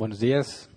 [0.00, 0.70] Buenos días.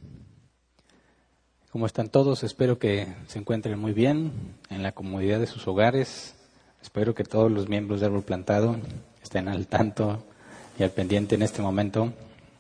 [1.72, 2.44] ¿Cómo están todos?
[2.44, 4.34] Espero que se encuentren muy bien
[4.70, 6.36] en la comodidad de sus hogares.
[6.82, 8.76] Espero que todos los miembros de Árbol Plantado
[9.24, 10.26] estén al tanto
[10.78, 12.12] y al pendiente en este momento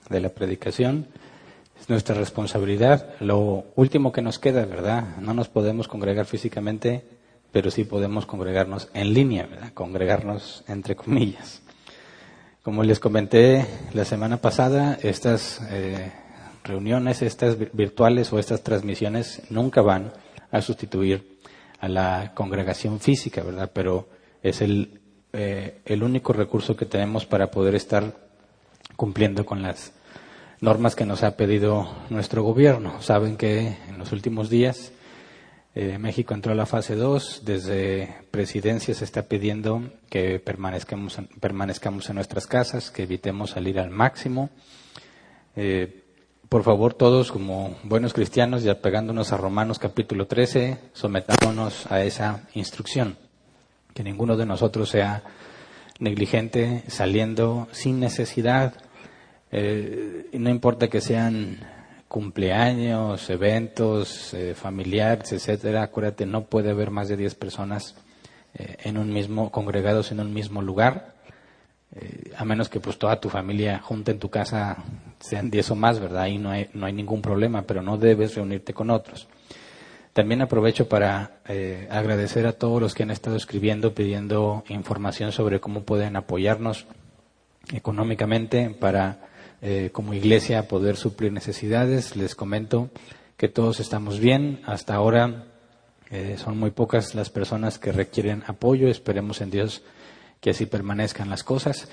[0.09, 1.07] de la predicación.
[1.81, 3.09] Es nuestra responsabilidad.
[3.19, 5.17] Lo último que nos queda, ¿verdad?
[5.17, 7.03] No nos podemos congregar físicamente,
[7.51, 9.73] pero sí podemos congregarnos en línea, ¿verdad?
[9.73, 11.61] Congregarnos entre comillas.
[12.61, 16.09] Como les comenté la semana pasada, estas eh,
[16.63, 20.13] reuniones, estas virtuales o estas transmisiones nunca van
[20.51, 21.39] a sustituir
[21.79, 23.71] a la congregación física, ¿verdad?
[23.73, 24.07] Pero
[24.41, 25.01] es el,
[25.33, 28.15] eh, el único recurso que tenemos para poder estar
[28.95, 29.93] cumpliendo con las
[30.61, 33.01] normas que nos ha pedido nuestro gobierno.
[33.01, 34.93] Saben que en los últimos días
[35.75, 37.41] eh, México entró a la fase 2.
[37.45, 43.89] Desde presidencia se está pidiendo que permanezcamos, permanezcamos en nuestras casas, que evitemos salir al
[43.89, 44.51] máximo.
[45.55, 46.02] Eh,
[46.53, 52.47] por favor, todos como buenos cristianos y apegándonos a Romanos capítulo 13, sometámonos a esa
[52.53, 53.17] instrucción.
[53.95, 55.23] Que ninguno de nosotros sea
[55.97, 58.75] negligente saliendo sin necesidad.
[59.51, 61.57] Eh, no importa que sean
[62.07, 65.81] cumpleaños, eventos eh, familiares, etcétera.
[65.81, 67.95] Acuérdate, no puede haber más de 10 personas
[68.53, 71.12] eh, en un mismo, congregados en un mismo lugar.
[71.95, 74.77] Eh, a menos que pues toda tu familia junta en tu casa
[75.19, 76.23] sean diez o más, ¿verdad?
[76.23, 79.27] Ahí no hay, no hay ningún problema, pero no debes reunirte con otros.
[80.13, 85.59] También aprovecho para eh, agradecer a todos los que han estado escribiendo, pidiendo información sobre
[85.59, 86.85] cómo pueden apoyarnos
[87.71, 89.27] económicamente para,
[89.61, 92.15] eh, como iglesia, poder suplir necesidades.
[92.15, 92.89] Les comento
[93.37, 94.61] que todos estamos bien.
[94.65, 95.45] Hasta ahora
[96.37, 98.87] son muy pocas las personas que requieren apoyo.
[98.87, 99.81] Esperemos en Dios
[100.43, 101.87] que así permanezcan las cosas.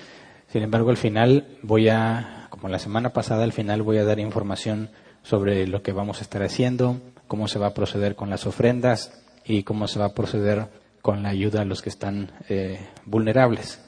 [0.51, 4.19] Sin embargo, al final voy a, como la semana pasada, al final voy a dar
[4.19, 4.89] información
[5.23, 9.23] sobre lo que vamos a estar haciendo, cómo se va a proceder con las ofrendas
[9.45, 10.67] y cómo se va a proceder
[11.01, 13.79] con la ayuda a los que están eh, vulnerables.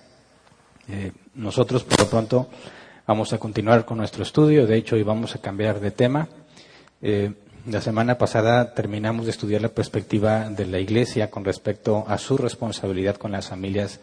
[0.87, 2.49] Eh, nosotros, por lo pronto,
[3.05, 4.65] vamos a continuar con nuestro estudio.
[4.65, 6.29] De hecho, hoy vamos a cambiar de tema.
[7.01, 7.33] Eh,
[7.69, 12.37] la semana pasada terminamos de estudiar la perspectiva de la Iglesia con respecto a su
[12.37, 13.99] responsabilidad con las familias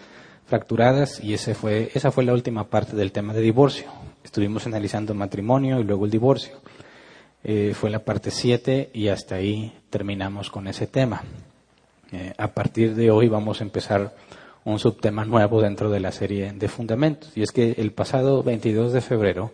[0.47, 3.87] fracturadas y ese fue, esa fue la última parte del tema de divorcio.
[4.25, 6.57] Estuvimos analizando matrimonio y luego el divorcio.
[7.43, 11.23] Eh, fue la parte 7 y hasta ahí terminamos con ese tema.
[12.13, 14.15] Eh, a partir de hoy vamos a empezar
[14.65, 17.33] un subtema nuevo dentro de la serie de fundamentos.
[17.37, 19.53] Y es que el pasado 22 de febrero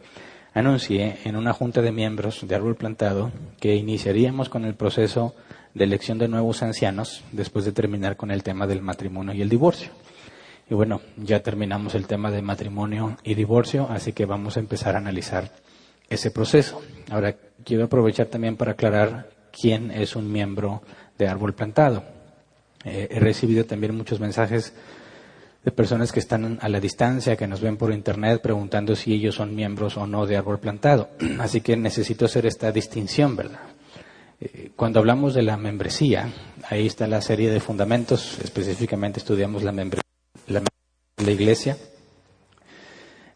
[0.54, 3.30] anuncié en una junta de miembros de Árbol Plantado
[3.60, 5.34] que iniciaríamos con el proceso
[5.74, 9.50] de elección de nuevos ancianos después de terminar con el tema del matrimonio y el
[9.50, 9.90] divorcio.
[10.68, 14.96] Y bueno, ya terminamos el tema de matrimonio y divorcio, así que vamos a empezar
[14.96, 15.52] a analizar
[16.08, 16.82] ese proceso.
[17.10, 20.82] Ahora, quiero aprovechar también para aclarar quién es un miembro
[21.18, 22.02] de Árbol Plantado.
[22.84, 24.74] Eh, he recibido también muchos mensajes
[25.64, 29.36] de personas que están a la distancia, que nos ven por internet preguntando si ellos
[29.36, 31.10] son miembros o no de Árbol Plantado.
[31.38, 33.60] Así que necesito hacer esta distinción, ¿verdad?
[34.40, 36.28] Eh, cuando hablamos de la membresía,
[36.68, 40.05] ahí está la serie de fundamentos, específicamente estudiamos la membresía
[40.46, 40.62] la,
[41.16, 41.76] la iglesia.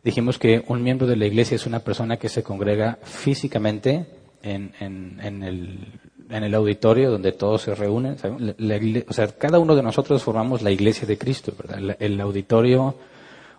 [0.02, 4.06] Dijimos que un miembro de la iglesia es una persona que se congrega físicamente
[4.42, 5.78] en, en, el,
[6.30, 8.16] en el, auditorio donde todos se reúnen.
[9.06, 11.52] o sea, cada uno de nosotros formamos la iglesia de Cristo.
[11.98, 12.94] El, auditorio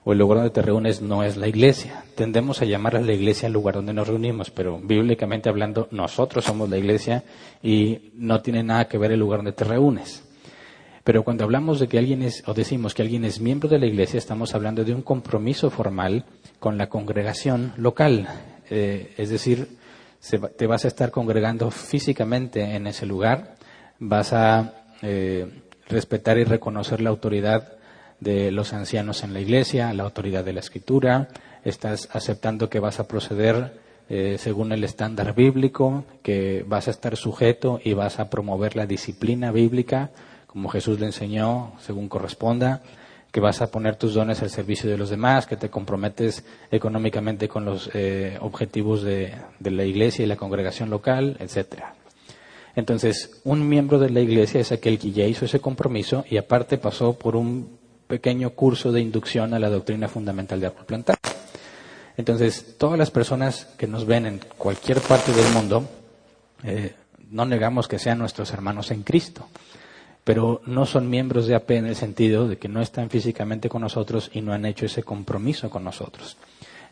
[0.04, 2.06] o el lugar donde te reúnes no es la iglesia.
[2.16, 6.44] Tendemos a llamar a la iglesia el lugar donde nos reunimos, pero bíblicamente hablando, nosotros
[6.44, 7.24] somos la iglesia
[7.62, 10.24] y no tiene nada que ver el lugar donde te reúnes.
[11.04, 13.88] Pero cuando hablamos de que alguien es, o decimos que alguien es miembro de la
[13.88, 16.26] iglesia, estamos hablando de un compromiso formal
[16.60, 18.28] con la congregación local.
[18.70, 19.78] Eh, es decir,
[20.58, 23.56] te vas a estar congregando físicamente en ese lugar,
[24.00, 25.48] vas a eh,
[25.88, 27.74] respetar y reconocer la autoridad
[28.20, 31.30] de los ancianos en la iglesia, la autoridad de la escritura,
[31.66, 37.16] estás aceptando que vas a proceder eh, según el estándar bíblico, que vas a estar
[37.16, 40.12] sujeto y vas a promover la disciplina bíblica
[40.52, 42.82] como Jesús le enseñó, según corresponda,
[43.32, 47.48] que vas a poner tus dones al servicio de los demás, que te comprometes económicamente
[47.48, 51.96] con los eh, objetivos de, la iglesia y la congregación local, etcétera.
[52.76, 56.78] Entonces, un miembro de la iglesia es aquel que ya hizo ese compromiso y aparte
[56.78, 57.78] pasó por un
[58.08, 61.18] pequeño curso de inducción a la doctrina fundamental de árbol plantar.
[62.18, 65.86] Entonces, todas las personas que nos ven en cualquier parte del mundo,
[66.66, 66.94] eh,
[67.30, 69.48] no negamos que sean nuestros hermanos en Cristo
[70.24, 73.82] pero no son miembros de AP en el sentido de que no están físicamente con
[73.82, 76.38] nosotros y no han hecho ese compromiso con nosotros.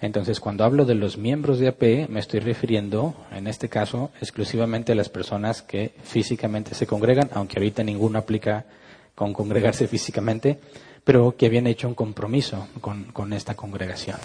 [0.02, 4.94] Entonces, cuando hablo de los miembros de AP, me estoy refiriendo, en este caso, exclusivamente
[4.94, 8.66] a las personas que físicamente se congregan, aunque ahorita ninguno aplica
[9.14, 10.58] con congregarse físicamente,
[11.04, 14.18] pero que habían hecho un compromiso con, con esta congregación.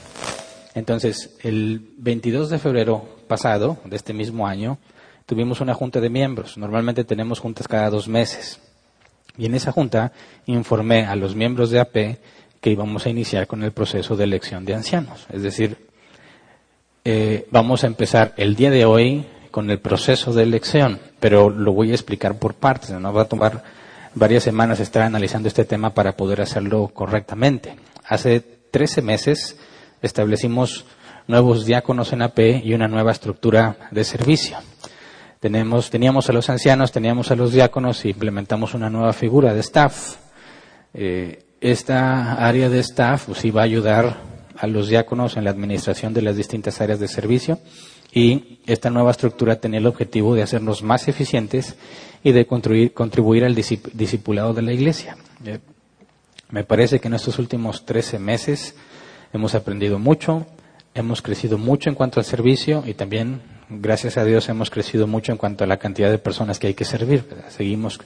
[0.75, 4.79] Entonces, el 22 de febrero pasado, de este mismo año,
[5.27, 6.57] tuvimos una junta de miembros.
[6.57, 8.61] Normalmente tenemos juntas cada dos meses.
[9.37, 10.13] Y en esa junta
[10.47, 12.19] informé a los miembros de AP
[12.61, 15.27] que íbamos a iniciar con el proceso de elección de ancianos.
[15.31, 15.77] Es decir,
[17.05, 21.73] eh, vamos a empezar el día de hoy con el proceso de elección, pero lo
[21.73, 22.91] voy a explicar por partes.
[22.91, 23.63] No va a tomar
[24.15, 27.77] varias semanas estar analizando este tema para poder hacerlo correctamente.
[28.07, 29.59] Hace 13 meses
[30.01, 30.87] establecimos
[31.27, 34.57] nuevos diáconos en AP y una nueva estructura de servicio.
[35.45, 39.61] Tenemos, teníamos a los ancianos, teníamos a los diáconos y implementamos una nueva figura de
[39.61, 40.17] staff.
[40.95, 44.23] Eh, esta área de staff pues, iba a ayudar
[44.57, 47.59] a los diáconos en la administración de las distintas áreas de servicio
[48.11, 51.77] y esta nueva estructura tenía el objetivo de hacernos más eficientes
[52.23, 55.19] y de contribuir, al discipulado de la iglesia.
[55.45, 55.59] Eh,
[56.49, 58.77] me parece que en estos últimos 13 meses
[59.35, 60.47] hemos aprendido mucho,
[60.95, 63.43] hemos crecido mucho en cuanto al servicio y también,
[63.81, 66.75] gracias a Dios, hemos crecido mucho en cuanto a la cantidad de personas que hay
[66.75, 67.25] que servir.
[67.49, 68.01] Seguimos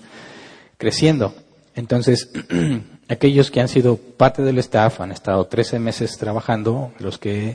[0.77, 1.35] creciendo.
[1.75, 2.31] Entonces,
[3.09, 7.51] aquellos que han sido parte del staff, han estado 13 meses trabajando, los que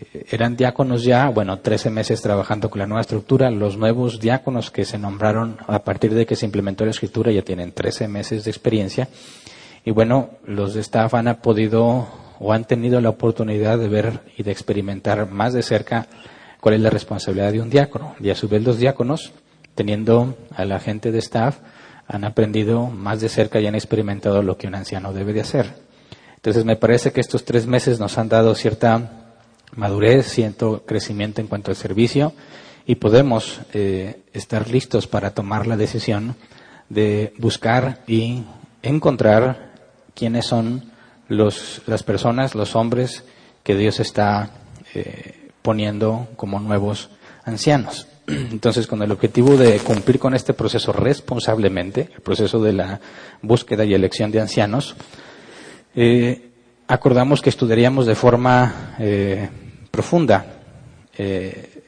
[0.00, 4.70] eh, eran diáconos ya, bueno, 13 meses trabajando con la nueva estructura, los nuevos diáconos
[4.70, 8.44] que se nombraron a partir de que se implementó la escritura ya tienen 13 meses
[8.44, 9.08] de experiencia.
[9.84, 12.08] Y bueno, los de staff han podido
[12.40, 16.06] o han tenido la oportunidad de ver y de experimentar más de cerca
[16.60, 18.14] cuál es la responsabilidad de un diácono.
[18.20, 19.32] Y a su vez los diáconos,
[19.74, 21.58] teniendo a la gente de staff,
[22.06, 25.74] han aprendido más de cerca y han experimentado lo que un anciano debe de hacer.
[26.36, 29.34] Entonces me parece que estos tres meses nos han dado cierta
[29.76, 32.32] madurez, cierto crecimiento en cuanto al servicio
[32.86, 36.36] y podemos eh, estar listos para tomar la decisión
[36.88, 38.44] de buscar y
[38.82, 39.74] encontrar
[40.14, 40.90] quiénes son
[41.28, 43.24] los, las personas, los hombres
[43.62, 44.50] que Dios está
[44.94, 45.37] eh,
[45.68, 47.10] poniendo como nuevos
[47.44, 48.06] ancianos.
[48.26, 52.98] Entonces, con el objetivo de cumplir con este proceso responsablemente, el proceso de la
[53.42, 54.96] búsqueda y elección de ancianos,
[55.94, 56.52] eh,
[56.86, 59.46] acordamos que estudiaríamos de forma eh,
[59.90, 60.46] profunda
[61.18, 61.82] eh,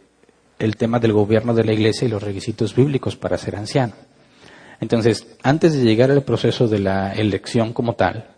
[0.59, 3.95] el tema del gobierno de la Iglesia y los requisitos bíblicos para ser anciano.
[4.79, 8.29] Entonces, antes de llegar al proceso de la elección como tal,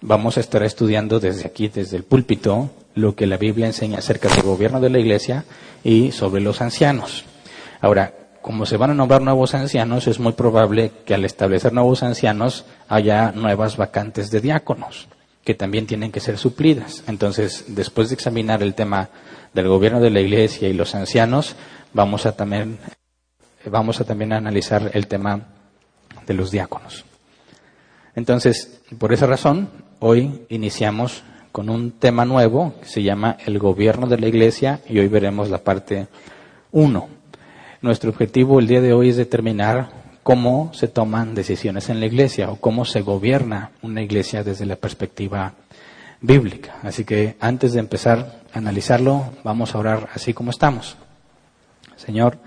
[0.00, 4.28] vamos a estar estudiando desde aquí, desde el púlpito, lo que la Biblia enseña acerca
[4.28, 5.44] del gobierno de la Iglesia
[5.84, 7.24] y sobre los ancianos.
[7.80, 12.02] Ahora, como se van a nombrar nuevos ancianos, es muy probable que al establecer nuevos
[12.02, 15.08] ancianos haya nuevas vacantes de diáconos,
[15.44, 17.04] que también tienen que ser suplidas.
[17.06, 19.10] Entonces, después de examinar el tema
[19.52, 21.56] del gobierno de la Iglesia y los ancianos,
[21.92, 22.78] vamos a también,
[23.66, 25.48] vamos a también analizar el tema
[26.26, 27.04] de los diáconos.
[28.14, 29.68] Entonces, por esa razón,
[30.00, 34.98] hoy iniciamos con un tema nuevo que se llama el gobierno de la Iglesia y
[34.98, 36.08] hoy veremos la parte
[36.72, 37.08] 1.
[37.82, 39.90] Nuestro objetivo el día de hoy es determinar
[40.22, 44.76] cómo se toman decisiones en la iglesia o cómo se gobierna una iglesia desde la
[44.76, 45.54] perspectiva
[46.20, 46.76] bíblica.
[46.82, 50.96] Así que antes de empezar a analizarlo, vamos a orar así como estamos.
[51.96, 52.38] Señor,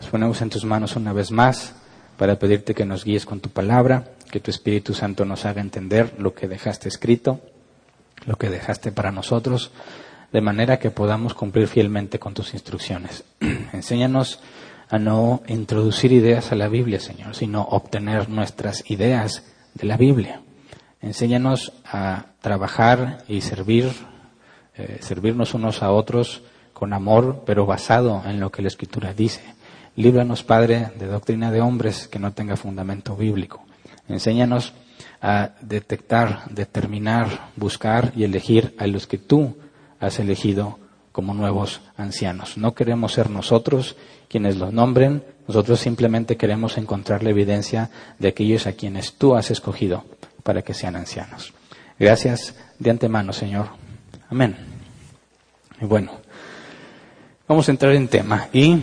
[0.00, 1.74] nos ponemos en tus manos una vez más
[2.16, 6.14] para pedirte que nos guíes con tu palabra, que tu Espíritu Santo nos haga entender
[6.18, 7.40] lo que dejaste escrito,
[8.26, 9.70] lo que dejaste para nosotros
[10.34, 13.22] de manera que podamos cumplir fielmente con tus instrucciones.
[13.72, 14.40] Enséñanos
[14.90, 20.40] a no introducir ideas a la Biblia, Señor, sino obtener nuestras ideas de la Biblia.
[21.00, 23.92] Enséñanos a trabajar y servir,
[24.76, 29.42] eh, servirnos unos a otros con amor, pero basado en lo que la Escritura dice.
[29.94, 33.64] Líbranos, Padre, de doctrina de hombres que no tenga fundamento bíblico.
[34.08, 34.74] Enséñanos
[35.20, 39.56] a detectar, determinar, buscar y elegir a los que tú
[39.98, 40.78] has elegido
[41.12, 42.58] como nuevos ancianos.
[42.58, 43.96] No queremos ser nosotros
[44.28, 49.50] quienes los nombren, nosotros simplemente queremos encontrar la evidencia de aquellos a quienes tú has
[49.50, 50.04] escogido
[50.42, 51.52] para que sean ancianos.
[51.98, 53.68] Gracias de antemano, Señor.
[54.28, 54.56] Amén.
[55.80, 56.12] Y bueno,
[57.46, 58.48] vamos a entrar en tema.
[58.52, 58.76] Y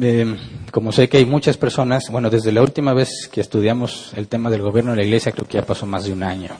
[0.00, 0.36] eh,
[0.70, 4.50] como sé que hay muchas personas, bueno, desde la última vez que estudiamos el tema
[4.50, 6.50] del gobierno de la iglesia, creo que ya pasó más de un año.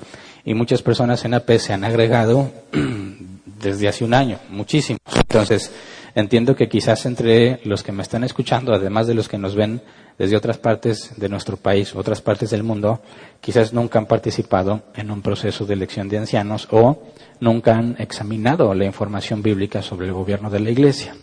[0.44, 2.50] Y muchas personas en AP se han agregado
[3.62, 5.00] desde hace un año, muchísimos.
[5.14, 5.70] Entonces,
[6.14, 9.82] entiendo que quizás entre los que me están escuchando, además de los que nos ven
[10.18, 13.00] desde otras partes de nuestro país, otras partes del mundo,
[13.40, 17.04] quizás nunca han participado en un proceso de elección de ancianos o
[17.40, 21.14] nunca han examinado la información bíblica sobre el gobierno de la Iglesia.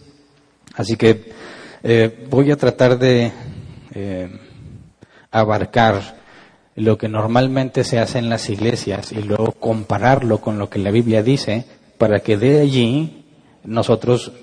[0.75, 1.31] Así que
[1.89, 3.31] eh, voy a tratar de
[3.95, 4.29] eh,
[5.31, 6.17] abarcar
[6.75, 10.91] lo que normalmente se hace en las iglesias y luego compararlo con lo que la
[10.91, 11.63] Biblia dice
[11.97, 13.23] para que de allí
[13.63, 14.33] nosotros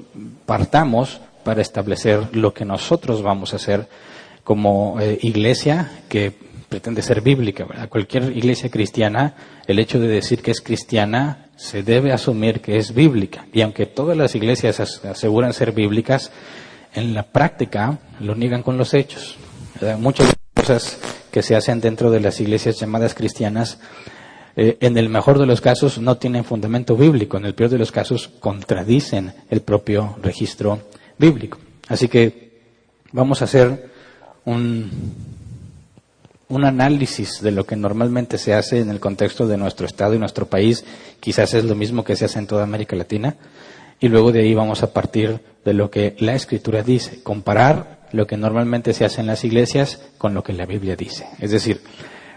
[0.46, 3.88] partamos para establecer lo que nosotros vamos a hacer
[4.42, 6.32] como eh, iglesia que
[6.70, 7.66] pretende ser bíblica.
[7.90, 9.34] Cualquier iglesia cristiana,
[9.66, 13.46] el hecho de decir que es cristiana se debe asumir que es bíblica.
[13.52, 16.32] Y aunque todas las iglesias aseguran ser bíblicas,
[16.94, 19.36] en la práctica lo niegan con los hechos.
[19.98, 20.98] Muchas cosas
[21.30, 23.78] que se hacen dentro de las iglesias llamadas cristianas
[24.56, 27.78] eh, en el mejor de los casos no tienen fundamento bíblico, en el peor de
[27.78, 30.80] los casos contradicen el propio registro
[31.18, 31.58] bíblico.
[31.88, 32.60] Así que
[33.10, 33.90] vamos a hacer
[34.44, 34.90] un,
[36.48, 40.18] un análisis de lo que normalmente se hace en el contexto de nuestro Estado y
[40.18, 40.84] nuestro país,
[41.18, 43.34] quizás es lo mismo que se hace en toda América Latina,
[43.98, 48.26] y luego de ahí vamos a partir de lo que la Escritura dice, comparar lo
[48.26, 51.26] que normalmente se hace en las iglesias con lo que la Biblia dice.
[51.40, 51.80] Es decir,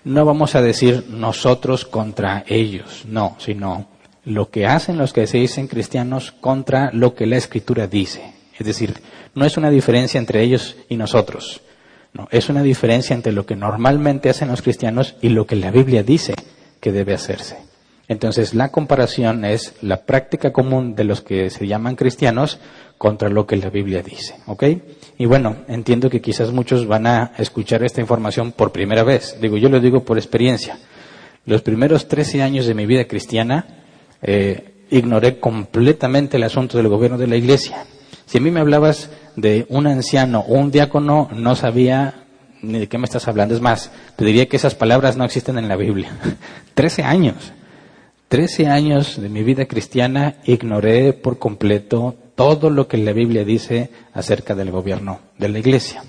[0.03, 3.87] no vamos a decir nosotros contra ellos, no, sino
[4.23, 8.33] lo que hacen los que se dicen cristianos contra lo que la escritura dice.
[8.57, 8.95] Es decir,
[9.35, 11.61] no es una diferencia entre ellos y nosotros,
[12.13, 15.69] no, es una diferencia entre lo que normalmente hacen los cristianos y lo que la
[15.69, 16.33] Biblia dice
[16.79, 17.66] que debe hacerse.
[18.07, 22.59] Entonces, la comparación es la práctica común de los que se llaman cristianos
[22.97, 24.35] contra lo que la Biblia dice.
[24.45, 24.63] ¿Ok?
[25.17, 29.37] Y bueno, entiendo que quizás muchos van a escuchar esta información por primera vez.
[29.41, 30.77] Digo, yo lo digo por experiencia.
[31.45, 33.65] Los primeros 13 años de mi vida cristiana,
[34.21, 37.85] eh, ignoré completamente el asunto del gobierno de la iglesia.
[38.25, 42.25] Si a mí me hablabas de un anciano o un diácono, no sabía
[42.61, 43.53] ni de qué me estás hablando.
[43.53, 46.11] Es más, te diría que esas palabras no existen en la Biblia.
[46.73, 47.53] Trece años.
[48.27, 53.89] Trece años de mi vida cristiana ignoré por completo todo lo que la Biblia dice
[54.13, 56.03] acerca del gobierno de la iglesia.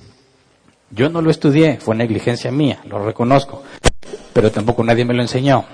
[0.90, 3.62] Yo no lo estudié, fue negligencia mía, lo reconozco,
[4.32, 5.64] pero tampoco nadie me lo enseñó.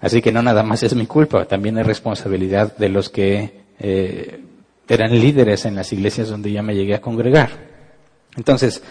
[0.00, 4.40] Así que no nada más es mi culpa, también es responsabilidad de los que eh,
[4.86, 7.50] eran líderes en las iglesias donde ya me llegué a congregar.
[8.36, 8.84] Entonces,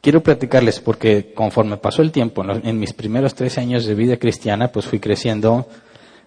[0.00, 4.72] quiero platicarles porque conforme pasó el tiempo, en mis primeros tres años de vida cristiana,
[4.72, 5.68] pues fui creciendo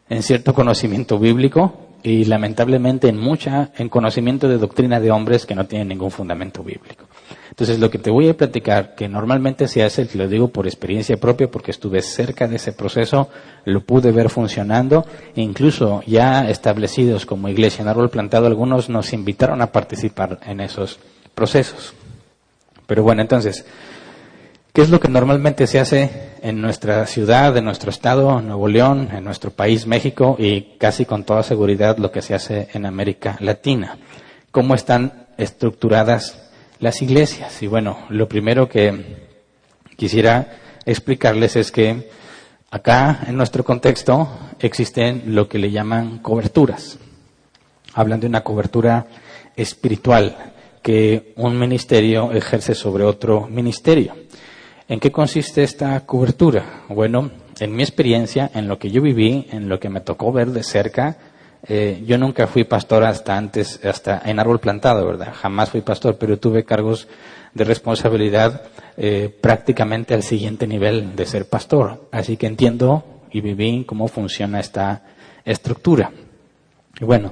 [0.10, 5.56] en cierto conocimiento bíblico, y lamentablemente en mucha, en conocimiento de doctrina de hombres que
[5.56, 7.06] no tienen ningún fundamento bíblico.
[7.50, 10.66] Entonces lo que te voy a platicar, que normalmente se hace, te lo digo por
[10.66, 13.30] experiencia propia, porque estuve cerca de ese proceso,
[13.66, 15.06] lo pude ver funcionando,
[15.36, 20.62] e incluso ya establecidos como iglesia en árbol plantado, algunos nos invitaron a participar en
[20.62, 21.00] esos
[21.36, 21.94] procesos.
[22.88, 23.66] Pero bueno, entonces,
[24.74, 29.10] ¿Qué es lo que normalmente se hace en nuestra ciudad, en nuestro estado, Nuevo León,
[29.12, 33.36] en nuestro país, México, y casi con toda seguridad lo que se hace en América
[33.42, 33.98] Latina?
[34.50, 36.42] ¿Cómo están estructuradas
[36.80, 37.62] las iglesias?
[37.62, 39.28] Y bueno, lo primero que
[39.98, 40.54] quisiera
[40.86, 42.10] explicarles es que
[42.70, 46.98] acá, en nuestro contexto, existen lo que le llaman coberturas.
[47.94, 49.06] Hablan de una cobertura
[49.54, 54.21] espiritual que un ministerio ejerce sobre otro ministerio.
[54.92, 56.84] ¿En qué consiste esta cobertura?
[56.90, 57.32] Bueno,
[57.62, 60.64] en mi experiencia, en lo que yo viví, en lo que me tocó ver de
[60.64, 61.16] cerca,
[61.66, 65.34] eh, yo nunca fui pastor hasta antes, hasta en árbol plantado, ¿verdad?
[65.34, 67.08] Jamás fui pastor, pero tuve cargos
[67.54, 68.64] de responsabilidad
[68.98, 72.10] eh, prácticamente al siguiente nivel de ser pastor.
[72.12, 75.04] Así que entiendo y viví cómo funciona esta
[75.46, 76.12] estructura.
[77.00, 77.32] Y bueno,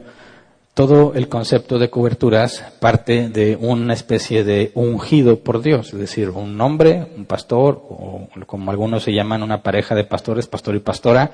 [0.79, 6.29] todo el concepto de coberturas parte de una especie de ungido por Dios, es decir,
[6.29, 10.79] un hombre, un pastor, o como algunos se llaman una pareja de pastores, pastor y
[10.79, 11.31] pastora,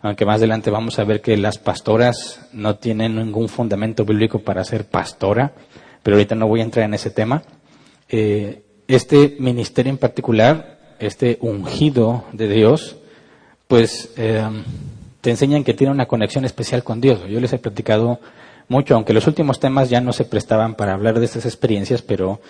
[0.00, 4.62] aunque más adelante vamos a ver que las pastoras no tienen ningún fundamento bíblico para
[4.62, 5.50] ser pastora,
[6.04, 7.42] pero ahorita no voy a entrar en ese tema.
[8.08, 12.94] Eh, este ministerio en particular, este ungido de Dios,
[13.66, 14.48] pues eh,
[15.20, 17.22] te enseñan que tiene una conexión especial con Dios.
[17.28, 18.20] Yo les he platicado
[18.68, 22.40] mucho, aunque los últimos temas ya no se prestaban para hablar de estas experiencias, pero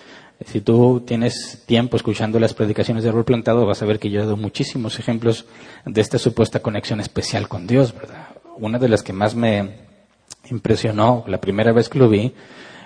[0.45, 4.19] si tú tienes tiempo escuchando las predicaciones de Rol Plantado, vas a ver que yo
[4.19, 5.45] he dado muchísimos ejemplos
[5.85, 8.27] de esta supuesta conexión especial con Dios, ¿verdad?
[8.57, 9.85] Una de las que más me
[10.49, 12.33] impresionó la primera vez que lo vi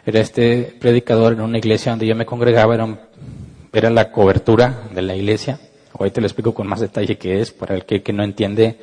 [0.06, 3.10] era este predicador en una iglesia donde yo me congregaba, era,
[3.74, 5.60] era la cobertura de la iglesia.
[5.94, 8.80] Hoy te lo explico con más detalle qué es, para el que no entiende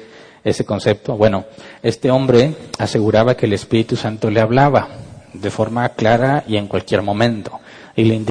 [0.46, 1.16] ese concepto?
[1.16, 1.44] Bueno,
[1.82, 4.88] este hombre aseguraba que el Espíritu Santo le hablaba
[5.32, 7.58] de forma clara y en cualquier momento.
[7.96, 8.24] Y le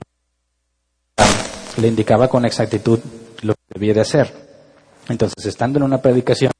[1.88, 3.00] indicaba, con exactitud
[3.41, 4.31] lo que debía de hacer.
[5.10, 6.51] Entonces, estando en una predicación,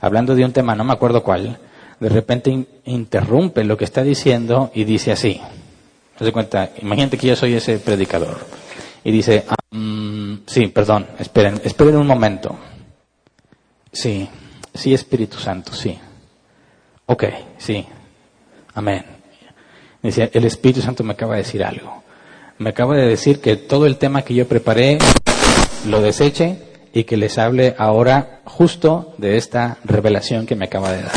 [0.00, 1.58] hablando de un tema, no me acuerdo cuál,
[1.98, 5.40] de repente interrumpe lo que está diciendo y dice así.
[6.16, 8.38] Se cuenta, imagínate que yo soy ese predicador.
[9.02, 12.56] Y dice, um, sí, perdón, esperen, esperen un momento.
[13.92, 14.28] Sí,
[14.74, 15.98] sí, Espíritu Santo, sí.
[17.06, 17.24] Ok,
[17.58, 17.86] sí.
[18.74, 19.04] Amén.
[20.02, 22.02] Dice, el Espíritu Santo me acaba de decir algo.
[22.58, 24.98] Me acaba de decir que todo el tema que yo preparé
[25.86, 26.58] lo deseche
[26.92, 31.12] y que les hable ahora justo de esta revelación que me acaba de dar.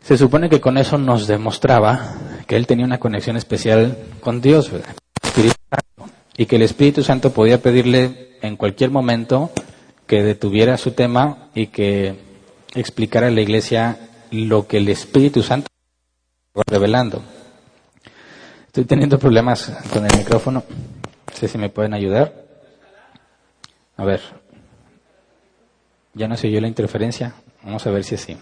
[0.00, 4.70] Se supone que con eso nos demostraba que él tenía una conexión especial con Dios,
[6.36, 9.50] y que el Espíritu Santo podía pedirle en cualquier momento
[10.06, 12.14] que detuviera su tema y que
[12.74, 13.98] explicara a la iglesia
[14.30, 15.68] lo que el Espíritu Santo
[16.48, 17.22] estaba revelando.
[18.66, 20.64] Estoy teniendo problemas con el micrófono.
[20.68, 22.34] No sé si me pueden ayudar.
[23.96, 24.20] A ver.
[26.14, 27.34] Ya no se oyó la interferencia.
[27.62, 28.36] Vamos a ver si así.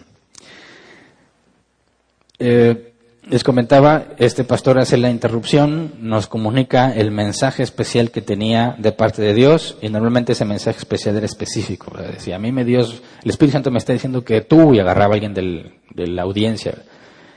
[2.39, 2.92] Eh,
[3.29, 8.91] les comentaba, este pastor hace la interrupción, nos comunica el mensaje especial que tenía de
[8.93, 11.93] parte de Dios y normalmente ese mensaje especial era específico.
[11.97, 15.15] Decía, a mí me Dios, el Espíritu Santo me está diciendo que tú, y agarraba
[15.15, 16.75] a alguien de la audiencia,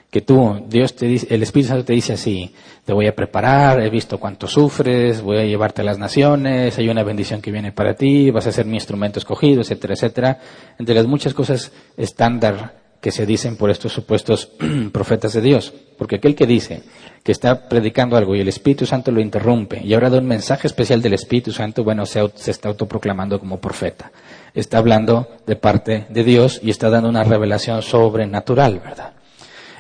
[0.10, 3.80] que tú, Dios te dice, el Espíritu Santo te dice así, te voy a preparar,
[3.82, 7.72] he visto cuánto sufres, voy a llevarte a las naciones, hay una bendición que viene
[7.72, 10.40] para ti, vas a ser mi instrumento escogido, etcétera, etcétera.
[10.80, 14.50] Entre las muchas cosas estándar que se dicen por estos supuestos
[14.92, 15.72] profetas de Dios.
[15.96, 16.82] Porque aquel que dice
[17.22, 20.66] que está predicando algo y el Espíritu Santo lo interrumpe y ahora da un mensaje
[20.66, 24.12] especial del Espíritu Santo, bueno, se, se está autoproclamando como profeta.
[24.56, 29.14] Está hablando de parte de Dios y está dando una revelación sobrenatural, ¿verdad?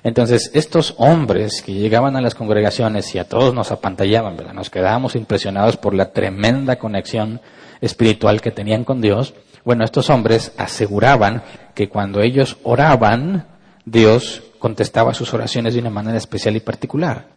[0.03, 4.53] Entonces, estos hombres que llegaban a las congregaciones y a todos nos apantallaban, ¿verdad?
[4.53, 7.41] Nos quedábamos impresionados por la tremenda conexión
[7.81, 9.33] espiritual que tenían con Dios.
[9.63, 11.41] Bueno, estos hombres aseguraban
[11.75, 13.45] que cuando ellos oraban,
[13.85, 17.27] Dios contestaba sus oraciones de una manera especial y particular.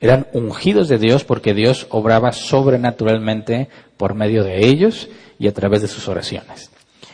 [0.00, 5.08] Eran ungidos de Dios porque Dios obraba sobrenaturalmente por medio de ellos
[5.38, 6.70] y a través de sus oraciones.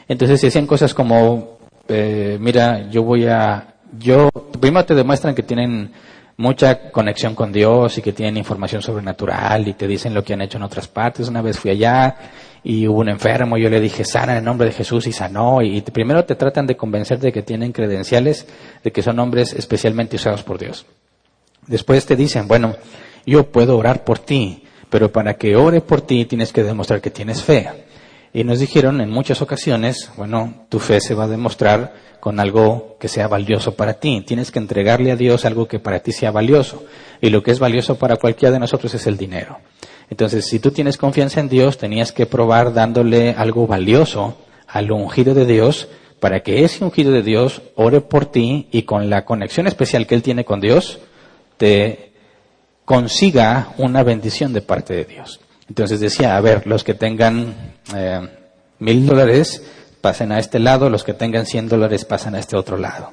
[0.07, 4.29] Entonces se hacían cosas como, eh, mira, yo voy a, yo,
[4.61, 5.91] primero te demuestran que tienen
[6.37, 10.43] mucha conexión con Dios y que tienen información sobrenatural y te dicen lo que han
[10.43, 11.29] hecho en otras partes.
[11.29, 12.17] Una vez fui allá
[12.67, 15.61] y hubo un enfermo, yo le dije, sana en el nombre de Jesús y sanó.
[15.61, 18.47] Y primero te tratan de convencer de que tienen credenciales,
[18.83, 20.87] de que son hombres especialmente usados por Dios.
[21.67, 22.75] Después te dicen, bueno,
[23.27, 27.11] yo puedo orar por ti, pero para que ore por ti tienes que demostrar que
[27.11, 27.69] tienes fe.
[28.33, 32.97] Y nos dijeron en muchas ocasiones, bueno, tu fe se va a demostrar con algo
[32.99, 34.25] que sea valioso para ti.
[34.27, 36.83] Tienes que entregarle a Dios algo que para ti sea valioso.
[37.21, 39.59] Y lo que es valioso para cualquiera de nosotros es el dinero.
[40.11, 44.37] Entonces, si tú tienes confianza en Dios, tenías que probar dándole algo valioso
[44.67, 45.89] al ungido de Dios
[46.21, 50.15] para que ese ungido de Dios ore por ti y con la conexión especial que
[50.15, 50.99] él tiene con Dios,
[51.57, 52.13] te
[52.85, 55.41] consiga una bendición de parte de Dios.
[55.69, 57.55] Entonces decía, a ver, los que tengan
[57.95, 58.21] eh,
[58.79, 59.63] mil dólares
[60.01, 63.13] pasen a este lado, los que tengan cien dólares pasan a este otro lado.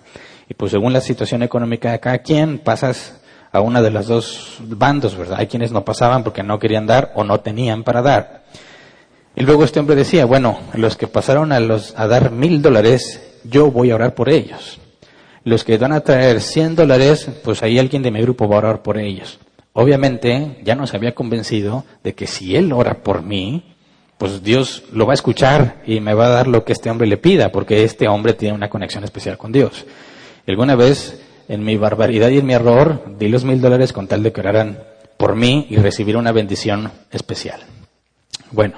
[0.50, 3.21] Y pues según la situación económica de cada quien, pasas
[3.52, 5.40] a una de las dos bandos, ¿verdad?
[5.40, 8.44] Hay quienes no pasaban porque no querían dar o no tenían para dar.
[9.36, 13.40] Y luego este hombre decía, bueno, los que pasaron a, los, a dar mil dólares,
[13.44, 14.80] yo voy a orar por ellos.
[15.44, 18.60] Los que van a traer cien dólares, pues ahí alguien de mi grupo va a
[18.60, 19.40] orar por ellos.
[19.74, 23.76] Obviamente ya nos había convencido de que si él ora por mí,
[24.18, 27.08] pues Dios lo va a escuchar y me va a dar lo que este hombre
[27.08, 29.86] le pida, porque este hombre tiene una conexión especial con Dios.
[30.46, 31.20] Alguna vez
[31.52, 34.40] en mi barbaridad y en mi error, di los mil dólares con tal de que
[34.40, 34.80] oraran
[35.18, 37.60] por mí y recibir una bendición especial.
[38.52, 38.76] Bueno,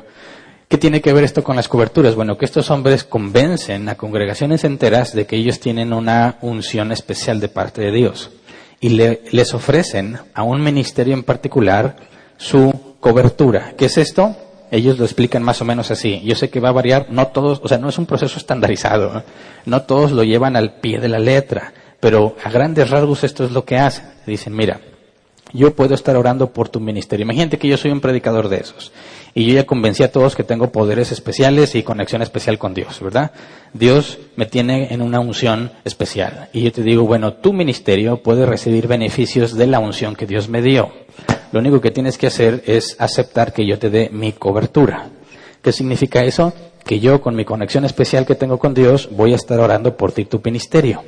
[0.67, 2.15] ¿qué tiene que ver esto con las coberturas?
[2.15, 7.39] Bueno, que estos hombres convencen a congregaciones enteras de que ellos tienen una unción especial
[7.39, 8.31] de parte de Dios
[8.79, 11.95] y les ofrecen a un ministerio en particular
[12.37, 13.75] su cobertura.
[13.77, 14.35] ¿Qué es esto?
[14.71, 16.21] Ellos lo explican más o menos así.
[16.25, 19.21] Yo sé que va a variar, no todos, o sea, no es un proceso estandarizado,
[19.67, 21.71] no todos lo llevan al pie de la letra.
[22.03, 24.03] Pero a grandes rasgos esto es lo que hacen.
[24.27, 24.81] Dicen, mira,
[25.53, 27.23] yo puedo estar orando por tu ministerio.
[27.23, 28.91] Imagínate que yo soy un predicador de esos.
[29.33, 32.99] Y yo ya convencí a todos que tengo poderes especiales y conexión especial con Dios,
[32.99, 33.31] ¿verdad?
[33.71, 36.49] Dios me tiene en una unción especial.
[36.51, 40.49] Y yo te digo, bueno, tu ministerio puede recibir beneficios de la unción que Dios
[40.49, 40.91] me dio.
[41.53, 45.07] Lo único que tienes que hacer es aceptar que yo te dé mi cobertura.
[45.61, 46.51] ¿Qué significa eso?
[46.83, 50.11] que yo con mi conexión especial que tengo con Dios voy a estar orando por
[50.11, 51.01] ti tu ministerio.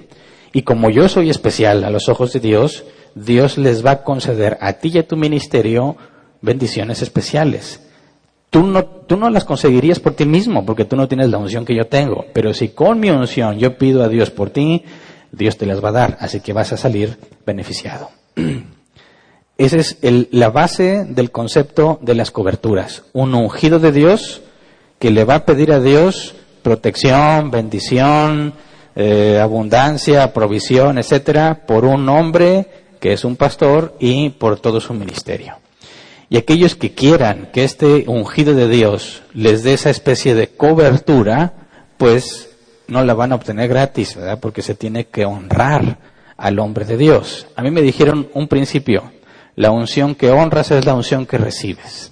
[0.56, 4.58] Y como yo soy especial a los ojos de Dios, Dios les va a conceder
[4.62, 5.98] a ti y a tu ministerio
[6.40, 7.82] bendiciones especiales.
[8.52, 11.66] Tú no, tú no las conseguirías por ti mismo, porque tú no tienes la unción
[11.66, 12.24] que yo tengo.
[12.32, 14.86] Pero si con mi unción yo pido a Dios por ti,
[15.34, 16.18] Dios te las va a dar.
[16.22, 18.12] Así que vas a salir beneficiado.
[19.58, 19.98] Esa es
[20.32, 23.04] la base del concepto de las coberturas.
[23.12, 24.42] Un ungido de Dios
[25.00, 28.54] que le va a pedir a Dios protección, bendición,
[28.96, 32.68] eh, abundancia, provisión, etcétera, por un hombre
[33.00, 35.56] que es un pastor y por todo su ministerio.
[36.30, 41.54] Y aquellos que quieran que este ungido de Dios les dé esa especie de cobertura,
[41.98, 42.50] pues
[42.88, 44.40] no la van a obtener gratis, ¿verdad?
[44.40, 45.98] Porque se tiene que honrar
[46.38, 47.48] al hombre de Dios.
[47.56, 49.12] A mí me dijeron un principio,
[49.56, 52.12] la unción que honras es la unción que recibes.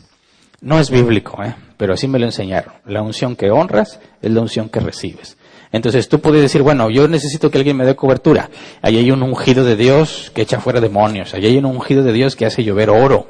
[0.62, 1.56] No es bíblico, ¿eh?
[1.78, 2.74] pero así me lo enseñaron.
[2.86, 5.38] La unción que honras es la unción que recibes.
[5.74, 8.52] Entonces tú puedes decir, bueno, yo necesito que alguien me dé cobertura.
[8.84, 11.34] Ahí hay un ungido de Dios que echa fuera demonios.
[11.34, 13.28] Ahí hay un ungido de Dios que hace llover oro.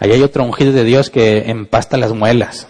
[0.00, 2.66] Ahí hay otro ungido de Dios que empasta las muelas.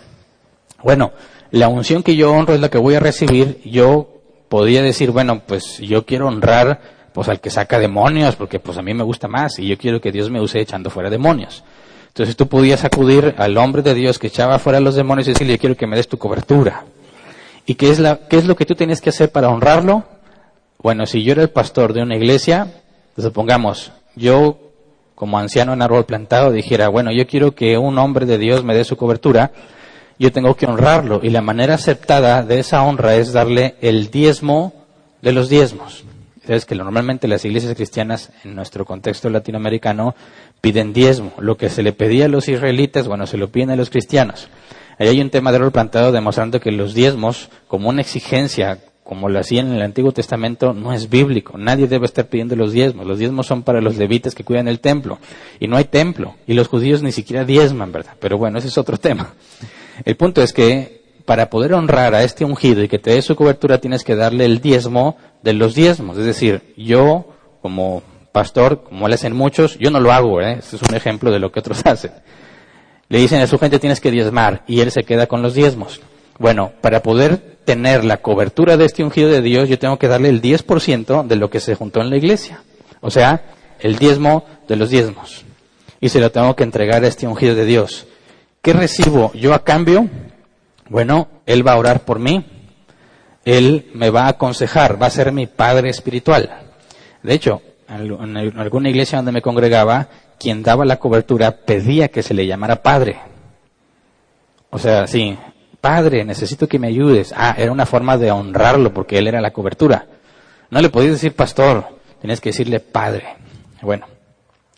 [0.82, 1.12] Bueno,
[1.50, 3.62] la unción que yo honro es la que voy a recibir.
[3.64, 4.10] Yo
[4.50, 8.82] podría decir, bueno, pues yo quiero honrar pues al que saca demonios, porque pues a
[8.82, 11.64] mí me gusta más y yo quiero que Dios me use echando fuera demonios.
[12.08, 15.54] Entonces tú podías acudir al hombre de Dios que echaba fuera los demonios y decirle,
[15.54, 16.84] yo quiero que me des tu cobertura.
[17.68, 20.04] ¿Y qué es, la, qué es lo que tú tienes que hacer para honrarlo?
[20.78, 22.72] Bueno, si yo era el pastor de una iglesia,
[23.18, 24.58] supongamos, yo
[25.14, 28.74] como anciano en árbol plantado dijera, bueno, yo quiero que un hombre de Dios me
[28.74, 29.52] dé su cobertura,
[30.18, 31.20] yo tengo que honrarlo.
[31.22, 34.72] Y la manera aceptada de esa honra es darle el diezmo
[35.20, 36.04] de los diezmos.
[36.46, 40.14] Es que normalmente las iglesias cristianas en nuestro contexto latinoamericano
[40.62, 41.34] piden diezmo.
[41.38, 44.48] Lo que se le pedía a los israelitas, bueno, se lo piden a los cristianos.
[44.98, 49.30] Ahí hay un tema de árbol plantado demostrando que los diezmos, como una exigencia como
[49.30, 51.56] lo hacían en el Antiguo Testamento, no es bíblico.
[51.56, 53.06] Nadie debe estar pidiendo los diezmos.
[53.06, 55.18] Los diezmos son para los levitas que cuidan el templo.
[55.58, 56.34] Y no hay templo.
[56.46, 58.16] Y los judíos ni siquiera diezman, ¿verdad?
[58.20, 59.32] Pero bueno, ese es otro tema.
[60.04, 63.34] El punto es que para poder honrar a este ungido y que te dé su
[63.34, 66.18] cobertura, tienes que darle el diezmo de los diezmos.
[66.18, 67.32] Es decir, yo,
[67.62, 70.56] como pastor, como le hacen muchos, yo no lo hago, ¿eh?
[70.58, 72.12] Este es un ejemplo de lo que otros hacen.
[73.08, 76.00] Le dicen a su gente tienes que diezmar y él se queda con los diezmos.
[76.38, 80.28] Bueno, para poder tener la cobertura de este ungido de Dios, yo tengo que darle
[80.28, 82.62] el 10% de lo que se juntó en la iglesia.
[83.00, 83.42] O sea,
[83.80, 85.44] el diezmo de los diezmos.
[86.00, 88.06] Y se lo tengo que entregar a este ungido de Dios.
[88.62, 90.08] ¿Qué recibo yo a cambio?
[90.88, 92.44] Bueno, Él va a orar por mí.
[93.44, 96.50] Él me va a aconsejar, va a ser mi padre espiritual.
[97.22, 100.08] De hecho, en alguna iglesia donde me congregaba,
[100.38, 103.18] quien daba la cobertura pedía que se le llamara padre.
[104.70, 105.36] O sea, sí,
[105.80, 107.32] Padre, necesito que me ayudes.
[107.36, 110.06] Ah, era una forma de honrarlo porque él era la cobertura.
[110.70, 111.86] No le podías decir pastor,
[112.20, 113.36] tienes que decirle Padre.
[113.80, 114.06] Bueno,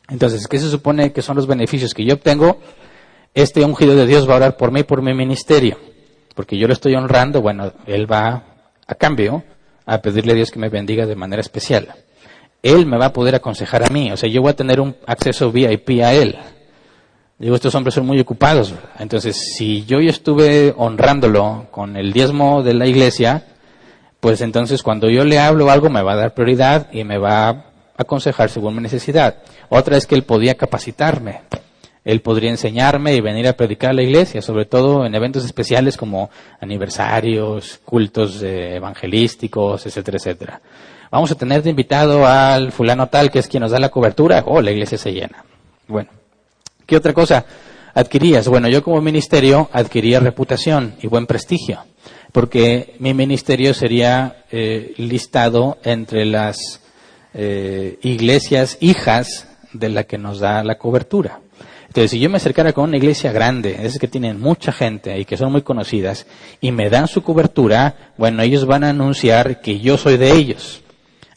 [0.08, 2.58] entonces, ¿qué se supone que son los beneficios que yo obtengo?
[3.32, 5.78] Este ungido de Dios va a orar por mí, por mi ministerio.
[6.34, 8.44] Porque yo lo estoy honrando, bueno, él va
[8.86, 9.42] a cambio
[9.86, 11.88] a pedirle a Dios que me bendiga de manera especial.
[12.62, 14.94] Él me va a poder aconsejar a mí, o sea, yo voy a tener un
[15.06, 16.36] acceso VIP a él.
[17.38, 18.74] Digo, estos hombres son muy ocupados.
[18.98, 23.44] Entonces, si yo ya estuve honrándolo con el diezmo de la iglesia,
[24.20, 27.48] pues entonces cuando yo le hablo algo me va a dar prioridad y me va
[27.48, 27.64] a
[27.96, 29.36] aconsejar según mi necesidad.
[29.70, 31.40] Otra es que él podía capacitarme.
[32.04, 35.96] Él podría enseñarme y venir a predicar a la iglesia, sobre todo en eventos especiales
[35.96, 40.60] como aniversarios, cultos evangelísticos, etcétera, etcétera.
[41.10, 44.44] Vamos a tener de invitado al fulano tal que es quien nos da la cobertura,
[44.46, 45.44] o oh, la iglesia se llena.
[45.88, 46.10] Bueno,
[46.90, 47.44] ¿Qué otra cosa
[47.94, 48.48] adquirías?
[48.48, 51.84] Bueno, yo como ministerio adquiría reputación y buen prestigio,
[52.32, 56.80] porque mi ministerio sería eh, listado entre las
[57.32, 61.38] eh, iglesias hijas de la que nos da la cobertura.
[61.86, 65.24] Entonces, si yo me acercara con una iglesia grande, es que tienen mucha gente y
[65.24, 66.26] que son muy conocidas,
[66.60, 70.82] y me dan su cobertura, bueno, ellos van a anunciar que yo soy de ellos.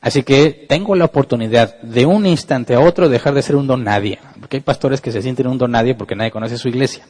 [0.04, 3.86] Así que tengo la oportunidad de un instante a otro dejar de ser un don
[3.86, 4.20] nadie.
[4.38, 7.06] Porque hay pastores que se sienten un don nadie porque nadie conoce su iglesia.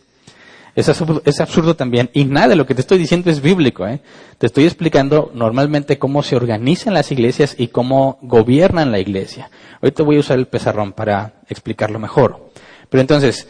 [0.75, 2.11] Es absurdo, también.
[2.13, 3.87] Y nada de lo que te estoy diciendo es bíblico.
[3.87, 3.99] ¿eh?
[4.37, 9.49] Te estoy explicando normalmente cómo se organizan las iglesias y cómo gobiernan la iglesia.
[9.81, 12.51] Ahorita voy a usar el pezarrón para explicarlo mejor.
[12.91, 13.47] Pero entonces,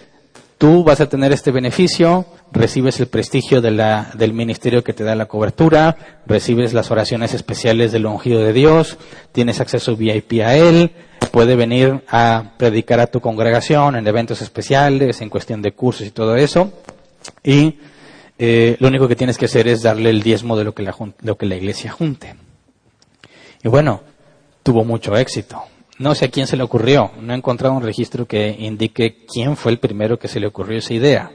[0.57, 5.25] tú vas a tener este beneficio, recibes el prestigio del ministerio que te da la
[5.25, 8.97] cobertura, recibes las oraciones especiales del ungido de Dios,
[9.31, 10.91] tienes acceso VIP a él,
[11.31, 16.11] puede venir a predicar a tu congregación en eventos especiales, en cuestión de cursos y
[16.11, 16.71] todo eso.
[17.43, 17.79] Y
[18.37, 20.95] eh, lo único que tienes que hacer es darle el diezmo de lo que, la,
[21.21, 22.35] lo que la iglesia junte.
[23.63, 24.01] Y bueno,
[24.61, 25.63] tuvo mucho éxito.
[26.03, 29.55] No sé a quién se le ocurrió, no he encontrado un registro que indique quién
[29.55, 31.31] fue el primero que se le ocurrió esa idea.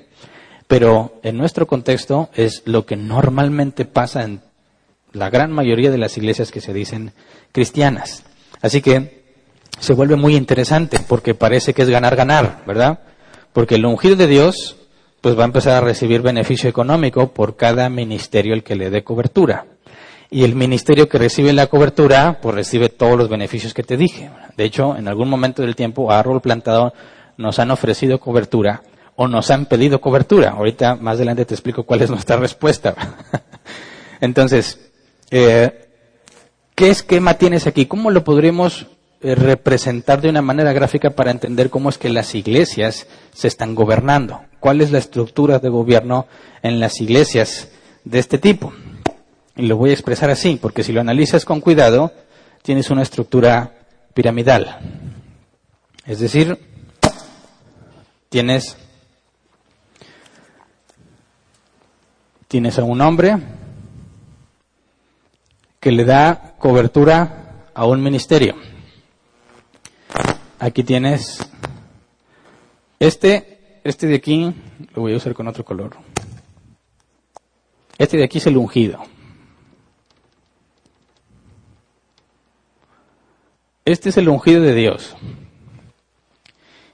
[0.66, 4.42] Pero en nuestro contexto es lo que normalmente pasa en
[5.14, 7.14] la gran mayoría de las iglesias que se dicen
[7.50, 8.24] cristianas.
[8.61, 9.24] Así que
[9.81, 12.98] se vuelve muy interesante porque parece que es ganar, ganar, ¿verdad?
[13.54, 14.76] Porque el ungido de Dios
[15.22, 19.02] pues va a empezar a recibir beneficio económico por cada ministerio el que le dé
[19.02, 19.64] cobertura.
[20.31, 24.31] Y el ministerio que recibe la cobertura, pues recibe todos los beneficios que te dije.
[24.57, 26.93] De hecho, en algún momento del tiempo, a Árbol Plantado
[27.38, 28.83] nos han ofrecido cobertura
[29.17, 30.51] o nos han pedido cobertura.
[30.51, 32.95] Ahorita más adelante te explico cuál es nuestra respuesta.
[34.21, 34.91] Entonces,
[35.31, 35.88] eh,
[36.75, 37.87] ¿qué esquema tienes aquí?
[37.87, 38.87] ¿Cómo lo podríamos
[39.23, 43.75] eh, representar de una manera gráfica para entender cómo es que las iglesias se están
[43.75, 44.43] gobernando?
[44.61, 46.27] ¿Cuál es la estructura de gobierno
[46.62, 47.69] en las iglesias
[48.05, 48.75] de este tipo?
[49.59, 52.12] Lo voy a expresar así, porque si lo analizas con cuidado,
[52.62, 53.75] tienes una estructura
[54.14, 54.79] piramidal.
[56.07, 56.59] Es decir,
[58.29, 58.77] tienes
[62.49, 63.37] Tienes a un hombre
[65.79, 68.55] que le da cobertura a un ministerio.
[70.59, 71.47] Aquí tienes
[72.99, 74.55] este, este de aquí,
[74.94, 75.99] lo voy a usar con otro color.
[77.99, 79.05] Este de aquí es el ungido.
[83.88, 85.16] Este es el ungido de Dios.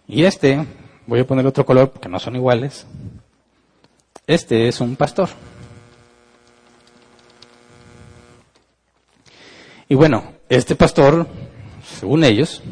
[0.07, 0.65] Y este,
[1.09, 2.87] voy a poner otro color porque no son iguales.
[4.29, 5.29] Este es un pastor.
[9.89, 11.27] Y bueno, este pastor,
[11.99, 12.63] según ellos,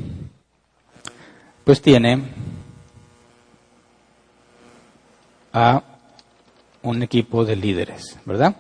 [1.64, 2.22] pues tiene
[5.52, 5.82] a
[6.82, 8.54] un equipo de líderes, ¿verdad?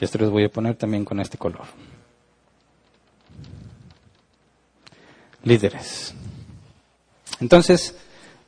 [0.00, 1.62] Esto los voy a poner también con este color.
[5.44, 6.14] Líderes.
[7.40, 7.96] Entonces,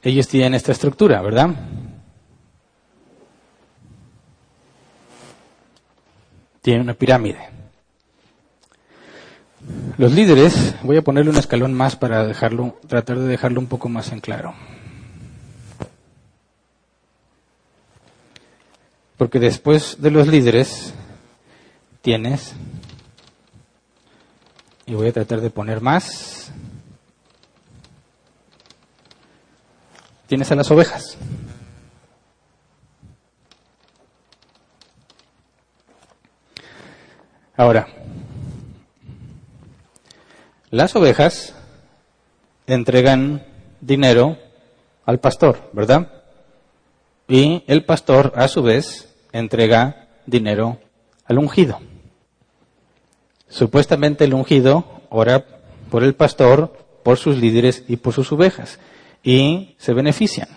[0.02, 1.54] ellos tienen esta estructura, ¿verdad?
[6.66, 7.38] tiene una pirámide.
[9.98, 13.88] Los líderes, voy a ponerle un escalón más para dejarlo, tratar de dejarlo un poco
[13.88, 14.52] más en claro.
[19.16, 20.92] Porque después de los líderes
[22.02, 22.52] tienes,
[24.86, 26.35] y voy a tratar de poner más,
[30.26, 31.16] tienes a las ovejas.
[37.56, 37.88] Ahora,
[40.70, 41.54] las ovejas
[42.66, 43.46] entregan
[43.80, 44.36] dinero
[45.06, 46.12] al pastor, ¿verdad?
[47.28, 50.78] Y el pastor, a su vez, entrega dinero
[51.24, 51.80] al ungido.
[53.48, 55.44] Supuestamente el ungido ora
[55.90, 58.78] por el pastor, por sus líderes y por sus ovejas.
[59.26, 60.48] Y se benefician.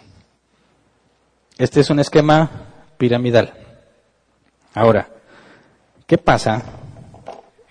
[1.57, 2.49] Este es un esquema
[2.97, 3.53] piramidal.
[4.73, 5.09] Ahora,
[6.05, 6.63] ¿qué pasa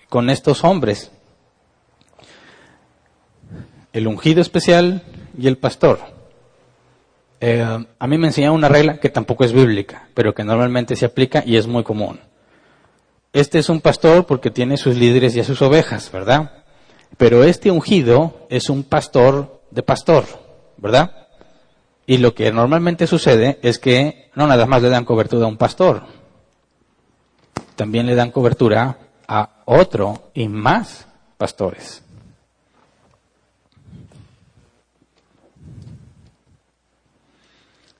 [0.09, 1.11] con estos hombres.
[3.93, 5.03] El ungido especial
[5.37, 5.99] y el pastor.
[7.39, 7.63] Eh,
[7.97, 11.43] a mí me enseñaron una regla que tampoco es bíblica, pero que normalmente se aplica
[11.45, 12.19] y es muy común.
[13.31, 16.63] Este es un pastor porque tiene sus líderes y a sus ovejas, ¿verdad?
[17.17, 20.25] Pero este ungido es un pastor de pastor,
[20.81, 21.27] ¿verdad?
[22.05, 25.57] Y lo que normalmente sucede es que no nada más le dan cobertura a un
[25.57, 26.03] pastor,
[27.75, 32.03] también le dan cobertura a otro y más pastores.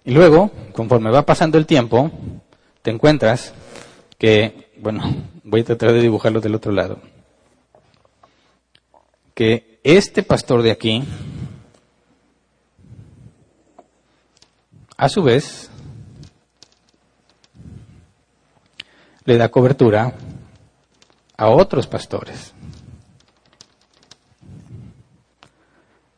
[0.04, 2.10] Y luego, conforme va pasando el tiempo,
[2.82, 3.54] te encuentras
[4.18, 5.04] que, bueno,
[5.44, 7.00] voy a tratar de dibujarlo del otro lado,
[9.36, 11.04] que este pastor de aquí,
[15.00, 15.70] a su vez,
[19.24, 20.14] le da cobertura
[21.38, 22.54] a otros pastores.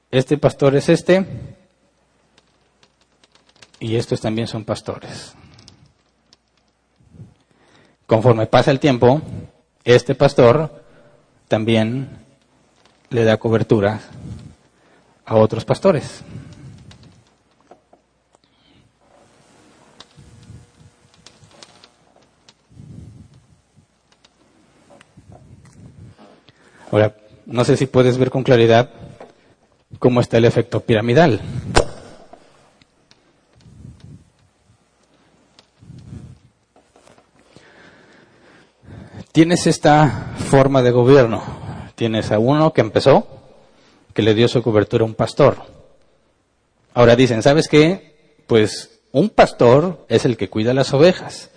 [0.10, 1.24] Este pastor es este
[3.80, 5.36] y estos también son pastores.
[8.08, 9.22] Conforme pasa el tiempo,
[9.84, 10.84] este pastor
[11.48, 12.26] también
[13.12, 14.00] le da cobertura
[15.24, 16.24] a otros pastores.
[26.92, 28.90] Ahora, no sé si puedes ver con claridad
[29.98, 31.40] cómo está el efecto piramidal.
[39.32, 41.42] Tienes esta forma de gobierno.
[41.96, 43.26] Tienes a uno que empezó,
[44.14, 45.58] que le dio su cobertura a un pastor.
[46.94, 48.42] Ahora dicen, ¿sabes qué?
[48.48, 51.52] Pues un pastor es el que cuida las ovejas.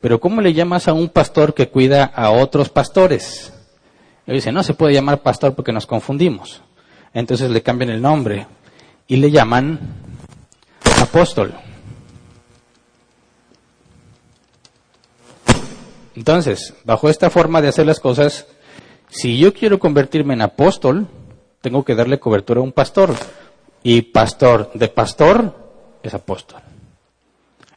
[0.00, 3.52] Pero ¿cómo le llamas a un pastor que cuida a otros pastores?
[4.34, 6.62] Dice, no se puede llamar pastor porque nos confundimos.
[7.12, 8.46] Entonces le cambian el nombre
[9.08, 9.80] y le llaman
[11.02, 11.52] apóstol.
[16.14, 18.46] Entonces, bajo esta forma de hacer las cosas,
[19.08, 21.08] si yo quiero convertirme en apóstol,
[21.60, 23.14] tengo que darle cobertura a un pastor.
[23.82, 25.54] Y pastor de pastor
[26.02, 26.60] es apóstol.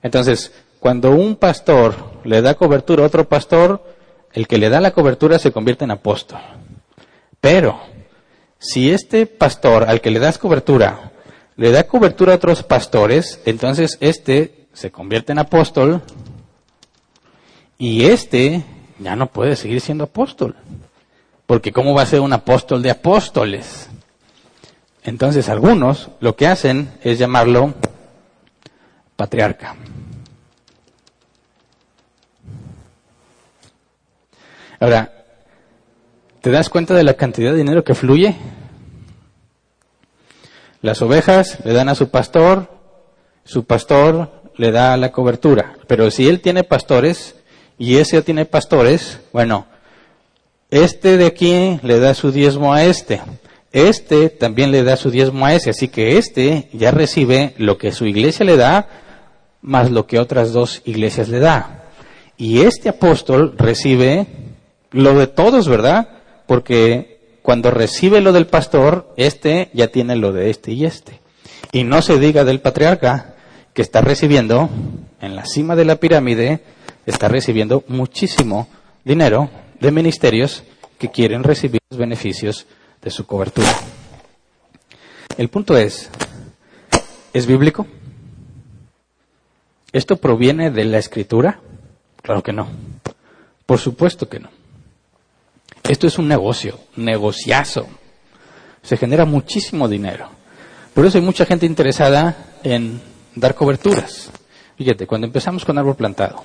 [0.03, 3.92] Entonces, cuando un pastor le da cobertura a otro pastor,
[4.34, 6.39] el que le da la cobertura se convierte en apóstol.
[7.39, 7.80] Pero,
[8.60, 11.12] si este pastor al que le das cobertura
[11.56, 16.02] le da cobertura a otros pastores, entonces este se convierte en apóstol
[17.78, 18.63] y este
[19.00, 20.56] ya no puede seguir siendo apóstol.
[21.46, 23.89] Porque ¿cómo va a ser un apóstol de apóstoles?
[25.04, 27.74] Entonces algunos lo que hacen es llamarlo
[29.15, 29.76] patriarca.
[34.84, 35.13] Ahora,
[36.41, 38.36] ¿te das cuenta de la cantidad de dinero que fluye?
[40.82, 42.67] Las ovejas le dan a su pastor,
[43.46, 45.78] su pastor le da la cobertura.
[45.88, 47.38] Pero si él tiene pastores
[47.78, 49.67] y ese tiene pastores, bueno,
[50.69, 53.22] este de aquí le da su diezmo a este.
[53.72, 55.69] Este también le da su diezmo a ese.
[55.69, 58.89] Así que este ya recibe lo que su iglesia le da
[59.62, 61.86] más lo que otras dos iglesias le da.
[62.36, 64.42] Y este apóstol recibe
[64.93, 66.08] lo de todos, ¿verdad?
[66.47, 71.19] Porque cuando recibe lo del pastor, este ya tiene lo de este y este.
[71.71, 73.36] Y no se diga del patriarca
[73.73, 74.69] que está recibiendo
[75.19, 76.62] en la cima de la pirámide,
[77.06, 78.67] está recibiendo muchísimo
[79.03, 80.63] dinero de ministerios
[80.97, 82.67] que quieren recibir los beneficios
[83.01, 83.67] de su cobertura.
[85.38, 86.10] El punto es,
[87.34, 87.88] ¿es bíblico?
[89.91, 91.60] ¿Esto proviene de la escritura?
[92.21, 92.67] Claro que no.
[93.65, 94.49] Por supuesto que no.
[95.84, 97.88] Esto es un negocio, negociazo.
[98.82, 100.30] Se genera muchísimo dinero.
[100.93, 103.02] Por eso hay mucha gente interesada en
[103.36, 104.32] dar coberturas.
[104.78, 106.43] Fíjate, cuando empezamos con árbol plantado,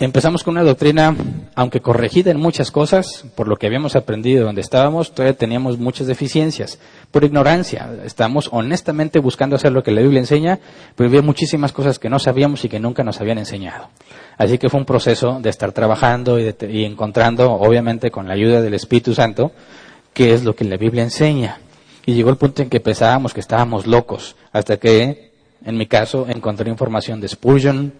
[0.00, 1.14] empezamos con una doctrina,
[1.54, 6.06] aunque corregida en muchas cosas, por lo que habíamos aprendido donde estábamos, todavía teníamos muchas
[6.06, 6.78] deficiencias,
[7.10, 7.90] por ignorancia.
[8.04, 10.58] Estamos honestamente buscando hacer lo que la Biblia enseña,
[10.96, 13.88] pero había muchísimas cosas que no sabíamos y que nunca nos habían enseñado.
[14.38, 18.72] Así que fue un proceso de estar trabajando y, encontrando, obviamente con la ayuda del
[18.72, 19.52] Espíritu Santo,
[20.14, 21.60] qué es lo que la Biblia enseña.
[22.06, 25.32] Y llegó el punto en que pensábamos que estábamos locos, hasta que,
[25.62, 27.92] en mi caso, encontré información de Spurgeon,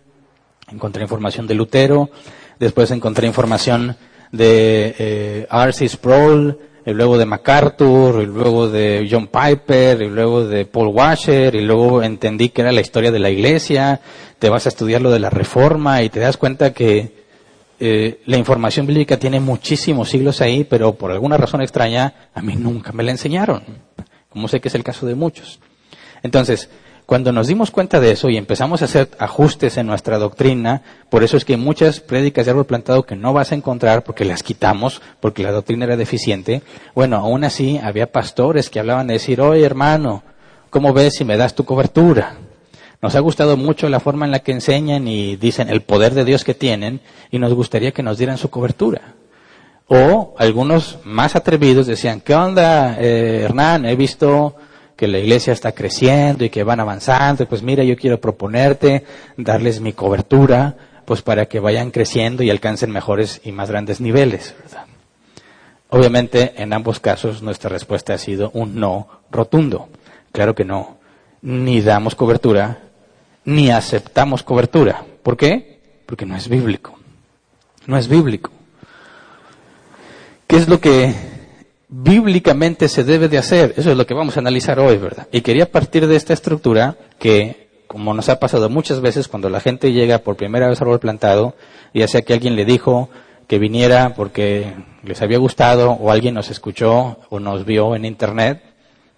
[0.70, 2.11] encontré información de Lutero,
[2.59, 3.96] después encontré información
[4.33, 5.88] de eh.
[5.88, 11.54] Sproul, y luego de MacArthur, y luego de John Piper, y luego de Paul Washer,
[11.54, 14.00] y luego entendí que era la historia de la iglesia,
[14.38, 17.20] te vas a estudiar lo de la reforma y te das cuenta que
[17.78, 22.56] eh, la información bíblica tiene muchísimos siglos ahí, pero por alguna razón extraña a mí
[22.56, 23.62] nunca me la enseñaron,
[24.28, 25.61] como sé que es el caso de muchos.
[26.22, 26.68] Entonces,
[27.11, 31.25] cuando nos dimos cuenta de eso y empezamos a hacer ajustes en nuestra doctrina, por
[31.25, 34.44] eso es que muchas prédicas de árbol plantado que no vas a encontrar porque las
[34.44, 36.62] quitamos, porque la doctrina era deficiente,
[36.94, 40.23] bueno, aún así había pastores que hablaban de decir, oye hermano,
[40.70, 42.37] ¿cómo ves si me das tu cobertura?
[43.03, 46.25] Nos ha gustado mucho la forma en la que enseñan y dicen el poder de
[46.25, 47.01] Dios que tienen
[47.33, 49.16] y nos gustaría que nos dieran su cobertura.
[49.88, 53.85] O algunos más atrevidos decían, ¿qué onda, eh, Hernán?
[53.85, 54.55] He visto
[55.00, 59.02] que la iglesia está creciendo y que van avanzando, pues mira, yo quiero proponerte
[59.38, 64.54] darles mi cobertura, pues para que vayan creciendo y alcancen mejores y más grandes niveles.
[65.88, 69.88] Obviamente, en ambos casos, nuestra respuesta ha sido un no rotundo.
[70.33, 70.98] Claro que no.
[71.40, 72.81] Ni damos cobertura,
[73.46, 75.06] ni aceptamos cobertura.
[75.22, 75.81] ¿Por qué?
[76.04, 76.98] Porque no es bíblico.
[77.87, 78.50] No es bíblico.
[80.46, 81.14] ¿Qué es lo que
[81.90, 83.74] bíblicamente se debe de hacer.
[83.76, 85.28] Eso es lo que vamos a analizar hoy, ¿verdad?
[85.32, 89.60] Y quería partir de esta estructura que, como nos ha pasado muchas veces cuando la
[89.60, 91.54] gente llega por primera vez al árbol plantado,
[91.92, 93.10] ya sea que alguien le dijo
[93.48, 94.72] que viniera porque
[95.02, 98.62] les había gustado o alguien nos escuchó o nos vio en internet,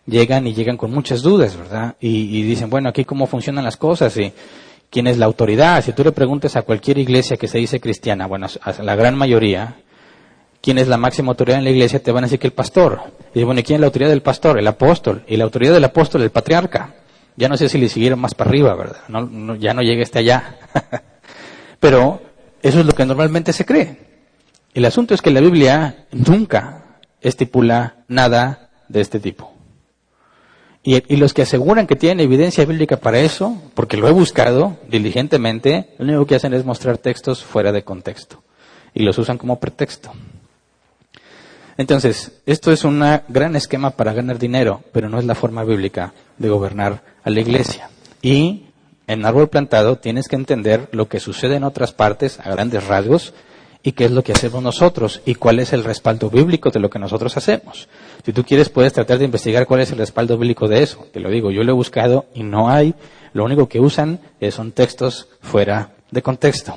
[0.06, 1.96] llegan y llegan con muchas dudas, ¿verdad?
[2.00, 4.32] Y, dicen, bueno, aquí cómo funcionan las cosas y
[4.88, 5.84] quién es la autoridad.
[5.84, 9.16] Si tú le preguntas a cualquier iglesia que se dice cristiana, bueno, a la gran
[9.16, 9.76] mayoría,
[10.62, 13.00] quién es la máxima autoridad en la iglesia, te van a decir que el pastor.
[13.34, 14.58] Y bueno, ¿y quién es la autoridad del pastor?
[14.58, 15.24] El apóstol.
[15.26, 16.94] Y la autoridad del apóstol, el patriarca.
[17.36, 19.00] Ya no sé si le siguieron más para arriba, ¿verdad?
[19.08, 20.56] No, ya no llegue hasta allá.
[21.80, 22.22] Pero
[22.62, 23.98] eso es lo que normalmente se cree.
[24.72, 29.52] El asunto es que la Biblia nunca estipula nada de este tipo.
[30.84, 35.90] Y, los que aseguran que tienen evidencia bíblica para eso, porque lo he buscado diligentemente,
[35.98, 38.42] lo único que hacen es mostrar textos fuera de contexto.
[38.92, 40.12] Y los usan como pretexto.
[41.76, 46.12] Entonces, esto es un gran esquema para ganar dinero, pero no es la forma bíblica
[46.38, 47.88] de gobernar a la iglesia.
[48.20, 48.66] Y
[49.06, 53.34] en árbol plantado tienes que entender lo que sucede en otras partes a grandes rasgos
[53.82, 56.88] y qué es lo que hacemos nosotros y cuál es el respaldo bíblico de lo
[56.88, 57.88] que nosotros hacemos.
[58.24, 61.06] Si tú quieres puedes tratar de investigar cuál es el respaldo bíblico de eso.
[61.12, 62.94] Te lo digo, yo lo he buscado y no hay.
[63.32, 64.20] Lo único que usan
[64.50, 66.74] son textos fuera de contexto.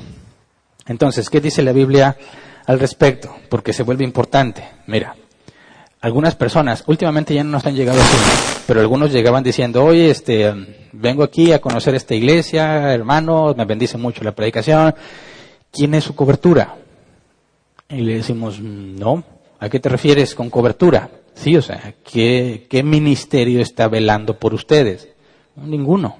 [0.88, 2.18] Entonces, ¿qué dice la Biblia
[2.66, 3.36] al respecto?
[3.50, 4.64] Porque se vuelve importante.
[4.88, 5.16] Mira,
[6.02, 8.00] algunas personas, últimamente ya no nos han llegado
[8.68, 10.54] pero algunos llegaban diciendo, oye, este,
[10.92, 14.94] vengo aquí a conocer esta iglesia, hermano, me bendice mucho la predicación.
[15.72, 16.76] ¿Quién es su cobertura?
[17.90, 19.24] Y le decimos, no.
[19.60, 21.10] ¿A qué te refieres con cobertura?
[21.34, 25.10] Sí, o sea, ¿qué, qué ministerio está velando por ustedes?
[25.56, 26.18] ninguno.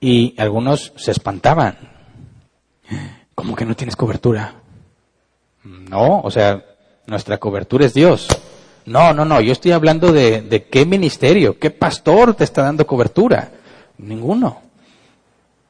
[0.00, 1.76] Y algunos se espantaban.
[3.34, 4.54] ¿Cómo que no tienes cobertura?
[5.68, 6.64] No, o sea,
[7.06, 8.28] nuestra cobertura es Dios.
[8.86, 13.50] No, no, no, yo estoy hablando de, qué ministerio, qué pastor te está dando cobertura.
[13.98, 14.62] Ninguno.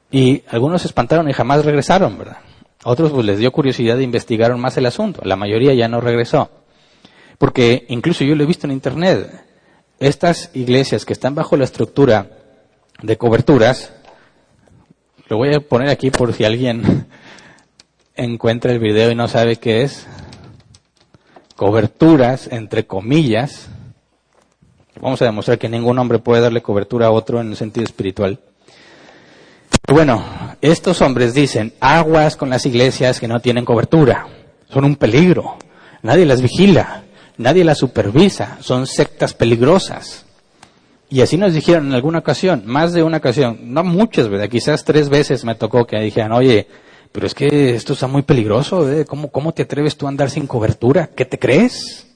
[0.09, 2.37] Y algunos se espantaron y jamás regresaron, ¿verdad?
[2.85, 5.21] Otros pues les dio curiosidad de investigar más el asunto.
[5.25, 6.49] La mayoría ya no regresó.
[7.37, 9.29] Porque incluso yo lo he visto en internet.
[9.99, 12.29] Estas iglesias que están bajo la estructura
[13.01, 13.91] de coberturas,
[15.27, 17.07] lo voy a poner aquí por si alguien
[18.19, 20.05] encuentra el video y no sabe qué es.
[21.55, 23.69] Coberturas, entre comillas.
[25.01, 28.39] Vamos a demostrar que ningún hombre puede darle cobertura a otro en el sentido espiritual.
[29.87, 30.23] Bueno,
[30.61, 34.27] estos hombres dicen, aguas con las iglesias que no tienen cobertura,
[34.69, 35.57] son un peligro,
[36.03, 37.05] nadie las vigila,
[37.37, 40.25] nadie las supervisa, son sectas peligrosas.
[41.09, 44.49] Y así nos dijeron en alguna ocasión, más de una ocasión, no muchas, ¿verdad?
[44.49, 46.67] Quizás tres veces me tocó que dijeran, oye,
[47.11, 49.05] pero es que esto está muy peligroso, ¿eh?
[49.05, 51.07] ¿Cómo, ¿cómo te atreves tú a andar sin cobertura?
[51.07, 52.07] ¿Qué te crees?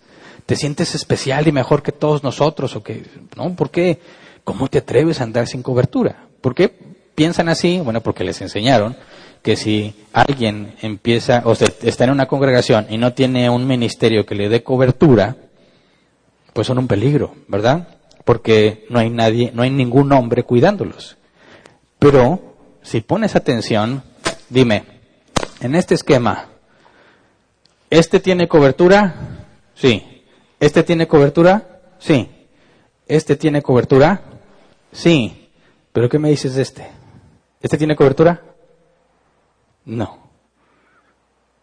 [0.45, 2.75] ¿Te sientes especial y mejor que todos nosotros?
[2.75, 3.03] ¿O qué?
[3.35, 3.55] ¿No?
[3.55, 3.99] ¿Por qué?
[4.43, 6.27] ¿Cómo te atreves a andar sin cobertura?
[6.41, 6.93] ¿Por qué?
[7.15, 7.79] piensan así?
[7.79, 8.95] Bueno, porque les enseñaron
[9.41, 14.25] que si alguien empieza, o sea, está en una congregación y no tiene un ministerio
[14.25, 15.35] que le dé cobertura,
[16.53, 17.87] pues son un peligro, ¿verdad?
[18.23, 21.17] Porque no hay nadie, no hay ningún hombre cuidándolos.
[21.99, 24.03] Pero, si pones atención,
[24.49, 24.83] dime,
[25.61, 26.47] en este esquema,
[27.89, 29.15] ¿este tiene cobertura?
[29.75, 30.23] Sí.
[30.59, 31.81] ¿Este tiene cobertura?
[31.99, 32.29] Sí.
[33.07, 34.21] ¿Este tiene cobertura?
[34.91, 35.49] Sí.
[35.91, 36.87] ¿Pero qué me dices de este?
[37.61, 38.41] ¿Este tiene cobertura?
[39.85, 40.19] No.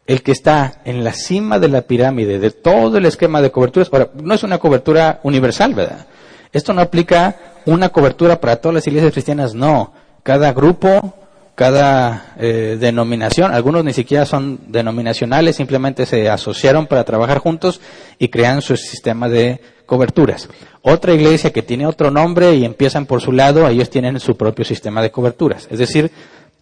[0.07, 3.89] El que está en la cima de la pirámide de todo el esquema de coberturas,
[3.93, 6.07] ahora, no es una cobertura universal, ¿verdad?
[6.53, 9.93] Esto no aplica una cobertura para todas las iglesias cristianas, no.
[10.23, 11.15] Cada grupo,
[11.55, 17.81] cada eh, denominación, algunos ni siquiera son denominacionales, simplemente se asociaron para trabajar juntos
[18.19, 20.49] y crean su sistema de coberturas.
[20.83, 24.65] Otra iglesia que tiene otro nombre y empiezan por su lado, ellos tienen su propio
[24.65, 25.69] sistema de coberturas.
[25.71, 26.11] Es decir,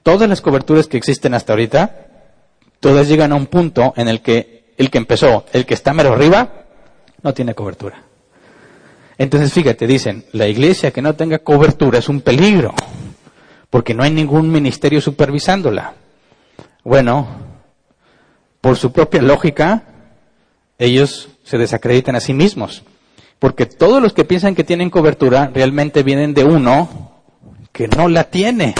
[0.02, 2.06] todas las coberturas que existen hasta ahorita,
[2.80, 6.12] todas llegan a un punto en el que el que empezó, el que está mero
[6.12, 6.64] arriba,
[7.22, 8.04] no tiene cobertura.
[9.18, 12.72] Entonces, fíjate, dicen, la iglesia que no tenga cobertura es un peligro,
[13.70, 15.94] porque no hay ningún ministerio supervisándola.
[16.84, 17.28] Bueno,
[18.60, 19.82] por su propia lógica,
[20.78, 22.82] ellos se desacreditan a sí mismos.
[23.38, 27.22] Porque todos los que piensan que tienen cobertura realmente vienen de uno
[27.72, 28.74] que no la tiene.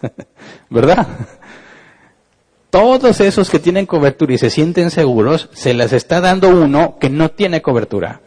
[0.70, 1.06] ¿Verdad?
[2.70, 7.08] Todos esos que tienen cobertura y se sienten seguros, se las está dando uno que
[7.08, 8.22] no tiene cobertura.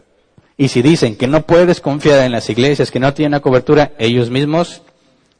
[0.56, 4.30] Y si dicen que no puedes confiar en las iglesias que no tienen cobertura, ellos
[4.30, 4.82] mismos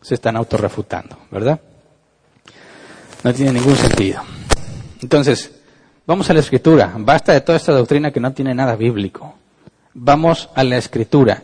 [0.01, 1.61] se están autorrefutando, ¿verdad?
[3.23, 4.23] No tiene ningún sentido.
[5.03, 5.53] Entonces,
[6.07, 6.93] vamos a la escritura.
[6.97, 9.35] Basta de toda esta doctrina que no tiene nada bíblico
[9.95, 11.43] vamos a la escritura,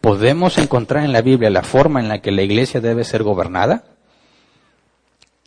[0.00, 3.84] ¿podemos encontrar en la Biblia la forma en la que la iglesia debe ser gobernada?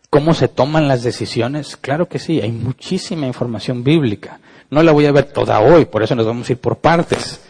[0.09, 1.77] ¿Cómo se toman las decisiones?
[1.77, 4.39] Claro que sí, hay muchísima información bíblica.
[4.69, 7.41] No la voy a ver toda hoy, por eso nos vamos a ir por partes.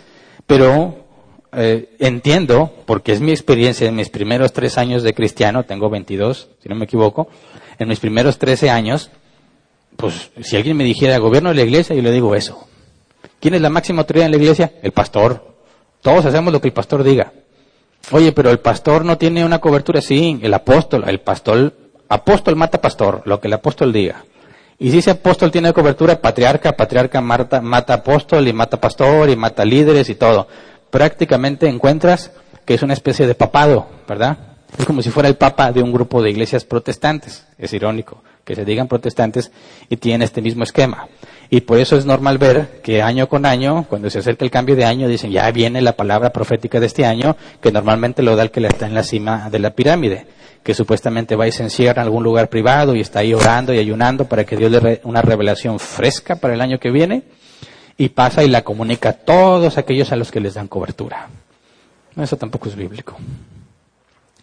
[0.45, 1.05] Pero
[1.53, 6.49] eh, entiendo, porque es mi experiencia en mis primeros tres años de cristiano, tengo 22,
[6.61, 7.27] si no me equivoco,
[7.77, 9.09] en mis primeros 13 años,
[9.97, 12.67] pues si alguien me dijera gobierno de la iglesia, yo le digo eso.
[13.39, 14.73] ¿Quién es la máxima autoridad en la iglesia?
[14.81, 15.55] El pastor.
[16.01, 17.33] Todos hacemos lo que el pastor diga.
[18.11, 20.01] Oye, pero el pastor no tiene una cobertura.
[20.01, 21.73] Sí, el apóstol, el pastor,
[22.07, 24.25] apóstol mata pastor, lo que el apóstol diga.
[24.79, 29.35] Y si ese apóstol tiene cobertura, patriarca, patriarca mata, mata apóstol y mata pastor y
[29.35, 30.47] mata líderes y todo.
[30.91, 32.31] Prácticamente encuentras
[32.65, 34.37] que es una especie de papado, ¿verdad?
[34.77, 37.45] Es como si fuera el papa de un grupo de iglesias protestantes.
[37.57, 39.51] Es irónico que se digan protestantes
[39.89, 41.07] y tienen este mismo esquema.
[41.49, 44.75] Y por eso es normal ver que año con año, cuando se acerca el cambio
[44.75, 48.43] de año, dicen ya viene la palabra profética de este año, que normalmente lo da
[48.43, 50.27] el que está en la cima de la pirámide
[50.63, 53.79] que supuestamente va y se encierra en algún lugar privado y está ahí orando y
[53.79, 57.23] ayunando para que Dios le dé una revelación fresca para el año que viene,
[58.01, 61.29] y pasa y la comunica a todos aquellos a los que les dan cobertura.
[62.17, 63.15] Eso tampoco es bíblico.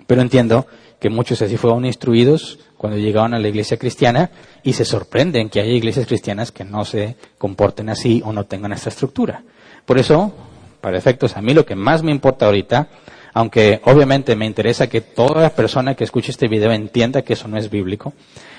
[0.07, 0.65] Pero entiendo
[1.01, 4.31] que muchos así fueron instruidos cuando llegaban a la iglesia cristiana
[4.63, 8.73] y se sorprenden que haya iglesias cristianas que no se comporten así o no tengan
[8.73, 9.43] esta estructura.
[9.85, 10.33] Por eso,
[10.81, 12.89] para efectos, a mí lo que más me importa ahorita
[13.35, 17.57] aunque obviamente me interesa que toda persona que escuche este video entienda que eso no
[17.57, 18.13] es bíblico,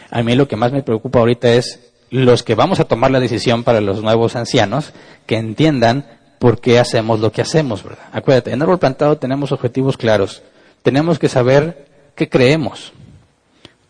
[0.09, 3.19] a mí lo que más me preocupa ahorita es los que vamos a tomar la
[3.19, 4.93] decisión para los nuevos ancianos,
[5.25, 6.05] que entiendan
[6.39, 8.05] por qué hacemos lo que hacemos, ¿verdad?
[8.11, 10.41] Acuérdate, en Árbol Plantado tenemos objetivos claros.
[10.83, 11.85] Tenemos que saber
[12.15, 12.93] qué creemos,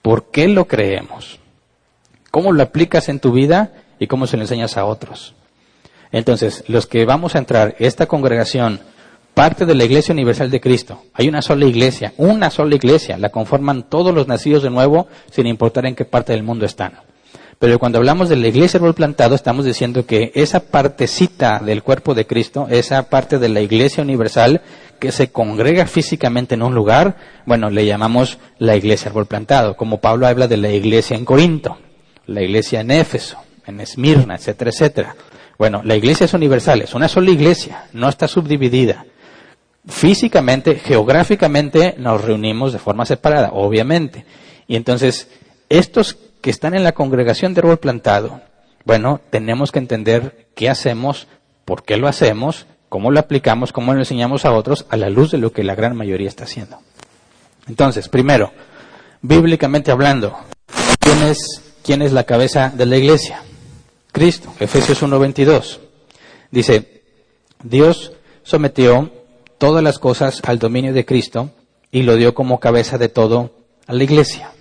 [0.02, 1.40] por qué lo creemos,
[2.32, 5.36] cómo lo aplicas en tu vida y cómo se lo enseñas a otros.
[6.12, 8.80] Entonces, los que vamos a entrar, esta congregación,
[9.36, 11.04] parte de la Iglesia Universal de Cristo.
[11.14, 15.48] Hay una sola iglesia, una sola iglesia, la conforman todos los nacidos de nuevo, sin
[15.48, 16.94] importar en qué parte del mundo están.
[17.60, 22.16] Pero cuando hablamos de la iglesia árbol plantado, estamos diciendo que esa partecita del cuerpo
[22.16, 24.62] de Cristo, esa parte de la iglesia universal
[24.98, 30.00] que se congrega físicamente en un lugar, bueno, le llamamos la iglesia árbol plantado, como
[30.00, 31.78] Pablo habla de la iglesia en Corinto,
[32.28, 35.16] la iglesia en Éfeso, en Esmirna, etcétera, etcétera.
[35.58, 39.06] Bueno, la iglesia es universal, es una sola iglesia, no está subdividida
[39.88, 44.26] físicamente, geográficamente nos reunimos de forma separada, obviamente.
[44.68, 45.30] Y entonces,
[45.68, 48.42] estos que están en la congregación de árbol plantado,
[48.86, 51.28] bueno, tenemos que entender qué hacemos,
[51.66, 55.32] por qué lo hacemos, cómo lo aplicamos, cómo lo enseñamos a otros a la luz
[55.32, 56.80] de lo que la gran mayoría está haciendo.
[57.68, 58.52] Entonces, primero,
[59.22, 60.38] bíblicamente hablando,
[61.00, 63.44] ¿quién es, quién es la cabeza de la iglesia?
[64.12, 65.80] Cristo, Efesios 1.22.
[66.52, 67.04] Dice,
[67.64, 68.14] Dios
[68.44, 69.12] sometió
[69.58, 71.52] todas las cosas al dominio de Cristo
[71.92, 73.52] y lo dio como cabeza de todo
[73.86, 74.52] a la iglesia.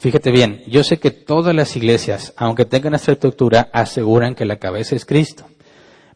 [0.00, 4.56] Fíjate bien, yo sé que todas las iglesias, aunque tengan esta estructura, aseguran que la
[4.56, 5.44] cabeza es Cristo,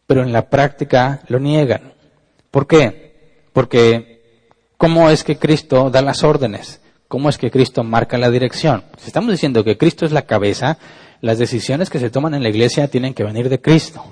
[0.07, 1.93] pero en la práctica lo niegan.
[2.49, 3.45] ¿Por qué?
[3.53, 4.23] Porque
[4.75, 6.81] ¿cómo es que Cristo da las órdenes?
[7.07, 8.85] ¿Cómo es que Cristo marca la dirección?
[8.97, 10.79] Si estamos diciendo que Cristo es la cabeza,
[11.21, 14.03] las decisiones que se toman en la iglesia tienen que venir de Cristo.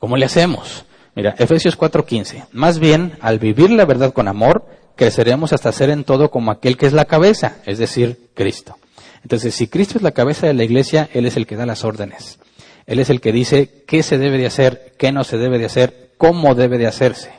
[0.00, 0.84] ¿Cómo le hacemos?
[1.14, 2.46] Mira, Efesios 4:15.
[2.50, 4.66] Más bien, al vivir la verdad con amor,
[4.96, 8.78] creceremos hasta ser en todo como aquel que es la cabeza, es decir, Cristo.
[9.22, 11.84] Entonces, si Cristo es la cabeza de la iglesia, Él es el que da las
[11.84, 12.38] órdenes.
[12.86, 15.66] Él es el que dice qué se debe de hacer, qué no se debe de
[15.66, 17.30] hacer, cómo debe de hacerse.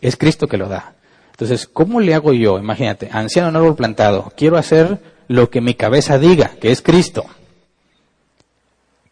[0.00, 0.94] Es Cristo que lo da.
[1.32, 2.58] Entonces, ¿cómo le hago yo?
[2.58, 7.24] Imagínate, anciano en árbol plantado, quiero hacer lo que mi cabeza diga, que es Cristo.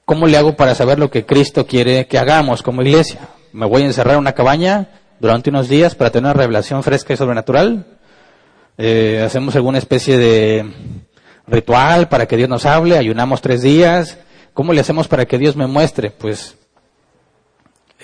[0.05, 3.29] ¿Cómo le hago para saber lo que Cristo quiere que hagamos como iglesia?
[3.53, 4.89] me voy a encerrar en una cabaña
[5.21, 7.87] durante unos días para tener una revelación fresca y sobrenatural.
[8.79, 10.73] Eh, hacemos alguna especie de
[11.47, 14.19] ritual para que Dios nos hable, ayunamos tres días.
[14.55, 16.11] ¿Cómo le hacemos para que Dios me muestre?
[16.11, 16.57] Pues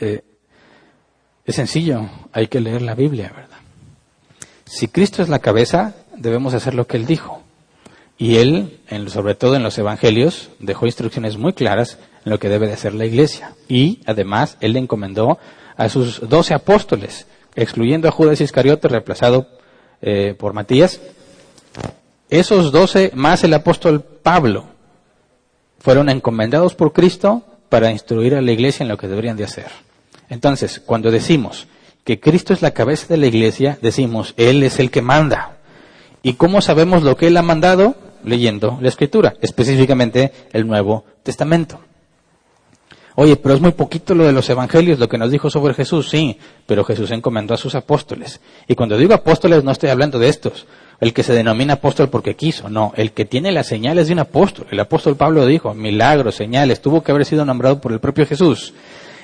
[0.01, 0.23] eh,
[1.45, 3.59] es sencillo, hay que leer la Biblia, ¿verdad?
[4.65, 7.43] Si Cristo es la cabeza, debemos hacer lo que Él dijo.
[8.19, 12.67] Y Él, en, sobre todo en los Evangelios, dejó instrucciones muy claras lo que debe
[12.67, 13.55] de hacer la iglesia.
[13.69, 15.39] Y además, él le encomendó
[15.77, 19.47] a sus doce apóstoles, excluyendo a Judas Iscariote, reemplazado
[20.03, 21.01] eh, por Matías.
[22.31, 24.67] Esos doce, más el apóstol Pablo,
[25.79, 29.69] fueron encomendados por Cristo para instruir a la iglesia en lo que deberían de hacer.
[30.29, 31.69] Entonces, cuando decimos
[32.05, 35.57] que Cristo es la cabeza de la iglesia, decimos, Él es el que manda.
[36.23, 37.95] ¿Y cómo sabemos lo que Él ha mandado?
[38.25, 41.81] Leyendo la Escritura, específicamente el Nuevo Testamento.
[43.15, 46.09] Oye, pero es muy poquito lo de los evangelios, lo que nos dijo sobre Jesús,
[46.09, 48.41] sí, pero Jesús encomendó a sus apóstoles.
[48.69, 50.67] Y cuando digo apóstoles no estoy hablando de estos,
[51.01, 54.19] el que se denomina apóstol porque quiso, no, el que tiene las señales de un
[54.21, 54.67] apóstol.
[54.71, 58.75] El apóstol Pablo dijo, milagros, señales, tuvo que haber sido nombrado por el propio Jesús.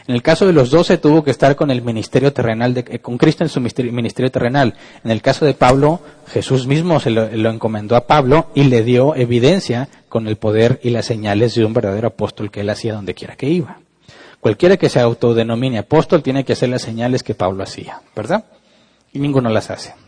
[0.07, 2.99] En el caso de los doce tuvo que estar con el ministerio terrenal, de, eh,
[2.99, 4.75] con Cristo en su ministerio terrenal.
[5.03, 8.83] En el caso de Pablo, Jesús mismo se lo, lo, encomendó a Pablo y le
[8.83, 12.93] dio evidencia con el poder y las señales de un verdadero apóstol que él hacía
[12.93, 13.79] donde quiera que iba.
[14.41, 18.45] Cualquiera que se autodenomine apóstol tiene que hacer las señales que Pablo hacía, ¿verdad?
[19.11, 20.04] Y ninguno las hace.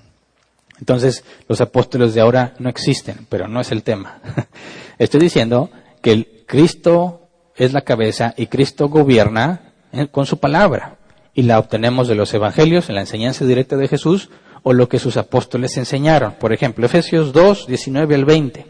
[0.78, 4.20] Entonces, los apóstoles de ahora no existen, pero no es el tema.
[4.98, 5.70] Estoy diciendo
[6.02, 9.72] que Cristo es la cabeza y Cristo gobierna
[10.10, 10.96] con su palabra.
[11.34, 14.30] Y la obtenemos de los evangelios, en la enseñanza directa de Jesús,
[14.62, 16.32] o lo que sus apóstoles enseñaron.
[16.32, 18.66] Por ejemplo, Efesios 2, 19 al 20.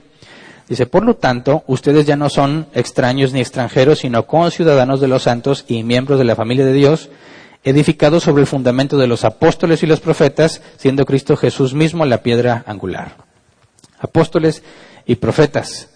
[0.69, 5.23] Dice, por lo tanto, ustedes ya no son extraños ni extranjeros, sino conciudadanos de los
[5.23, 7.09] santos y miembros de la familia de Dios,
[7.67, 12.23] edificados sobre el fundamento de los apóstoles y los profetas, siendo Cristo Jesús mismo la
[12.23, 13.17] piedra angular.
[13.99, 14.62] Apóstoles
[15.05, 15.91] y profetas.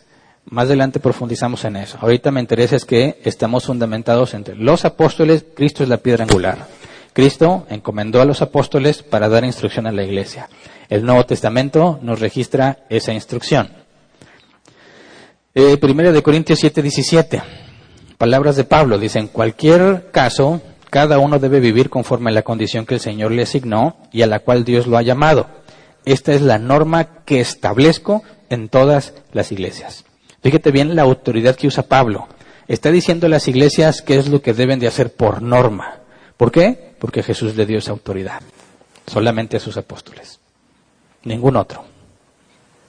[0.46, 1.96] Más adelante profundizamos en eso.
[2.00, 6.66] Ahorita me interesa es que estamos fundamentados entre los apóstoles, Cristo es la piedra angular.
[7.12, 10.48] Cristo encomendó a los apóstoles para dar instrucción a la iglesia.
[10.88, 13.70] El Nuevo Testamento nos registra esa instrucción.
[15.54, 17.42] Eh, primera de Corintios 7, 17.
[18.18, 18.98] Palabras de Pablo.
[18.98, 20.60] Dice, en cualquier caso,
[20.90, 24.26] cada uno debe vivir conforme a la condición que el Señor le asignó y a
[24.26, 25.46] la cual Dios lo ha llamado.
[26.04, 30.04] Esta es la norma que establezco en todas las iglesias.
[30.42, 32.28] Fíjate bien la autoridad que usa Pablo.
[32.66, 36.00] Está diciendo a las iglesias qué es lo que deben de hacer por norma.
[36.36, 36.94] ¿Por qué?
[36.98, 38.40] Porque Jesús le dio esa autoridad.
[39.06, 40.40] Solamente a sus apóstoles.
[41.24, 41.84] Ningún otro.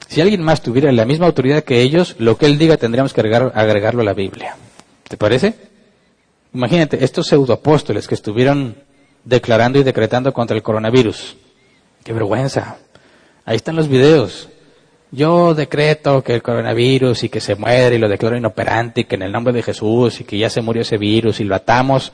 [0.07, 3.21] Si alguien más tuviera la misma autoridad que ellos, lo que él diga tendríamos que
[3.21, 4.55] agregarlo a la Biblia.
[5.07, 5.70] ¿Te parece?
[6.53, 8.75] Imagínate, estos pseudoapóstoles que estuvieron
[9.23, 11.37] declarando y decretando contra el coronavirus.
[12.03, 12.77] Qué vergüenza.
[13.45, 14.49] Ahí están los videos.
[15.11, 19.15] Yo decreto que el coronavirus y que se muere y lo declaro inoperante y que
[19.15, 22.11] en el nombre de Jesús y que ya se murió ese virus y lo atamos.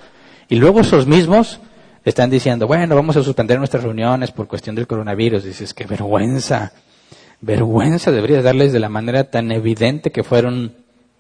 [0.50, 1.60] Y luego esos mismos
[2.06, 5.44] están diciendo, bueno, vamos a suspender nuestras reuniones por cuestión del coronavirus.
[5.44, 6.74] Dices, qué vergüenza
[7.42, 10.74] vergüenza debería darles de la manera tan evidente que fueron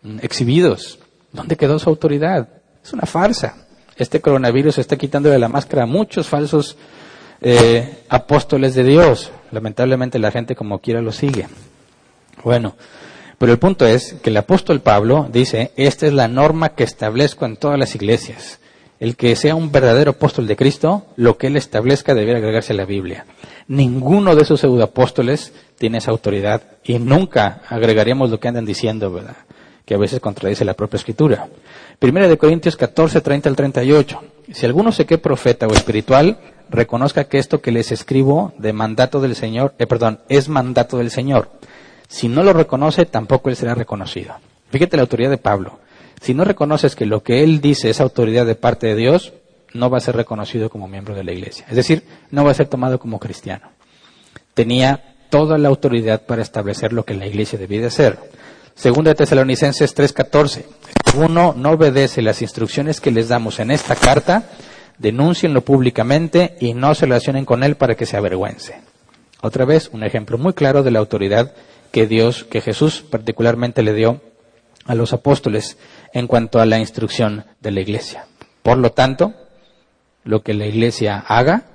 [0.03, 0.99] mm, exhibidos.
[1.32, 2.57] ¿Dónde quedó su autoridad?
[2.88, 3.54] Es una farsa.
[3.98, 6.78] Este coronavirus está quitando de la máscara a muchos falsos
[7.42, 9.30] eh, apóstoles de Dios.
[9.52, 11.50] Lamentablemente la gente como quiera lo sigue.
[12.46, 12.78] Bueno,
[13.38, 17.46] pero el punto es que el apóstol Pablo dice, esta es la norma que establezco
[17.46, 18.62] en todas las iglesias.
[19.02, 22.78] El que sea un verdadero apóstol de Cristo, lo que él establezca debe agregarse a
[22.78, 23.26] la Biblia.
[23.68, 29.36] Ninguno de esos pseudoapóstoles tiene esa autoridad y nunca agregaríamos lo que andan diciendo, ¿verdad?
[29.88, 31.48] Que a veces contradice la propia escritura.
[31.98, 34.22] Primera de Corintios 14, 30 al 38.
[34.52, 36.38] Si alguno se que profeta o espiritual,
[36.70, 41.10] reconozca que esto que les escribo de mandato del Señor, eh, perdón, es mandato del
[41.10, 41.50] Señor.
[42.10, 44.36] Si no lo reconoce, tampoco él será reconocido.
[44.72, 45.80] Fíjate la autoridad de Pablo.
[46.20, 49.34] Si no reconoces que lo que él dice es autoridad de parte de Dios,
[49.74, 51.66] no va a ser reconocido como miembro de la iglesia.
[51.70, 53.70] Es decir, no va a ser tomado como cristiano.
[54.54, 58.18] Tenía toda la autoridad para establecer lo que la iglesia debía de hacer.
[58.78, 60.64] Segunda de Tesalonicenses 3:14.
[61.12, 64.52] Si uno no obedece las instrucciones que les damos en esta carta,
[65.00, 68.80] denúncienlo públicamente y no se relacionen con él para que se avergüence.
[69.42, 71.54] Otra vez, un ejemplo muy claro de la autoridad
[71.92, 74.22] que Dios, que Jesús particularmente le dio
[74.86, 75.80] a los apóstoles
[76.14, 78.28] en cuanto a la instrucción de la iglesia.
[78.62, 79.34] Por lo tanto,
[80.24, 81.66] lo que la iglesia haga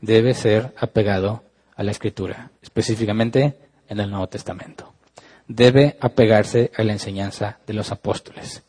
[0.00, 1.44] debe ser apegado
[1.76, 3.56] a la escritura, específicamente
[3.88, 4.94] en el Nuevo Testamento.
[5.50, 8.62] Debe apegarse a la enseñanza de los apóstoles.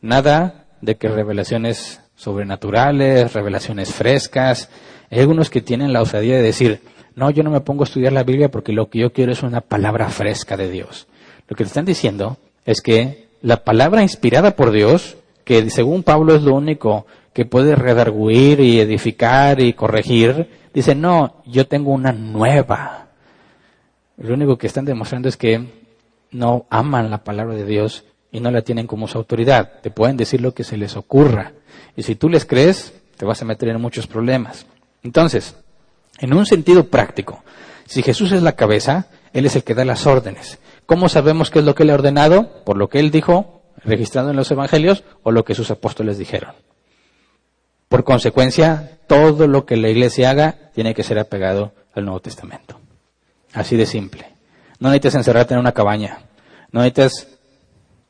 [0.00, 4.70] Nada de que revelaciones sobrenaturales, revelaciones frescas.
[5.10, 6.80] Hay algunos que tienen la osadía de decir,
[7.16, 9.42] no, yo no me pongo a estudiar la Biblia porque lo que yo quiero es
[9.42, 11.08] una palabra fresca de Dios.
[11.48, 16.42] Lo que están diciendo es que la palabra inspirada por Dios, que según Pablo es
[16.42, 23.08] lo único que puede redarguir y edificar y corregir, dice, no, yo tengo una nueva.
[24.16, 25.66] Lo único que están demostrando es que
[26.30, 29.80] no aman la palabra de Dios y no la tienen como su autoridad.
[29.82, 31.52] Te pueden decir lo que se les ocurra.
[31.96, 34.66] Y si tú les crees, te vas a meter en muchos problemas.
[35.02, 35.56] Entonces,
[36.18, 37.42] en un sentido práctico,
[37.86, 40.58] si Jesús es la cabeza, Él es el que da las órdenes.
[40.86, 42.62] ¿Cómo sabemos qué es lo que Él ha ordenado?
[42.64, 46.52] Por lo que Él dijo, registrado en los Evangelios, o lo que sus apóstoles dijeron.
[47.88, 52.78] Por consecuencia, todo lo que la iglesia haga tiene que ser apegado al Nuevo Testamento.
[53.54, 54.37] Así de simple.
[54.78, 56.20] No necesitas encerrarte en una cabaña.
[56.72, 57.28] No necesitas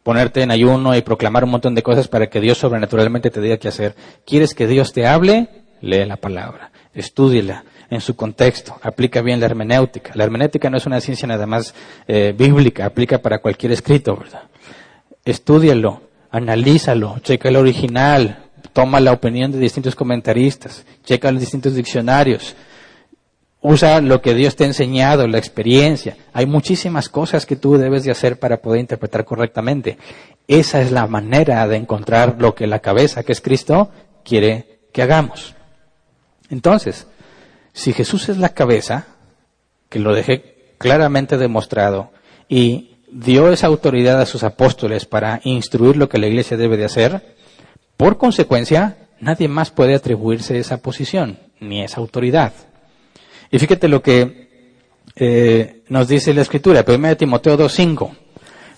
[0.03, 3.57] ponerte en ayuno y proclamar un montón de cosas para que Dios sobrenaturalmente te diga
[3.57, 3.95] qué hacer.
[4.27, 5.49] ¿Quieres que Dios te hable?
[5.81, 6.71] Lee la palabra.
[6.95, 8.77] Estúdiela en su contexto.
[8.83, 10.13] Aplica bien la hermenéutica.
[10.15, 11.75] La hermenéutica no es una ciencia nada más
[12.07, 12.87] eh, bíblica.
[12.87, 14.43] Aplica para cualquier escrito, ¿verdad?
[15.25, 16.03] Estúdialo.
[16.31, 17.19] Analízalo.
[17.21, 22.55] Checa el original toma la opinión de distintos comentaristas, checa los distintos diccionarios,
[23.61, 26.17] usa lo que Dios te ha enseñado, la experiencia.
[26.33, 29.99] Hay muchísimas cosas que tú debes de hacer para poder interpretar correctamente.
[30.47, 33.91] Esa es la manera de encontrar lo que la cabeza, que es Cristo,
[34.25, 35.55] quiere que hagamos.
[36.51, 37.07] Entonces,
[37.73, 39.07] si Jesús es la cabeza,
[39.89, 42.11] que lo dejé claramente demostrado,
[42.49, 46.85] y dio esa autoridad a sus apóstoles para instruir lo que la iglesia debe de
[46.85, 47.37] hacer,
[47.97, 52.53] por consecuencia, nadie más puede atribuirse esa posición, ni esa autoridad.
[53.51, 54.49] Y fíjate lo que
[55.17, 58.11] eh, nos dice la Escritura, 1 Timoteo 2.5,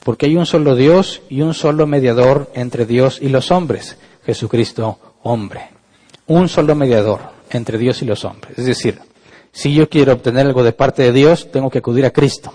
[0.04, 4.98] porque hay un solo Dios y un solo mediador entre Dios y los hombres, Jesucristo
[5.22, 5.68] hombre.
[6.26, 8.58] Un solo mediador entre Dios y los hombres.
[8.58, 9.00] Es decir,
[9.52, 12.52] si yo quiero obtener algo de parte de Dios, tengo que acudir a Cristo.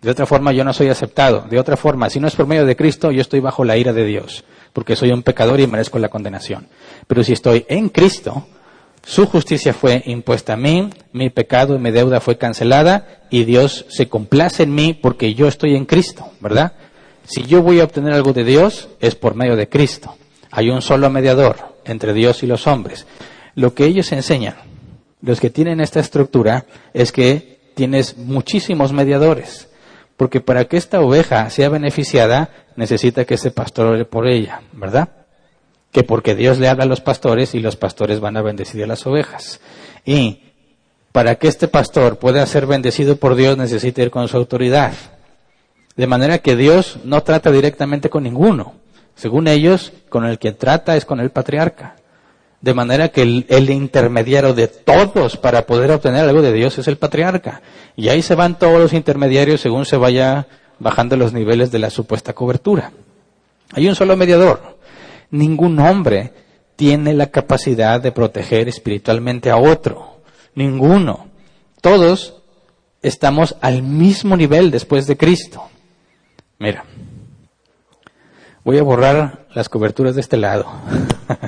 [0.00, 1.46] De otra forma, yo no soy aceptado.
[1.50, 3.92] De otra forma, si no es por medio de Cristo, yo estoy bajo la ira
[3.92, 6.68] de Dios, porque soy un pecador y merezco la condenación.
[7.08, 8.46] Pero si estoy en Cristo,
[9.06, 13.86] su justicia fue impuesta a mí, mi pecado y mi deuda fue cancelada, y Dios
[13.88, 16.72] se complace en mí porque yo estoy en Cristo, ¿verdad?
[17.24, 20.16] Si yo voy a obtener algo de Dios, es por medio de Cristo.
[20.50, 23.06] Hay un solo mediador entre Dios y los hombres.
[23.54, 24.56] Lo que ellos enseñan,
[25.22, 29.68] los que tienen esta estructura, es que tienes muchísimos mediadores.
[30.16, 35.10] Porque para que esta oveja sea beneficiada, necesita que ese pastor ore por ella, ¿verdad?
[35.96, 38.86] Que porque Dios le habla a los pastores y los pastores van a bendecir a
[38.86, 39.62] las ovejas.
[40.04, 40.42] Y
[41.10, 44.92] para que este pastor pueda ser bendecido por Dios, necesita ir con su autoridad.
[45.96, 48.74] De manera que Dios no trata directamente con ninguno.
[49.14, 51.96] Según ellos, con el que trata es con el patriarca.
[52.60, 56.98] De manera que el, intermediario de todos para poder obtener algo de Dios es el
[56.98, 57.62] patriarca.
[57.96, 60.46] Y ahí se van todos los intermediarios según se vaya
[60.78, 62.92] bajando los niveles de la supuesta cobertura.
[63.72, 64.75] Hay un solo mediador.
[65.36, 66.32] Ningún hombre
[66.76, 70.20] tiene la capacidad de proteger espiritualmente a otro.
[70.54, 71.26] Ninguno.
[71.80, 72.42] Todos
[73.02, 75.62] estamos al mismo nivel después de Cristo.
[76.58, 76.84] Mira,
[78.64, 80.66] voy a borrar las coberturas de este lado.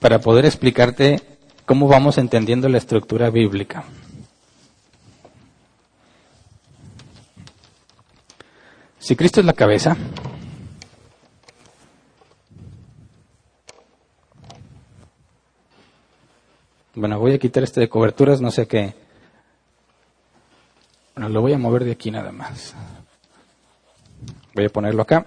[0.00, 1.20] para poder explicarte
[1.66, 3.84] cómo vamos entendiendo la estructura bíblica.
[8.98, 9.96] Si Cristo es la cabeza,
[16.94, 18.94] bueno, voy a quitar este de coberturas, no sé qué.
[21.14, 22.74] Bueno, lo voy a mover de aquí nada más.
[24.54, 25.24] Voy a ponerlo acá.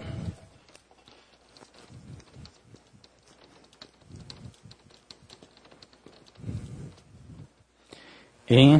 [8.54, 8.78] y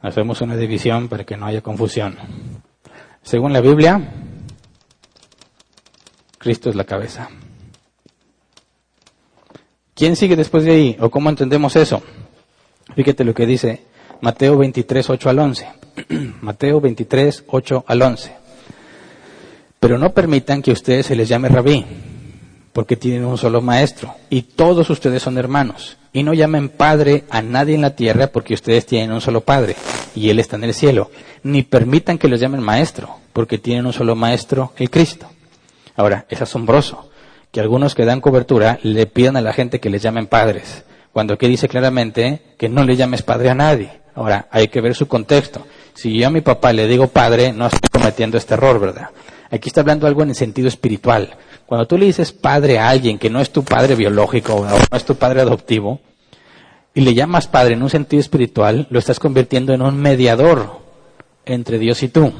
[0.00, 2.16] hacemos una división para que no haya confusión.
[3.22, 4.00] Según la Biblia,
[6.38, 7.28] Cristo es la cabeza.
[10.02, 10.96] ¿Quién sigue después de ahí?
[10.98, 12.02] ¿O cómo entendemos eso?
[12.96, 13.82] Fíjate lo que dice
[14.20, 15.68] Mateo 23, 8 al 11.
[16.40, 18.32] Mateo 23, 8 al 11.
[19.78, 21.86] Pero no permitan que ustedes se les llame rabí,
[22.72, 25.98] porque tienen un solo maestro, y todos ustedes son hermanos.
[26.12, 29.76] Y no llamen padre a nadie en la tierra porque ustedes tienen un solo padre
[30.16, 31.12] y Él está en el cielo.
[31.44, 35.28] Ni permitan que los llamen maestro porque tienen un solo maestro, el Cristo.
[35.94, 37.11] Ahora, es asombroso
[37.52, 41.34] que algunos que dan cobertura le pidan a la gente que les llamen padres, cuando
[41.34, 44.00] aquí dice claramente que no le llames padre a nadie.
[44.14, 45.66] Ahora, hay que ver su contexto.
[45.94, 49.10] Si yo a mi papá le digo padre, no estoy cometiendo este error, ¿verdad?
[49.50, 51.36] Aquí está hablando algo en el sentido espiritual.
[51.66, 54.76] Cuando tú le dices padre a alguien que no es tu padre biológico o no
[54.96, 56.00] es tu padre adoptivo,
[56.94, 60.80] y le llamas padre en un sentido espiritual, lo estás convirtiendo en un mediador
[61.44, 62.32] entre Dios y tú.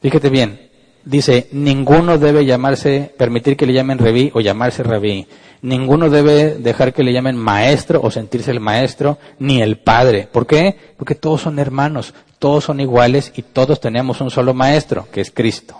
[0.00, 0.70] Fíjate bien,
[1.04, 5.26] dice, ninguno debe llamarse, permitir que le llamen rabí o llamarse rabí.
[5.62, 10.28] Ninguno debe dejar que le llamen maestro o sentirse el maestro, ni el padre.
[10.30, 10.76] ¿Por qué?
[10.96, 15.30] Porque todos son hermanos, todos son iguales y todos tenemos un solo maestro, que es
[15.30, 15.76] Cristo.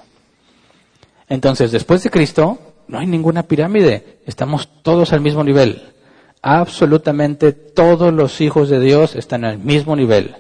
[1.28, 4.18] Entonces, después de Cristo, no hay ninguna pirámide.
[4.26, 5.82] Estamos todos al mismo nivel.
[6.42, 10.36] Absolutamente todos los hijos de Dios están al mismo nivel.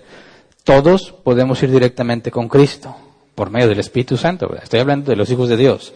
[0.64, 2.96] Todos podemos ir directamente con Cristo
[3.34, 4.54] por medio del Espíritu Santo.
[4.62, 5.94] Estoy hablando de los hijos de Dios.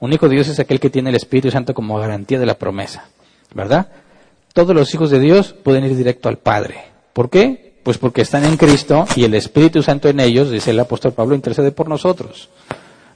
[0.00, 3.08] Único Dios es aquel que tiene el Espíritu Santo como garantía de la promesa.
[3.54, 3.88] ¿Verdad?
[4.52, 6.84] Todos los hijos de Dios pueden ir directo al Padre.
[7.12, 7.78] ¿Por qué?
[7.82, 11.34] Pues porque están en Cristo y el Espíritu Santo en ellos, dice el apóstol Pablo,
[11.34, 12.48] intercede por nosotros.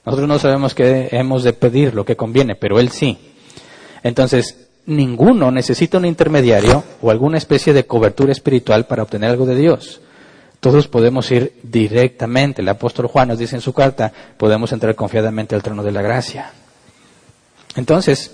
[0.05, 3.17] Nosotros no sabemos qué hemos de pedir, lo que conviene, pero Él sí.
[4.03, 9.55] Entonces, ninguno necesita un intermediario o alguna especie de cobertura espiritual para obtener algo de
[9.55, 10.01] Dios.
[10.63, 12.61] Todos podemos ir directamente.
[12.61, 16.01] El apóstol Juan nos dice en su carta, podemos entrar confiadamente al trono de la
[16.01, 16.53] gracia.
[17.75, 18.31] Entonces,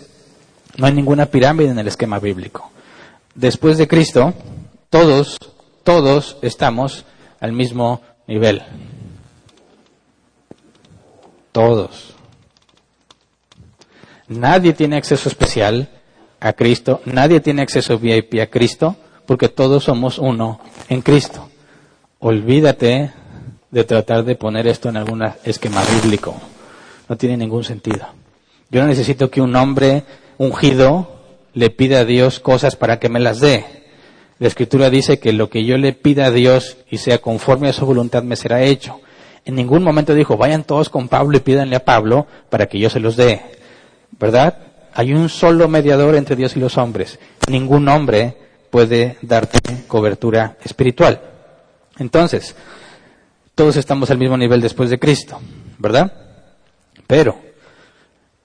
[0.78, 2.70] no hay ninguna pirámide en el esquema bíblico.
[3.34, 4.36] Después de Cristo,
[4.92, 5.40] todos,
[5.84, 7.04] todos estamos
[7.40, 8.62] al mismo nivel.
[11.52, 12.14] Todos.
[14.28, 15.90] Nadie tiene acceso especial
[16.40, 20.60] a Cristo, nadie tiene acceso VIP a Cristo, porque todos somos uno
[20.90, 21.49] en Cristo.
[22.22, 23.12] Olvídate
[23.72, 26.36] de tratar de poner esto en algún esquema bíblico.
[27.08, 28.08] No tiene ningún sentido.
[28.70, 30.04] Yo no necesito que un hombre
[30.38, 31.16] ungido
[31.54, 33.66] le pida a Dios cosas para que me las dé.
[34.38, 37.74] La escritura dice que lo que yo le pida a Dios y sea conforme a
[37.74, 39.00] su voluntad me será hecho.
[39.46, 42.90] En ningún momento dijo, vayan todos con Pablo y pídanle a Pablo para que yo
[42.90, 43.42] se los dé.
[44.20, 44.58] ¿Verdad?
[44.94, 47.18] Hay un solo mediador entre Dios y los hombres.
[47.50, 48.36] Ningún hombre
[48.70, 51.22] puede darte cobertura espiritual.
[52.00, 52.56] Entonces,
[53.56, 55.40] todos estamos al mismo nivel después de Cristo,
[55.78, 56.14] ¿verdad?
[57.08, 57.38] Pero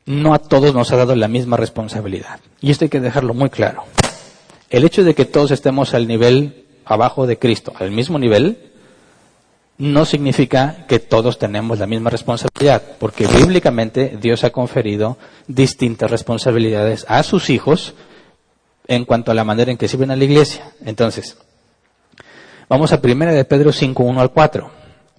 [0.07, 2.41] no a todos nos ha dado la misma responsabilidad.
[2.61, 3.85] Y esto hay que dejarlo muy claro.
[4.71, 8.59] El hecho de que todos estemos al nivel abajo de Cristo, al mismo nivel,
[9.79, 15.17] no significa que todos tenemos la misma responsabilidad, porque bíblicamente Dios ha conferido
[15.49, 17.95] distintas responsabilidades a sus hijos
[18.87, 20.73] en cuanto a la manera en que sirven a la iglesia.
[20.85, 21.37] Entonces,
[22.69, 24.71] vamos a Primera de Pedro 5, 1 al 4.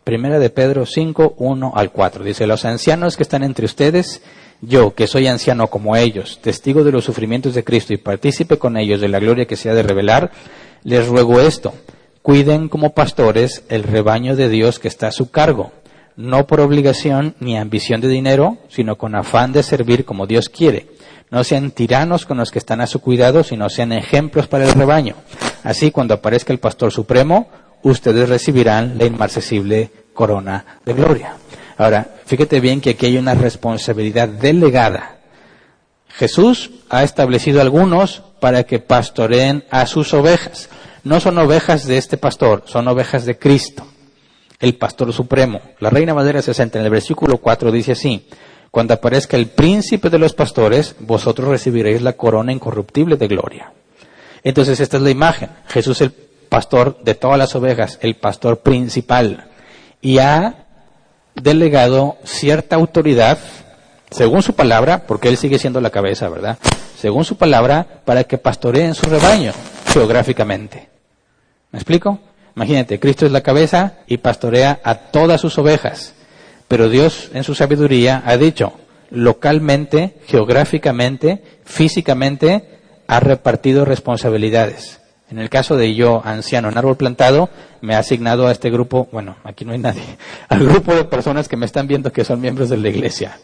[0.04, 2.24] Primera de Pedro 5, 1 al 4.
[2.24, 4.22] Dice, los ancianos que están entre ustedes,
[4.62, 8.78] yo, que soy anciano como ellos, testigo de los sufrimientos de Cristo y partícipe con
[8.78, 10.32] ellos de la gloria que se ha de revelar,
[10.84, 11.74] les ruego esto,
[12.22, 15.72] cuiden como pastores el rebaño de Dios que está a su cargo,
[16.16, 20.88] no por obligación ni ambición de dinero, sino con afán de servir como Dios quiere.
[21.32, 24.74] No sean tiranos con los que están a su cuidado, sino sean ejemplos para el
[24.74, 25.16] rebaño.
[25.66, 27.50] Así, cuando aparezca el pastor supremo,
[27.82, 31.34] ustedes recibirán la inmarcesible corona de gloria.
[31.76, 35.18] Ahora, fíjate bien que aquí hay una responsabilidad delegada.
[36.08, 40.70] Jesús ha establecido algunos para que pastoreen a sus ovejas.
[41.04, 43.88] No son ovejas de este pastor, son ovejas de Cristo,
[44.60, 45.62] el pastor supremo.
[45.80, 48.28] La Reina Madera 60 en el versículo 4 dice así,
[48.70, 53.74] cuando aparezca el príncipe de los pastores, vosotros recibiréis la corona incorruptible de gloria.
[54.46, 55.50] Entonces esta es la imagen.
[55.68, 59.48] Jesús el pastor de todas las ovejas, el pastor principal.
[60.02, 60.68] Y ha
[61.34, 63.40] delegado cierta autoridad,
[64.12, 66.60] según su palabra, porque él sigue siendo la cabeza, ¿verdad?
[66.98, 69.52] Según su palabra, para que pastoreen su rebaño
[69.88, 70.90] geográficamente.
[71.72, 72.20] ¿Me explico?
[72.56, 76.14] Imagínate, Cristo es la cabeza y pastorea a todas sus ovejas.
[76.68, 78.74] Pero Dios, en su sabiduría, ha dicho,
[79.10, 82.75] localmente, geográficamente, físicamente,
[83.08, 85.00] ha repartido responsabilidades.
[85.30, 87.50] En el caso de yo, anciano en árbol plantado,
[87.82, 90.04] me ha asignado a este grupo, bueno, aquí no hay nadie,
[90.50, 93.40] al grupo de personas que me están viendo que son miembros de la iglesia.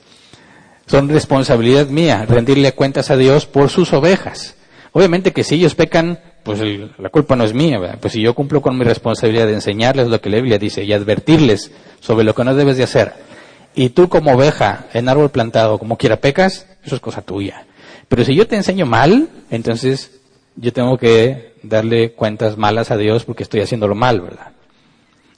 [0.86, 4.56] Son responsabilidad mía rendirle cuentas a Dios por sus ovejas.
[4.92, 6.60] Obviamente que si ellos pecan, pues
[6.98, 7.98] la culpa no es mía.
[8.02, 10.92] Pues si yo cumplo con mi responsabilidad de enseñarles lo que la Biblia dice y
[10.92, 13.14] advertirles sobre lo que no debes de hacer,
[13.74, 17.66] y tú como oveja en árbol plantado, como quiera pecas, eso es cosa tuya.
[18.12, 20.20] Pero si yo te enseño mal, entonces
[20.58, 24.52] yo tengo que darle cuentas malas a Dios porque estoy haciéndolo mal, ¿verdad?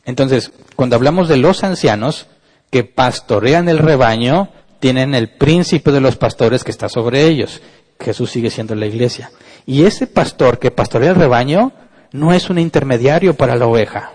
[0.05, 2.25] Entonces, cuando hablamos de los ancianos
[2.71, 4.49] que pastorean el rebaño,
[4.79, 7.61] tienen el príncipe de los pastores que está sobre ellos.
[7.99, 9.29] Jesús sigue siendo la iglesia.
[9.67, 11.73] Y ese pastor que pastorea el rebaño
[12.11, 14.13] no es un intermediario para la oveja.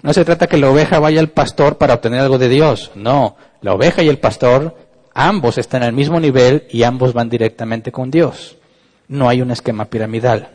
[0.00, 2.92] No se trata que la oveja vaya al pastor para obtener algo de Dios.
[2.94, 4.74] No, la oveja y el pastor,
[5.14, 8.56] ambos están al mismo nivel y ambos van directamente con Dios
[9.08, 10.48] no hay un esquema piramidal.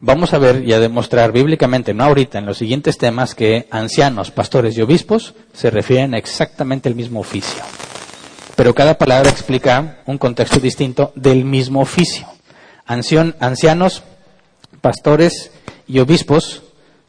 [0.00, 4.30] Vamos a ver y a demostrar bíblicamente, no ahorita, en los siguientes temas, que ancianos,
[4.30, 7.62] pastores y obispos se refieren a exactamente el mismo oficio.
[8.54, 12.26] Pero cada palabra explica un contexto distinto del mismo oficio.
[12.86, 14.02] ancianos,
[14.80, 15.50] pastores
[15.86, 16.62] y obispos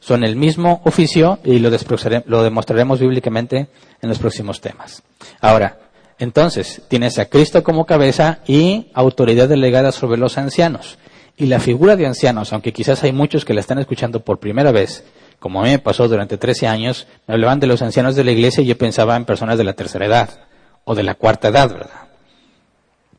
[0.10, 3.68] son el mismo oficio y lo, demostraremos bíblicamente
[4.01, 5.03] en los próximos temas.
[5.39, 5.78] Ahora,
[6.18, 10.97] entonces, tienes a Cristo como cabeza y autoridad delegada sobre los ancianos.
[11.38, 14.72] Y la figura de ancianos, aunque quizás hay muchos que la están escuchando por primera
[14.72, 15.03] vez,
[15.38, 18.32] como a mí me pasó durante 13 años, me hablaban de los ancianos de la
[18.32, 20.39] iglesia y yo pensaba en personas de la tercera edad
[20.86, 22.09] o de la cuarta edad, ¿verdad?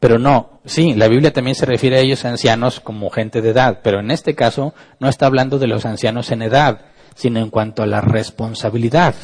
[0.01, 3.80] Pero no, sí, la Biblia también se refiere a ellos ancianos como gente de edad,
[3.82, 7.82] pero en este caso no está hablando de los ancianos en edad, sino en cuanto
[7.82, 9.14] a la responsabilidad.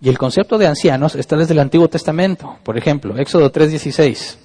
[0.00, 2.58] Y el concepto de ancianos está desde el Antiguo Testamento.
[2.62, 4.36] Por ejemplo, Éxodo 3.16.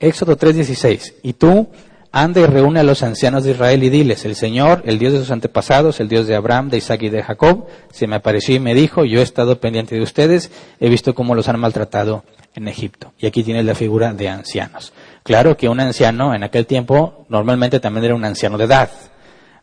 [0.00, 1.14] Éxodo 3.16.
[1.22, 1.68] Y tú
[2.14, 5.18] anda y reúne a los ancianos de Israel y diles, el Señor, el Dios de
[5.18, 8.60] sus antepasados, el Dios de Abraham, de Isaac y de Jacob, se me apareció y
[8.60, 12.22] me dijo, yo he estado pendiente de ustedes, he visto cómo los han maltratado
[12.54, 13.12] en Egipto.
[13.18, 14.92] Y aquí tienes la figura de ancianos.
[15.24, 18.90] Claro que un anciano en aquel tiempo normalmente también era un anciano de edad,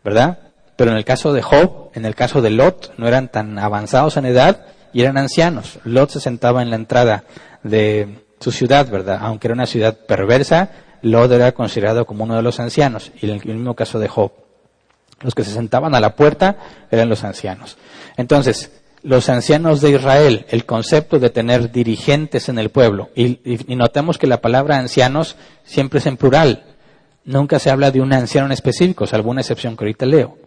[0.04, 0.40] ¿verdad?
[0.76, 4.18] Pero en el caso de Job, en el caso de Lot, no eran tan avanzados
[4.18, 5.80] en edad y eran ancianos.
[5.86, 7.24] Lot se sentaba en la entrada
[7.64, 9.20] de su ciudad, ¿verdad?
[9.22, 10.72] Aunque era una ciudad perversa,
[11.02, 14.32] Lot era considerado como uno de los ancianos, y en el mismo caso de Job.
[15.22, 16.58] Los que se sentaban a la puerta
[16.90, 17.78] eran los ancianos.
[18.18, 18.72] Entonces,
[19.04, 23.40] los ancianos de Israel, el concepto de tener dirigentes en el pueblo, y,
[23.76, 26.64] notemos que la palabra ancianos siempre es en plural,
[27.26, 30.38] nunca se habla de un anciano en específico, salvo una excepción que ahorita leo.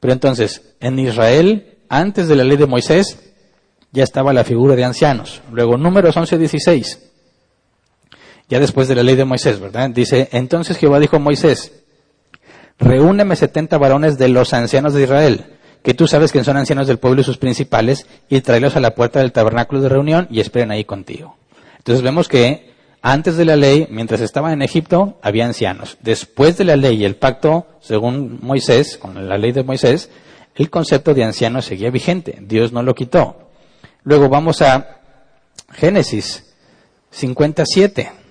[0.00, 3.32] Pero entonces, en Israel, antes de la ley de Moisés,
[3.92, 5.40] ya estaba la figura de ancianos.
[5.50, 6.98] Luego, números 11, 16,
[8.54, 9.90] ya después de la ley de Moisés, ¿verdad?
[9.90, 11.72] Dice, entonces Jehová dijo a Moisés,
[12.78, 16.98] reúneme setenta varones de los ancianos de Israel, que tú sabes que son ancianos del
[16.98, 20.70] pueblo y sus principales, y tráelos a la puerta del tabernáculo de reunión y esperen
[20.70, 21.36] ahí contigo.
[21.78, 22.70] Entonces vemos que
[23.02, 25.98] antes de la ley, mientras estaban en Egipto, había ancianos.
[26.00, 30.10] Después de la ley y el pacto, según Moisés, con la ley de Moisés,
[30.54, 32.38] el concepto de ancianos seguía vigente.
[32.40, 33.48] Dios no lo quitó.
[34.04, 35.00] Luego vamos a
[35.72, 36.54] Génesis
[37.10, 38.22] 57.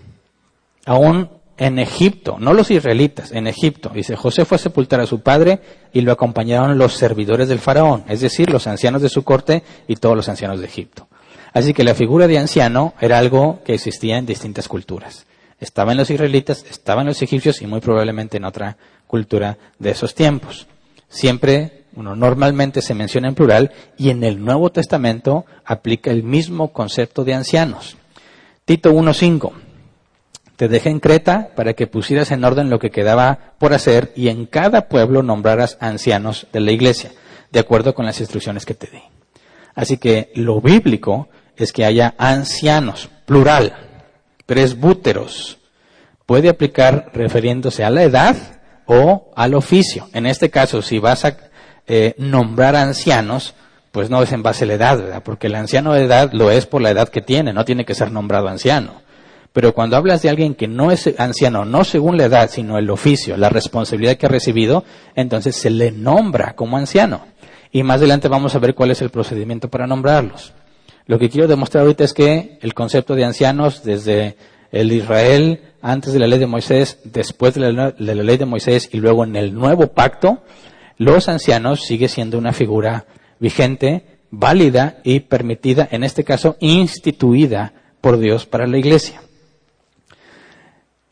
[0.86, 3.90] Aún en Egipto, no los israelitas, en Egipto.
[3.94, 5.62] Dice, José fue a sepultar a su padre
[5.94, 9.96] y lo acompañaron los servidores del faraón, es decir, los ancianos de su corte y
[9.96, 11.08] todos los ancianos de Egipto.
[11.54, 15.28] Así que la figura de anciano era algo que existía en distintas culturas.
[15.60, 19.92] Estaba en los israelitas, estaba en los egipcios y muy probablemente en otra cultura de
[19.92, 20.68] esos tiempos.
[21.08, 26.74] Siempre, uno normalmente se menciona en plural y en el Nuevo Testamento aplica el mismo
[26.74, 27.96] concepto de ancianos.
[28.66, 29.63] Tito 1.5
[30.56, 34.30] te dejé en Creta para que pusieras en orden lo que quedaba por hacer y
[34.30, 37.12] en cada pueblo nombraras ancianos de la iglesia,
[37.52, 39.02] de acuerdo con las instrucciones que te di.
[39.76, 43.74] Así que lo bíblico es que haya ancianos, plural,
[44.46, 45.58] presbúteros.
[46.26, 48.36] Puede aplicar refiriéndose a la edad
[48.86, 50.08] o al oficio.
[50.14, 51.38] En este caso, si vas a
[51.88, 53.56] eh, nombrar ancianos,
[53.92, 55.24] pues no es en base a la edad, ¿verdad?
[55.24, 57.94] porque el anciano de edad lo es por la edad que tiene, no tiene que
[57.94, 59.03] ser nombrado anciano.
[59.54, 62.90] Pero cuando hablas de alguien que no es anciano, no según la edad, sino el
[62.90, 64.84] oficio, la responsabilidad que ha recibido,
[65.16, 67.22] entonces se le nombra como anciano.
[67.72, 70.54] Y más adelante vamos a ver cuál es el procedimiento para nombrarlos.
[71.06, 74.38] Lo que quiero demostrar ahorita es que el concepto de ancianos desde
[74.72, 78.98] el Israel, antes de la ley de Moisés, después de la, ley de Moisés y
[78.98, 80.42] luego en el nuevo pacto,
[80.98, 83.06] los ancianos sigue siendo una figura
[83.40, 89.22] vigente, válida y permitida, en este caso instituida por Dios para la iglesia.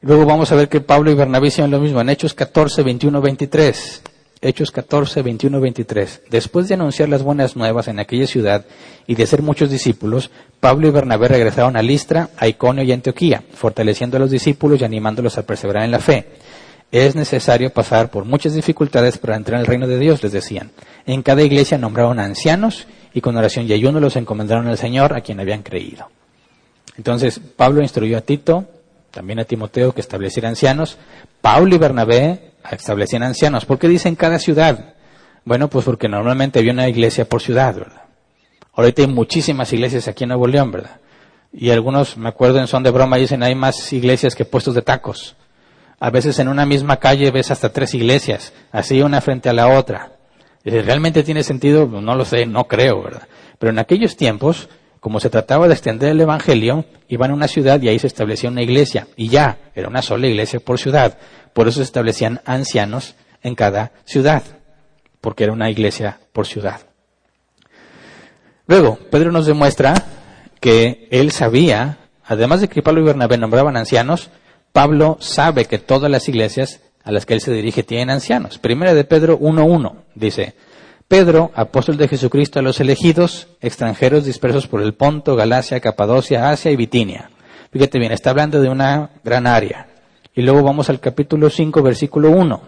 [0.04, 3.22] Luego vamos a ver que Pablo y Bernabé hicieron lo mismo en Hechos 14, 21,
[3.22, 4.02] 23.
[4.42, 6.22] Hechos 14, 21, 23.
[6.28, 8.66] Después de anunciar las buenas nuevas en aquella ciudad
[9.06, 13.44] y de ser muchos discípulos, Pablo y Bernabé regresaron a Listra, a Iconio y Antioquía,
[13.54, 16.26] fortaleciendo a los discípulos y animándolos a perseverar en la fe.
[16.92, 20.72] Es necesario pasar por muchas dificultades para entrar en el reino de Dios, les decían.
[21.06, 25.22] En cada iglesia nombraron ancianos y con oración y ayuno los encomendaron al Señor a
[25.22, 26.10] quien habían creído.
[26.98, 28.66] Entonces, Pablo instruyó a Tito,
[29.12, 30.98] también a Timoteo que estableciera ancianos.
[31.42, 33.66] Pablo y Bernabé establecían ancianos.
[33.66, 34.96] ¿Por qué dicen cada ciudad?
[35.44, 38.02] Bueno, pues porque normalmente había una iglesia por ciudad, ¿verdad?
[38.74, 41.00] Ahorita hay muchísimas iglesias aquí en Nuevo León, ¿verdad?
[41.54, 44.82] Y algunos, me acuerdo en son de broma, dicen hay más iglesias que puestos de
[44.82, 45.36] tacos.
[46.00, 49.68] A veces en una misma calle ves hasta tres iglesias, así una frente a la
[49.68, 50.14] otra.
[50.64, 51.86] ¿Realmente tiene sentido?
[51.88, 53.28] No lo sé, no creo, ¿verdad?
[53.60, 54.70] Pero en aquellos tiempos
[55.02, 58.52] como se trataba de extender el Evangelio, iban a una ciudad y ahí se establecía
[58.52, 59.08] una iglesia.
[59.18, 61.18] Y ya, era una sola iglesia por ciudad.
[61.54, 64.44] Por eso se establecían ancianos en cada ciudad,
[65.20, 66.82] porque era una iglesia por ciudad.
[68.68, 69.96] Luego, Pedro nos demuestra
[70.60, 74.30] que él sabía, además de que Pablo y Bernabé nombraban ancianos,
[74.72, 78.60] Pablo sabe que todas las iglesias a las que él se dirige tienen ancianos.
[78.60, 80.54] Primera de Pedro 1.1 dice,
[81.12, 86.72] Pedro, apóstol de Jesucristo a los elegidos, extranjeros dispersos por el Ponto, Galacia, Capadocia, Asia
[86.72, 87.32] y Bitinia.
[87.70, 89.88] Fíjate bien, está hablando de una gran área.
[90.34, 92.62] Y luego vamos al capítulo 5, versículo 1.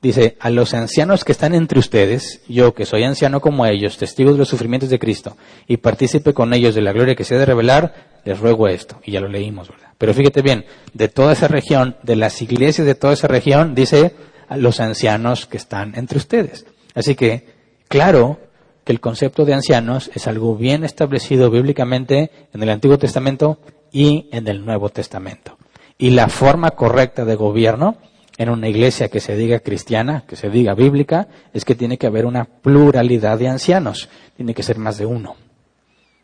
[0.00, 4.34] Dice, a los ancianos que están entre ustedes, yo que soy anciano como ellos, testigos
[4.34, 7.38] de los sufrimientos de Cristo, y partícipe con ellos de la gloria que se ha
[7.38, 9.00] de revelar, les ruego esto.
[9.04, 9.88] Y ya lo leímos, ¿verdad?
[9.98, 14.14] Pero fíjate bien, de toda esa región, de las iglesias de toda esa región, dice,
[14.46, 16.64] a los ancianos que están entre ustedes.
[16.94, 17.46] Así que,
[17.88, 18.38] claro
[18.84, 23.58] que el concepto de ancianos es algo bien establecido bíblicamente en el Antiguo Testamento
[23.90, 25.56] y en el Nuevo Testamento.
[25.96, 27.96] Y la forma correcta de gobierno
[28.36, 32.06] en una iglesia que se diga cristiana, que se diga bíblica, es que tiene que
[32.06, 35.36] haber una pluralidad de ancianos, tiene que ser más de uno.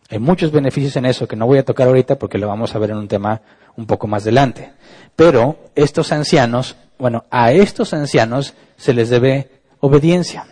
[0.08, 2.80] Hay muchos beneficios en eso que no voy a tocar ahorita porque lo vamos a
[2.80, 3.40] ver en un tema
[3.76, 4.72] un poco más adelante.
[5.14, 9.48] Pero estos ancianos, bueno, a estos ancianos se les debe
[9.78, 10.46] obediencia.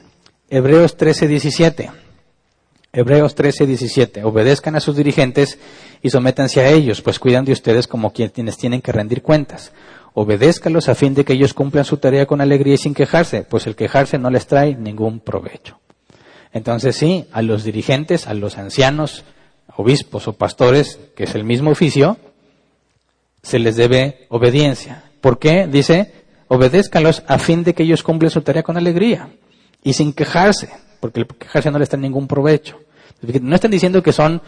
[0.51, 1.91] Hebreos 13, 17.
[2.91, 4.25] Hebreos 13, 17.
[4.25, 5.59] Obedezcan a sus dirigentes
[6.01, 9.73] y sométanse a ellos, pues cuidan de ustedes como quienes tienen que rendir cuentas.
[10.15, 13.67] obedézcalos a fin de que ellos cumplan su tarea con alegría y sin quejarse, pues
[13.67, 15.79] el quejarse no les trae ningún provecho.
[16.53, 19.25] Entonces sí, a los dirigentes, a los ancianos,
[19.77, 22.17] obispos o pastores, que es el mismo oficio,
[23.43, 25.05] se les debe obediencia.
[25.21, 25.67] ¿Por qué?
[25.67, 26.11] Dice,
[26.49, 29.29] obedézcalos a fin de que ellos cumplan su tarea con alegría
[29.83, 30.71] y sin quejarse,
[31.01, 32.79] porque el quejarse no les trae ningún provecho.
[33.43, 34.43] No están diciendo que son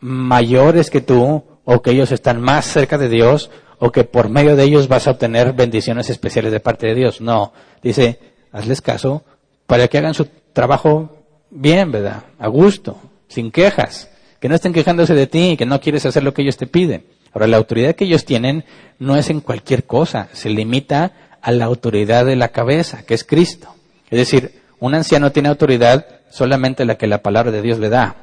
[0.00, 4.56] mayores que tú o que ellos están más cerca de Dios o que por medio
[4.56, 7.20] de ellos vas a obtener bendiciones especiales de parte de Dios.
[7.20, 7.52] No,
[7.82, 8.18] dice,
[8.52, 9.24] hazles caso
[9.66, 12.24] para que hagan su trabajo bien, ¿verdad?
[12.38, 12.98] A gusto,
[13.28, 14.10] sin quejas,
[14.40, 16.66] que no estén quejándose de ti y que no quieres hacer lo que ellos te
[16.66, 17.04] piden.
[17.32, 18.64] Ahora, la autoridad que ellos tienen
[18.98, 23.24] no es en cualquier cosa, se limita a la autoridad de la cabeza, que es
[23.24, 23.74] Cristo.
[24.08, 28.16] Es decir, un anciano tiene autoridad solamente la que la palabra de Dios le da.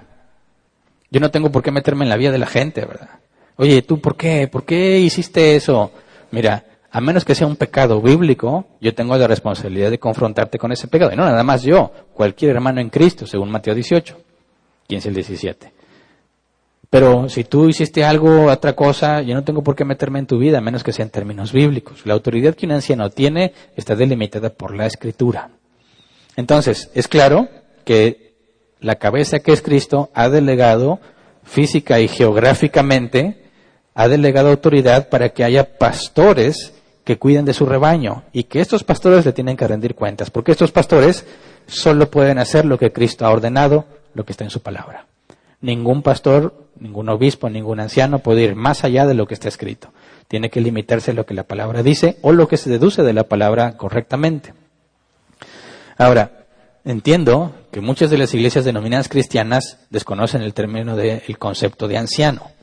[1.09, 3.09] Yo no tengo por qué meterme en la vida de la gente, ¿verdad?
[3.55, 4.47] Oye, ¿tú por qué?
[4.47, 5.91] ¿Por qué hiciste eso?
[6.31, 10.71] Mira, a menos que sea un pecado bíblico, yo tengo la responsabilidad de confrontarte con
[10.71, 11.11] ese pecado.
[11.11, 14.15] Y no nada más yo, cualquier hermano en Cristo, según Mateo 18,
[14.87, 15.73] 15 el 17.
[16.89, 20.37] Pero si tú hiciste algo, otra cosa, yo no tengo por qué meterme en tu
[20.37, 22.05] vida, a menos que sea en términos bíblicos.
[22.05, 25.49] La autoridad que un anciano tiene está delimitada por la Escritura.
[26.35, 27.47] Entonces, es claro
[27.85, 28.33] que
[28.79, 30.99] la cabeza que es Cristo ha delegado
[31.43, 33.43] física y geográficamente
[33.95, 36.73] ha delegado autoridad para que haya pastores
[37.03, 40.51] que cuiden de su rebaño y que estos pastores le tienen que rendir cuentas, porque
[40.51, 41.25] estos pastores
[41.67, 45.07] solo pueden hacer lo que Cristo ha ordenado, lo que está en su palabra.
[45.61, 49.89] Ningún pastor, ningún obispo, ningún anciano puede ir más allá de lo que está escrito.
[50.27, 53.13] Tiene que limitarse a lo que la palabra dice o lo que se deduce de
[53.13, 54.53] la palabra correctamente.
[56.03, 56.45] Ahora,
[56.83, 62.53] entiendo que muchas de las iglesias denominadas cristianas desconocen el término del concepto de anciano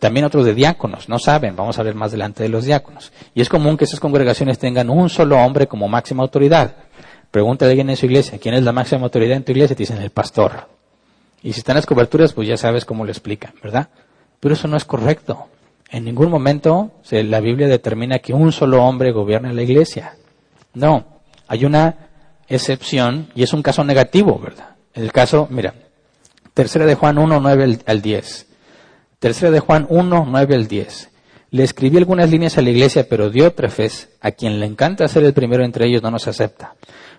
[0.00, 3.12] también otros de diáconos, no saben, vamos a ver más delante de los diáconos.
[3.34, 6.74] Y es común que esas congregaciones tengan un solo hombre como máxima autoridad.
[7.30, 9.76] Pregunta a alguien en su iglesia, ¿quién es la máxima autoridad en tu iglesia?
[9.76, 10.68] Te dicen el pastor.
[11.42, 13.88] Y si están las coberturas, pues ya sabes cómo lo explican, ¿verdad?
[14.40, 15.46] Pero eso no es correcto.
[15.90, 20.16] En ningún momento la Biblia determina que un solo hombre gobierne la iglesia.
[20.74, 21.04] No,
[21.46, 22.10] hay una
[22.48, 24.76] excepción y es un caso negativo, ¿verdad?
[24.94, 25.74] El caso, mira,
[26.54, 28.46] tercera de Juan 1, 9 al 10.
[29.18, 31.10] Tercera de Juan 1, 9 al 10.
[31.50, 35.34] Le escribí algunas líneas a la iglesia, pero Diótrefes, a quien le encanta ser el
[35.34, 36.74] primero entre ellos, no nos acepta.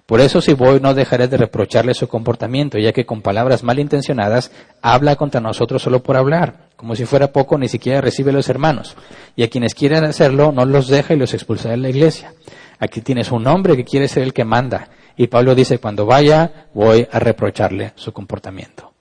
[0.05, 4.51] Por eso si voy no dejaré de reprocharle su comportamiento, ya que con palabras malintencionadas
[4.81, 6.67] habla contra nosotros solo por hablar.
[6.75, 8.97] Como si fuera poco, ni siquiera recibe a los hermanos.
[9.37, 12.33] Y a quienes quieran hacerlo, no los deja y los expulsa de la iglesia.
[12.79, 14.89] Aquí tienes un hombre que quiere ser el que manda.
[15.15, 18.93] Y Pablo dice, cuando vaya, voy a reprocharle su comportamiento.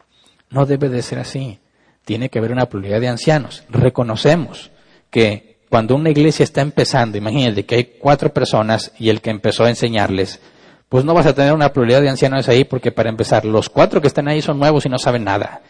[0.50, 1.58] No debe de ser así
[2.04, 3.64] tiene que haber una pluralidad de ancianos.
[3.68, 4.70] Reconocemos
[5.10, 9.64] que cuando una iglesia está empezando, imagínate que hay cuatro personas y el que empezó
[9.64, 10.40] a enseñarles,
[10.88, 14.00] pues no vas a tener una pluralidad de ancianos ahí porque para empezar, los cuatro
[14.00, 15.62] que están ahí son nuevos y no saben nada.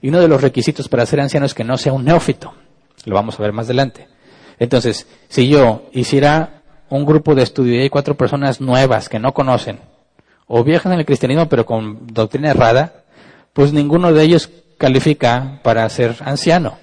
[0.00, 2.54] Y uno de los requisitos para ser anciano es que no sea un neófito.
[3.04, 4.08] Lo vamos a ver más adelante.
[4.58, 9.32] Entonces, si yo hiciera un grupo de estudio y hay cuatro personas nuevas que no
[9.34, 9.78] conocen,
[10.52, 13.04] o viajan en el cristianismo pero con doctrina errada,
[13.52, 16.76] pues ninguno de ellos califica para ser anciano.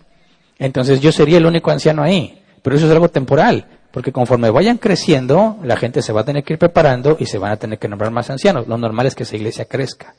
[0.57, 2.41] Entonces yo sería el único anciano ahí.
[2.61, 6.45] Pero eso es algo temporal, porque conforme vayan creciendo, la gente se va a tener
[6.45, 8.67] que ir preparando y se van a tener que nombrar más ancianos.
[8.69, 10.15] Lo normal es que esa iglesia crezca.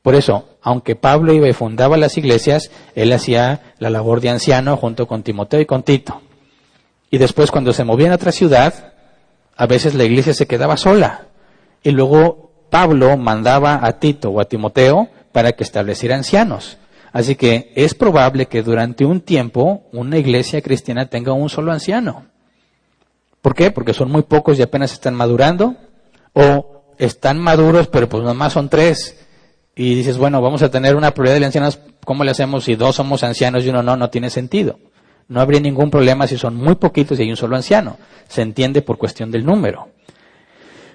[0.00, 4.76] Por eso, aunque Pablo iba y fundaba las iglesias, él hacía la labor de anciano
[4.76, 6.22] junto con Timoteo y con Tito.
[7.10, 8.92] Y después cuando se movía en otra ciudad,
[9.56, 11.26] a veces la iglesia se quedaba sola.
[11.82, 12.44] Y luego
[12.74, 16.76] Pablo mandaba a Tito o a Timoteo para que estableciera ancianos.
[17.12, 22.26] Así que es probable que durante un tiempo una iglesia cristiana tenga un solo anciano.
[23.40, 23.70] ¿Por qué?
[23.70, 25.76] Porque son muy pocos y apenas están madurando.
[26.32, 29.24] O están maduros, pero pues nomás son tres.
[29.76, 31.78] Y dices, bueno, vamos a tener una prioridad de ancianos.
[32.04, 33.96] ¿Cómo le hacemos si dos somos ancianos y uno no?
[33.96, 34.80] No tiene sentido.
[35.28, 37.98] No habría ningún problema si son muy poquitos y hay un solo anciano.
[38.26, 39.93] Se entiende por cuestión del número.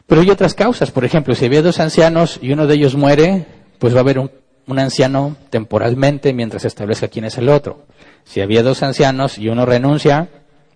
[0.10, 0.90] Pero hay otras causas.
[0.90, 3.46] Por ejemplo, si había dos ancianos y uno de ellos muere,
[3.78, 7.86] pues va a haber un anciano temporalmente mientras se establezca quién es el otro.
[8.24, 10.28] Si había dos ancianos y uno renuncia,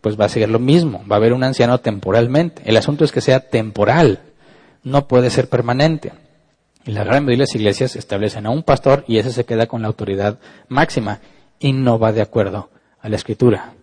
[0.01, 2.61] pues va a seguir lo mismo, va a haber un anciano temporalmente.
[2.65, 4.21] El asunto es que sea temporal,
[4.83, 6.13] no puede ser permanente.
[6.85, 9.65] Y la gran mayoría de las iglesias establecen a un pastor y ese se queda
[9.65, 10.37] con la autoridad
[10.67, 11.21] máxima
[11.57, 12.69] y no va de acuerdo
[13.01, 13.73] a la escritura.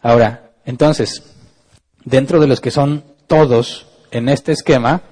[0.00, 1.24] Ahora, entonces,
[2.04, 5.02] dentro de los que son todos en este esquema,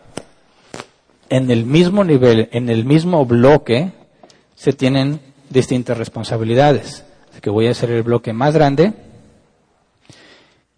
[1.29, 3.93] en el mismo nivel, en el mismo bloque,
[4.55, 5.21] se tienen
[5.51, 7.05] distintas responsabilidades.
[7.31, 8.95] Así que voy a hacer el bloque más grande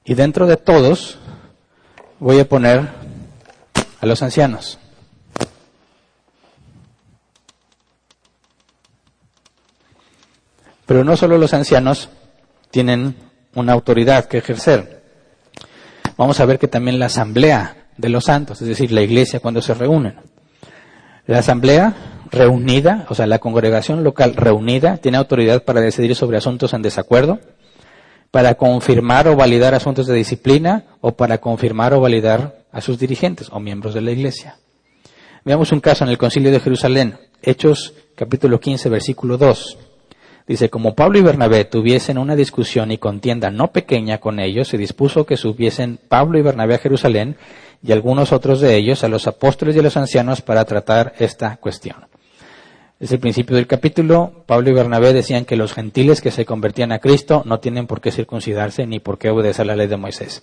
[0.04, 1.18] Y dentro de todos
[2.18, 2.88] voy a poner
[4.00, 4.78] a los ancianos.
[10.86, 12.08] Pero no solo los ancianos
[12.70, 13.14] tienen
[13.54, 15.02] una autoridad que ejercer.
[16.16, 19.60] Vamos a ver que también la asamblea de los santos, es decir, la iglesia cuando
[19.60, 20.14] se reúnen.
[21.26, 21.94] La asamblea
[22.30, 27.40] reunida, o sea, la congregación local reunida, tiene autoridad para decidir sobre asuntos en desacuerdo,
[28.30, 33.48] para confirmar o validar asuntos de disciplina o para confirmar o validar a sus dirigentes
[33.50, 34.56] o miembros de la iglesia.
[35.44, 39.78] Veamos un caso en el concilio de Jerusalén, Hechos capítulo 15, versículo 2.
[40.46, 44.78] Dice, como Pablo y Bernabé tuviesen una discusión y contienda no pequeña con ellos, se
[44.78, 47.36] dispuso que subiesen Pablo y Bernabé a Jerusalén
[47.82, 51.56] y algunos otros de ellos a los apóstoles y a los ancianos para tratar esta
[51.56, 52.06] cuestión.
[52.98, 56.90] Desde el principio del capítulo, Pablo y Bernabé decían que los gentiles que se convertían
[56.90, 60.42] a Cristo no tienen por qué circuncidarse ni por qué obedecer la ley de Moisés.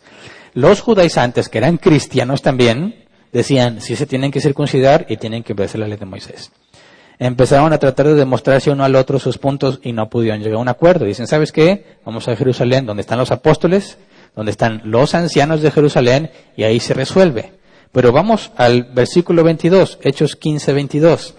[0.54, 3.04] Los judaizantes, que eran cristianos también,
[3.34, 6.52] decían, sí se tienen que circuncidar y tienen que obedecer la ley de Moisés
[7.20, 10.62] empezaron a tratar de demostrarse uno al otro sus puntos y no pudieron llegar a
[10.62, 11.06] un acuerdo.
[11.06, 11.98] Dicen, ¿sabes qué?
[12.06, 13.98] Vamos a Jerusalén, donde están los apóstoles,
[14.36, 17.54] donde están los ancianos de Jerusalén, y ahí se resuelve.
[17.92, 21.36] Pero vamos al versículo 22, Hechos 15, 22.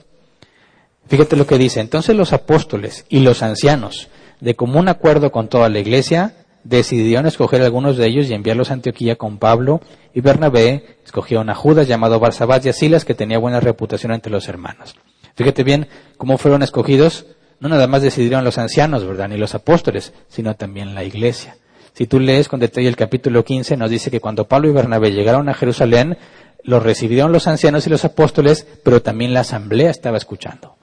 [1.09, 1.81] Fíjate lo que dice.
[1.81, 4.09] Entonces los apóstoles y los ancianos,
[4.40, 8.74] de común acuerdo con toda la iglesia, decidieron escoger algunos de ellos y enviarlos a
[8.74, 9.81] Antioquía con Pablo
[10.14, 10.97] y Bernabé.
[11.05, 14.97] Escogieron a Judas llamado Barsabás y a Silas, que tenía buena reputación entre los hermanos.
[15.36, 17.27] Fíjate bien cómo fueron escogidos,
[17.60, 19.28] no nada más decidieron los ancianos, ¿verdad?
[19.28, 21.56] Ni los apóstoles, sino también la iglesia.
[21.97, 25.12] Si tú lees con detalle el capítulo 15, nos dice que cuando Pablo y Bernabé
[25.12, 26.18] llegaron a Jerusalén,
[26.62, 30.77] los recibieron los ancianos y los apóstoles, pero también la asamblea estaba escuchando.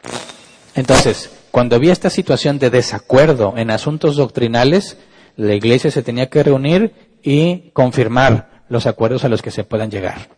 [0.74, 4.98] Entonces, cuando había esta situación de desacuerdo en asuntos doctrinales,
[5.36, 9.92] la iglesia se tenía que reunir y confirmar los acuerdos a los que se puedan
[9.92, 10.30] llegar.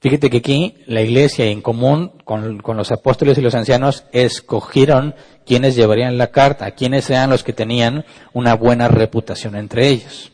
[0.00, 5.14] Fíjate que aquí la iglesia en común con, los apóstoles y los ancianos escogieron
[5.44, 10.32] quienes llevarían la carta, quienes eran los que tenían una buena reputación entre ellos.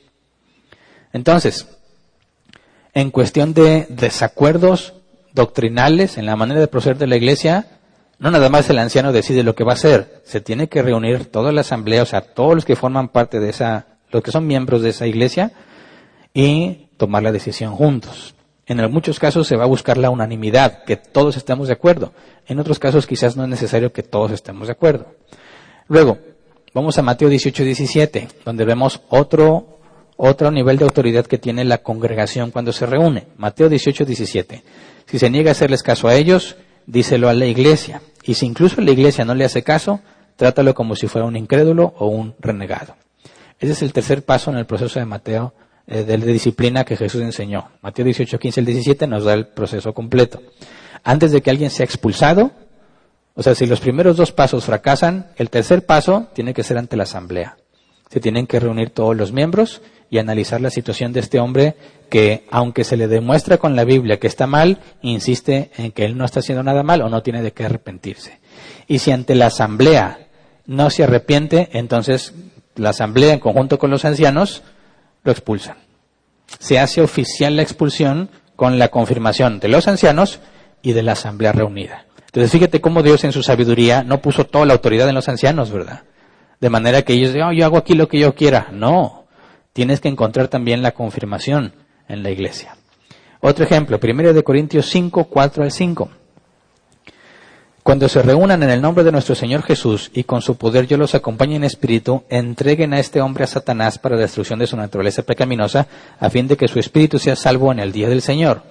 [1.12, 1.66] Entonces,
[2.94, 4.94] en cuestión de desacuerdos
[5.32, 7.66] doctrinales en la manera de proceder de la iglesia,
[8.20, 11.26] no nada más el anciano decide lo que va a hacer, se tiene que reunir
[11.26, 14.46] toda la asamblea, o sea, todos los que forman parte de esa, los que son
[14.46, 15.50] miembros de esa iglesia,
[16.32, 18.35] y tomar la decisión juntos.
[18.68, 22.12] En muchos casos se va a buscar la unanimidad, que todos estemos de acuerdo.
[22.46, 25.14] En otros casos quizás no es necesario que todos estemos de acuerdo.
[25.86, 26.18] Luego,
[26.74, 29.78] vamos a Mateo 18, 17, donde vemos otro,
[30.16, 33.28] otro nivel de autoridad que tiene la congregación cuando se reúne.
[33.36, 34.62] Mateo 18, 17.
[35.06, 36.56] Si se niega a hacerles caso a ellos,
[36.86, 38.02] díselo a la iglesia.
[38.24, 40.00] Y si incluso la iglesia no le hace caso,
[40.34, 42.96] trátalo como si fuera un incrédulo o un renegado.
[43.60, 45.54] Ese es el tercer paso en el proceso de Mateo
[45.86, 47.70] eh, de disciplina que Jesús enseñó.
[47.80, 50.42] Mateo 18, 15 al 17 nos da el proceso completo.
[51.04, 52.50] Antes de que alguien sea expulsado,
[53.34, 56.96] o sea, si los primeros dos pasos fracasan, el tercer paso tiene que ser ante
[56.96, 57.56] la asamblea.
[58.10, 61.76] Se tienen que reunir todos los miembros y analizar la situación de este hombre
[62.08, 66.16] que, aunque se le demuestra con la Biblia que está mal, insiste en que él
[66.16, 68.40] no está haciendo nada mal o no tiene de qué arrepentirse.
[68.88, 70.28] Y si ante la asamblea
[70.66, 72.32] no se arrepiente, entonces
[72.74, 74.62] la asamblea en conjunto con los ancianos
[75.26, 75.76] lo expulsan.
[76.58, 80.40] Se hace oficial la expulsión con la confirmación de los ancianos
[80.80, 82.06] y de la asamblea reunida.
[82.26, 85.70] Entonces fíjate cómo Dios en su sabiduría no puso toda la autoridad en los ancianos,
[85.70, 86.04] ¿verdad?
[86.60, 88.68] De manera que ellos digan, oh, yo hago aquí lo que yo quiera.
[88.72, 89.26] No,
[89.72, 91.74] tienes que encontrar también la confirmación
[92.08, 92.76] en la iglesia.
[93.40, 96.10] Otro ejemplo, 1 de Corintios 5, 4 al 5.
[97.86, 100.96] Cuando se reúnan en el nombre de nuestro Señor Jesús y con su poder yo
[100.96, 105.22] los acompañe en espíritu, entreguen a este hombre a Satanás para destrucción de su naturaleza
[105.22, 105.86] pecaminosa,
[106.18, 108.62] a fin de que su espíritu sea salvo en el día del Señor.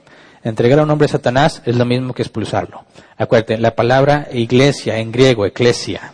[0.44, 2.84] Entregar a un hombre a Satanás es lo mismo que expulsarlo.
[3.16, 6.12] Acuérdate, la palabra iglesia en griego, eclesia,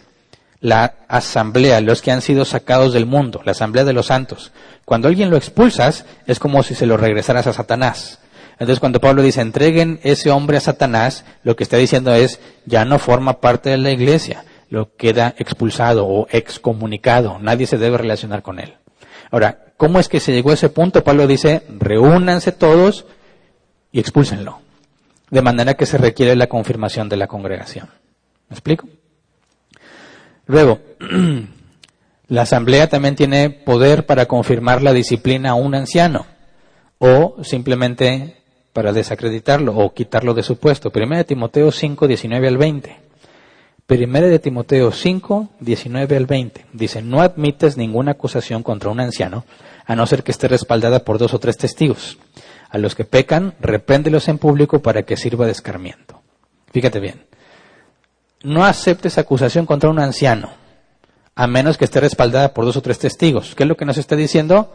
[0.60, 4.52] la asamblea, los que han sido sacados del mundo, la asamblea de los santos.
[4.86, 8.20] Cuando alguien lo expulsas, es como si se lo regresaras a Satanás.
[8.62, 12.86] Entonces cuando Pablo dice entreguen ese hombre a Satanás, lo que está diciendo es ya
[12.86, 18.44] no forma parte de la iglesia, lo queda expulsado o excomunicado, nadie se debe relacionar
[18.44, 18.76] con él.
[19.32, 21.04] Ahora, ¿cómo es que se llegó a ese punto?
[21.04, 23.08] Pablo dice, reúnanse todos
[23.92, 24.60] y expúlsenlo.
[25.32, 27.90] De manera que se requiere la confirmación de la congregación.
[28.48, 28.88] ¿Me explico?
[30.46, 30.82] Luego,
[32.28, 36.28] la asamblea también tiene poder para confirmar la disciplina a un anciano
[37.00, 38.40] o simplemente
[38.73, 40.91] para desacreditarlo o quitarlo de su puesto.
[40.91, 42.98] Primera Timoteo 5, 19 al 20.
[43.85, 46.65] Primera de Timoteo 5, 19 al 20.
[46.72, 49.43] Dice, no admites ninguna acusación contra un anciano,
[49.85, 52.18] a no ser que esté respaldada por dos o tres testigos.
[52.69, 56.22] A los que pecan, repréndelos en público para que sirva de escarmiento.
[56.72, 57.26] Fíjate bien.
[58.43, 60.52] No aceptes acusación contra un anciano,
[61.35, 63.56] a menos que esté respaldada por dos o tres testigos.
[63.56, 64.72] ¿Qué es lo que nos está diciendo?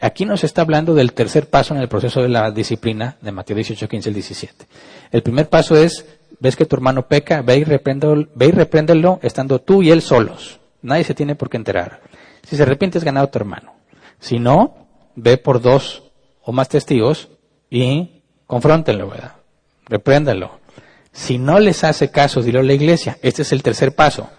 [0.00, 3.54] Aquí nos está hablando del tercer paso en el proceso de la disciplina de Mateo
[3.54, 4.66] 18, 15 al 17.
[5.12, 6.06] El primer paso es
[6.38, 10.00] ves que tu hermano peca, ve y, repréndelo, ve y repréndelo estando tú y él
[10.00, 10.58] solos.
[10.80, 12.00] Nadie se tiene por qué enterar.
[12.48, 13.74] Si se arrepiente, es ganado tu hermano.
[14.18, 14.86] Si no,
[15.16, 16.02] ve por dos
[16.42, 17.28] o más testigos
[17.68, 19.34] y confróntenlo, ¿verdad?
[19.84, 20.60] Repréndelo.
[21.12, 23.18] Si no les hace caso, dilo a la iglesia.
[23.20, 24.30] Este es el tercer paso.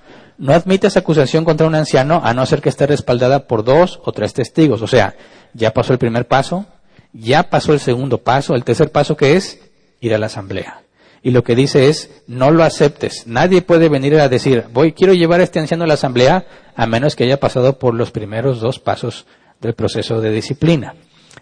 [0.41, 4.11] No admitas acusación contra un anciano a no ser que esté respaldada por dos o
[4.11, 4.81] tres testigos.
[4.81, 5.15] O sea,
[5.53, 6.65] ya pasó el primer paso,
[7.13, 9.61] ya pasó el segundo paso, el tercer paso que es
[9.99, 10.81] ir a la asamblea
[11.23, 13.27] y lo que dice es, no lo aceptes.
[13.27, 16.45] Nadie puede venir a decir, voy, quiero llevar a este anciano a la asamblea,
[16.75, 19.25] a menos que haya pasado por los primeros dos pasos
[19.59, 20.95] del proceso de disciplina.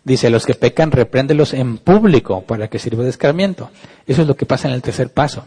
[0.03, 3.69] Dice, los que pecan, repréndelos en público para que sirva de escarmiento.
[4.05, 5.45] Eso es lo que pasa en el tercer paso.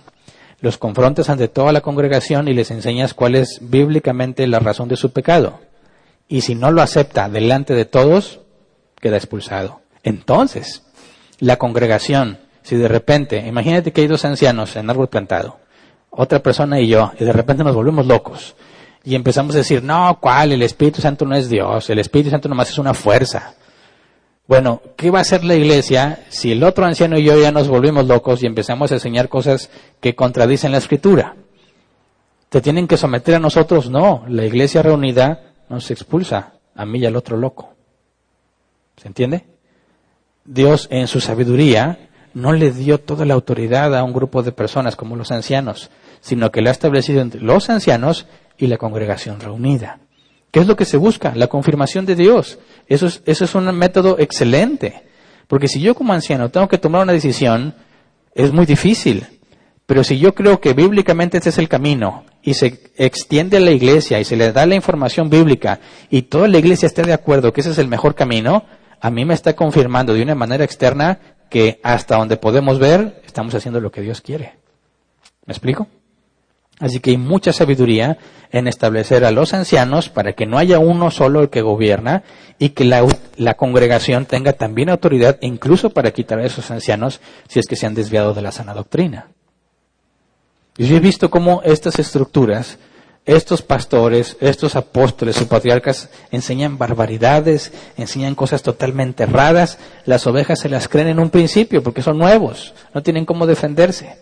[0.62, 4.96] Los confrontas ante toda la congregación y les enseñas cuál es bíblicamente la razón de
[4.96, 5.60] su pecado.
[6.28, 8.40] Y si no lo acepta delante de todos,
[8.98, 9.82] queda expulsado.
[10.02, 10.82] Entonces,
[11.38, 15.58] la congregación si de repente, imagínate que hay dos ancianos en árbol plantado,
[16.10, 18.54] otra persona y yo, y de repente nos volvemos locos
[19.04, 20.52] y empezamos a decir, no, ¿cuál?
[20.52, 23.54] El Espíritu Santo no es Dios, el Espíritu Santo nomás es una fuerza.
[24.48, 27.68] Bueno, ¿qué va a hacer la iglesia si el otro anciano y yo ya nos
[27.68, 29.70] volvimos locos y empezamos a enseñar cosas
[30.00, 31.36] que contradicen la escritura?
[32.48, 33.88] ¿Te tienen que someter a nosotros?
[33.88, 37.72] No, la iglesia reunida nos expulsa a mí y al otro loco.
[38.96, 39.46] ¿Se entiende?
[40.44, 44.96] Dios en su sabiduría no le dio toda la autoridad a un grupo de personas
[44.96, 45.90] como los ancianos,
[46.20, 48.26] sino que le ha establecido entre los ancianos
[48.58, 50.00] y la congregación reunida.
[50.50, 51.34] ¿Qué es lo que se busca?
[51.34, 52.58] La confirmación de Dios.
[52.86, 55.02] Eso es, eso es un método excelente.
[55.46, 57.74] Porque si yo como anciano tengo que tomar una decisión,
[58.34, 59.26] es muy difícil.
[59.86, 63.72] Pero si yo creo que bíblicamente este es el camino y se extiende a la
[63.72, 67.52] iglesia y se le da la información bíblica y toda la iglesia está de acuerdo
[67.52, 68.64] que ese es el mejor camino,
[69.00, 71.18] a mí me está confirmando de una manera externa
[71.50, 74.54] que hasta donde podemos ver estamos haciendo lo que Dios quiere.
[75.44, 75.88] ¿Me explico?
[76.82, 78.18] Así que hay mucha sabiduría
[78.50, 82.24] en establecer a los ancianos para que no haya uno solo el que gobierna
[82.58, 87.66] y que la, congregación tenga también autoridad incluso para quitar a esos ancianos si es
[87.66, 89.28] que se han desviado de la sana doctrina.
[90.76, 92.80] Y yo he visto cómo estas estructuras
[93.24, 100.68] estos pastores, estos apóstoles o patriarcas enseñan barbaridades, enseñan cosas totalmente raras, las ovejas se
[100.68, 104.16] las creen en un principio porque son nuevos, no tienen cómo defenderse.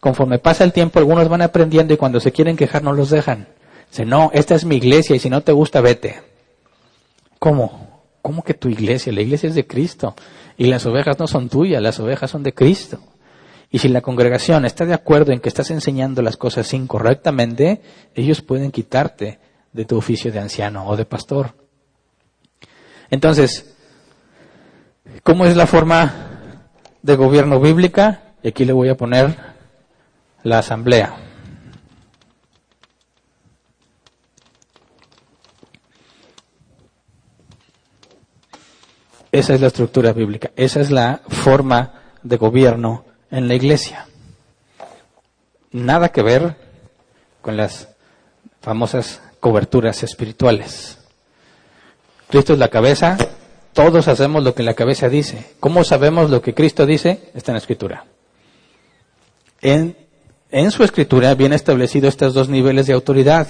[0.00, 3.48] Conforme pasa el tiempo, algunos van aprendiendo y cuando se quieren quejar no los dejan.
[3.90, 6.22] Dicen, no, esta es mi iglesia y si no te gusta, vete.
[7.38, 8.02] ¿Cómo?
[8.22, 9.12] ¿Cómo que tu iglesia?
[9.12, 10.14] La iglesia es de Cristo
[10.56, 12.98] y las ovejas no son tuyas, las ovejas son de Cristo.
[13.70, 17.82] Y si la congregación está de acuerdo en que estás enseñando las cosas incorrectamente,
[18.14, 19.38] ellos pueden quitarte
[19.72, 21.54] de tu oficio de anciano o de pastor.
[23.10, 23.74] Entonces,
[25.22, 26.58] ¿cómo es la forma
[27.02, 28.34] de gobierno bíblica?
[28.42, 29.49] Y aquí le voy a poner
[30.42, 31.16] la asamblea.
[39.32, 41.92] Esa es la estructura bíblica, esa es la forma
[42.22, 44.06] de gobierno en la iglesia.
[45.70, 46.56] Nada que ver
[47.40, 47.88] con las
[48.60, 50.98] famosas coberturas espirituales.
[52.28, 53.16] Cristo es la cabeza,
[53.72, 55.52] todos hacemos lo que la cabeza dice.
[55.60, 57.30] ¿Cómo sabemos lo que Cristo dice?
[57.34, 58.04] Está en la escritura.
[59.60, 59.96] En,
[60.52, 63.46] en su escritura viene establecido estos dos niveles de autoridad.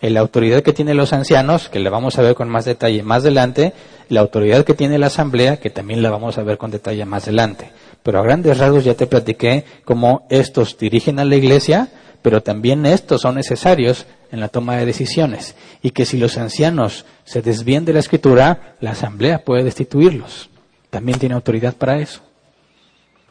[0.00, 3.22] La autoridad que tienen los ancianos, que la vamos a ver con más detalle más
[3.22, 3.72] adelante,
[4.08, 7.24] la autoridad que tiene la asamblea, que también la vamos a ver con detalle más
[7.24, 7.70] adelante.
[8.02, 11.88] Pero a grandes rasgos ya te platiqué cómo estos dirigen a la iglesia,
[12.20, 15.54] pero también estos son necesarios en la toma de decisiones.
[15.82, 20.50] Y que si los ancianos se desvían de la escritura, la asamblea puede destituirlos.
[20.90, 22.22] También tiene autoridad para eso.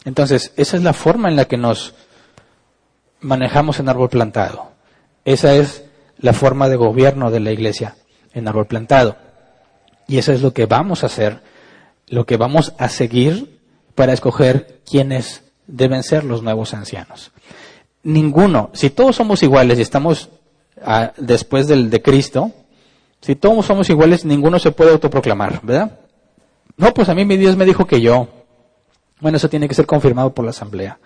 [0.05, 1.93] Entonces, esa es la forma en la que nos
[3.21, 4.71] manejamos en árbol plantado.
[5.25, 5.85] Esa es
[6.17, 7.95] la forma de gobierno de la iglesia
[8.33, 9.15] en árbol plantado.
[10.07, 11.41] Y eso es lo que vamos a hacer,
[12.07, 13.59] lo que vamos a seguir
[13.95, 17.31] para escoger quiénes deben ser los nuevos ancianos.
[18.03, 20.29] Ninguno, si todos somos iguales y estamos
[20.83, 22.51] ah, después del de Cristo,
[23.21, 25.99] si todos somos iguales, ninguno se puede autoproclamar, ¿verdad?
[26.77, 28.27] No, pues a mí mi Dios me dijo que yo.
[29.19, 30.97] Bueno, eso tiene que ser confirmado por la asamblea.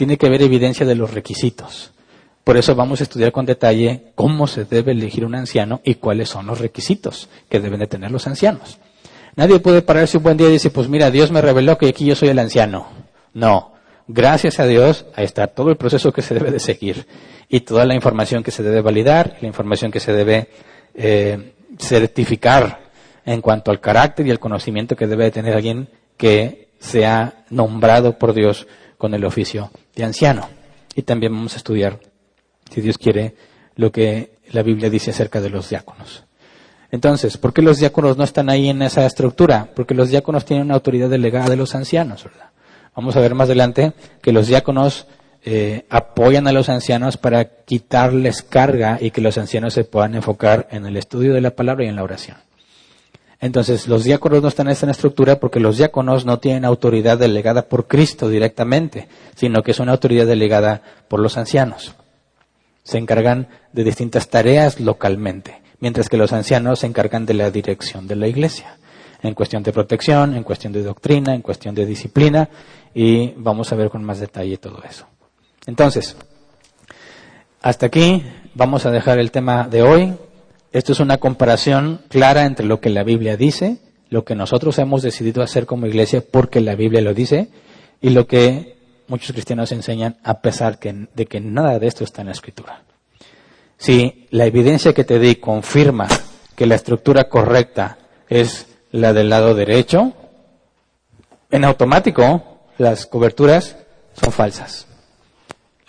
[0.00, 1.90] Tiene que haber evidencia de los requisitos.
[2.42, 6.30] Por eso vamos a estudiar con detalle cómo se debe elegir un anciano y cuáles
[6.30, 8.78] son los requisitos que deben de tener los ancianos.
[9.36, 12.06] Nadie puede pararse un buen día y decir, pues mira, Dios me reveló que aquí
[12.06, 12.86] yo soy el anciano.
[13.34, 13.74] No.
[14.08, 17.06] Gracias a Dios, ahí está todo el proceso que se debe de seguir
[17.50, 20.48] y toda la información que se debe validar, la información que se debe
[20.94, 22.90] eh, certificar
[23.26, 28.16] en cuanto al carácter y el conocimiento que debe de tener alguien que sea nombrado
[28.16, 28.66] por Dios
[29.00, 30.46] con el oficio de anciano.
[30.94, 31.98] Y también vamos a estudiar,
[32.70, 33.34] si Dios quiere,
[33.76, 36.24] lo que la Biblia dice acerca de los diáconos.
[36.90, 39.70] Entonces, ¿por qué los diáconos no están ahí en esa estructura?
[39.74, 42.50] Porque los diáconos tienen una autoridad delegada de los ancianos, ¿verdad?
[42.94, 45.06] Vamos a ver más adelante que los diáconos
[45.44, 50.68] eh, apoyan a los ancianos para quitarles carga y que los ancianos se puedan enfocar
[50.70, 52.36] en el estudio de la palabra y en la oración.
[53.40, 57.62] Entonces, los diáconos no están en esta estructura porque los diáconos no tienen autoridad delegada
[57.62, 61.94] por Cristo directamente, sino que es una autoridad delegada por los ancianos.
[62.82, 68.06] Se encargan de distintas tareas localmente, mientras que los ancianos se encargan de la dirección
[68.06, 68.76] de la iglesia,
[69.22, 72.48] en cuestión de protección, en cuestión de doctrina, en cuestión de disciplina,
[72.94, 75.06] y vamos a ver con más detalle todo eso.
[75.66, 76.16] Entonces,
[77.62, 78.22] hasta aquí
[78.54, 80.14] vamos a dejar el tema de hoy.
[80.72, 83.78] Esto es una comparación clara entre lo que la Biblia dice,
[84.08, 87.48] lo que nosotros hemos decidido hacer como iglesia porque la Biblia lo dice,
[88.00, 88.76] y lo que
[89.08, 92.82] muchos cristianos enseñan a pesar de que nada de esto está en la escritura.
[93.78, 96.06] Si la evidencia que te di confirma
[96.54, 97.98] que la estructura correcta
[98.28, 100.12] es la del lado derecho,
[101.50, 103.76] en automático las coberturas
[104.12, 104.86] son falsas.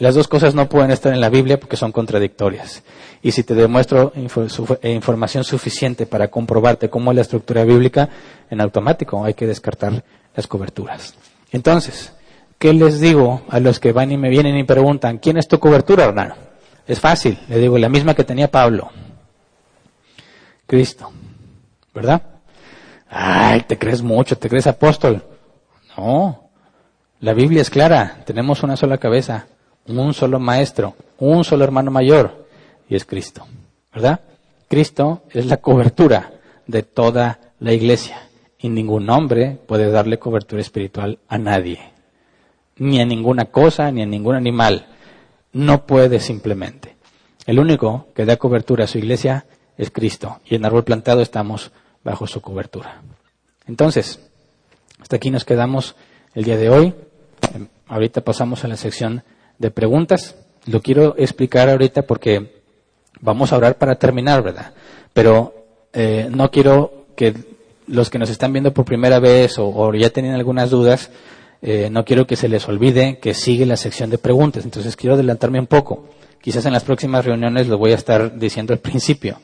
[0.02, 2.82] Las dos cosas no pueden estar en la Biblia porque son contradictorias.
[3.22, 8.10] Y si te demuestro eh, información suficiente para comprobarte cómo es la estructura bíblica,
[8.49, 10.03] en automático hay que descartar
[10.36, 11.14] las coberturas.
[11.52, 12.14] Entonces,
[12.57, 15.60] ¿qué les digo a los que van y me vienen y preguntan, ¿quién es tu
[15.60, 16.34] cobertura, hermano?
[16.88, 18.90] Es fácil, le digo, la misma que tenía Pablo.
[20.65, 21.11] Cristo.
[21.94, 22.23] ¿Verdad?
[23.07, 25.23] Ay, te crees mucho, te crees apóstol.
[25.95, 26.49] No.
[27.19, 29.45] La Biblia es clara, tenemos una sola cabeza,
[29.88, 32.48] un solo maestro, un solo hermano mayor,
[32.90, 33.45] y es Cristo.
[33.94, 34.22] ¿Verdad?
[34.68, 36.34] Cristo es la cobertura
[36.68, 38.30] de toda la iglesia.
[38.58, 41.80] Y ningún hombre puede darle cobertura espiritual a nadie.
[42.78, 44.88] Ni a ninguna cosa, ni a ningún animal.
[45.52, 46.95] No puede simplemente.
[47.45, 49.45] El único que da cobertura a su iglesia
[49.78, 50.40] es Cristo.
[50.45, 51.72] Y en árbol plantado estamos
[52.03, 53.02] bajo su cobertura.
[53.68, 54.20] Entonces,
[54.99, 55.95] hasta aquí nos quedamos
[56.34, 56.94] el día de hoy.
[57.88, 59.24] Ahorita pasamos a la sección
[59.62, 60.36] de preguntas.
[60.66, 62.62] Lo quiero explicar ahorita porque
[63.22, 64.74] vamos a orar para terminar, ¿verdad?
[65.14, 65.54] Pero
[65.94, 67.34] eh, no quiero que
[67.88, 71.12] los que nos están viendo por primera vez o, ya tienen algunas dudas,
[71.62, 74.66] eh, no quiero que se les olvide que sigue la sección de preguntas.
[74.66, 76.10] Entonces quiero adelantarme un poco.
[76.42, 79.38] Quizás en las próximas reuniones lo voy a estar diciendo al principio.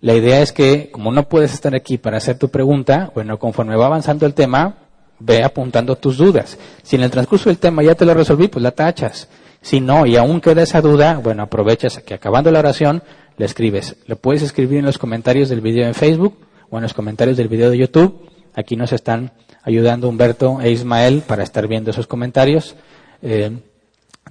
[0.00, 3.74] La idea es que, como no puedes estar aquí para hacer tu pregunta, bueno, conforme
[3.74, 4.76] va avanzando el tema,
[5.18, 6.56] ve apuntando tus dudas.
[6.84, 9.28] Si en el transcurso del tema ya te lo resolví, pues la tachas.
[9.60, 13.02] Si no, y aún queda esa duda, bueno, aprovechas que acabando la oración,
[13.36, 13.96] le escribes.
[14.06, 16.38] Lo puedes escribir en los comentarios del video en Facebook
[16.70, 18.28] o en los comentarios del video de YouTube.
[18.54, 19.32] Aquí nos están
[19.62, 22.76] ayudando Humberto e Ismael para estar viendo esos comentarios.
[23.22, 23.58] Eh,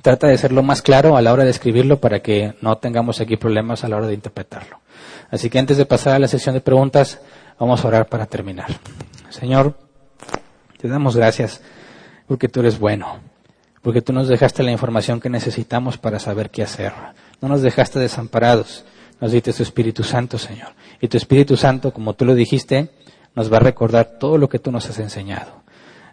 [0.01, 3.19] trata de ser lo más claro a la hora de escribirlo para que no tengamos
[3.21, 4.79] aquí problemas a la hora de interpretarlo.
[5.29, 7.19] Así que antes de pasar a la sesión de preguntas,
[7.59, 8.67] vamos a orar para terminar.
[9.29, 9.75] Señor,
[10.79, 11.61] te damos gracias
[12.27, 13.19] porque tú eres bueno
[13.87, 16.91] porque tú nos dejaste la información que necesitamos para saber qué hacer.
[17.39, 18.83] No nos dejaste desamparados,
[19.21, 20.73] nos diste tu Espíritu Santo, Señor.
[20.99, 22.89] Y tu Espíritu Santo, como tú lo dijiste,
[23.33, 25.63] nos va a recordar todo lo que tú nos has enseñado.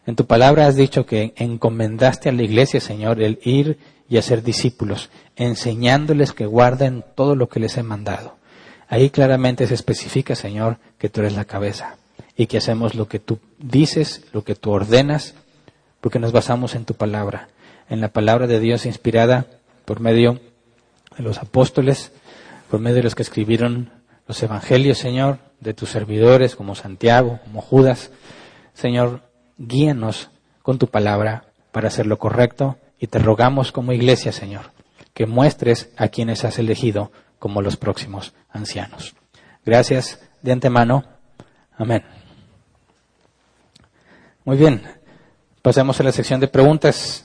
[0.07, 3.77] En tu palabra has dicho que encomendaste a la iglesia, Señor, el ir
[4.09, 8.37] y hacer discípulos, enseñándoles que guarden todo lo que les he mandado.
[8.87, 11.97] Ahí claramente se especifica, Señor, que tú eres la cabeza
[12.37, 15.35] y que hacemos lo que tú dices, lo que tú ordenas,
[16.01, 17.49] porque nos basamos en tu palabra
[17.89, 19.47] en la palabra de Dios inspirada
[19.85, 20.41] por medio
[21.17, 22.13] de los apóstoles,
[22.71, 23.91] por medio de los que escribieron
[24.27, 28.11] los evangelios, Señor, de tus servidores como Santiago, como Judas.
[28.73, 29.23] Señor,
[29.59, 30.31] guíanos
[30.63, 34.73] con tu palabra para hacer lo correcto y te rogamos como iglesia, Señor,
[35.13, 39.15] que muestres a quienes has elegido como los próximos ancianos.
[39.65, 41.05] Gracias de antemano.
[41.77, 42.05] Amén.
[44.45, 44.83] Muy bien,
[45.63, 47.24] pasemos a la sección de preguntas.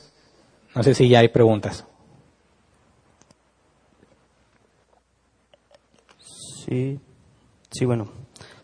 [0.76, 1.86] No sé si ya hay preguntas.
[6.66, 7.00] Sí,
[7.72, 8.10] sí, bueno.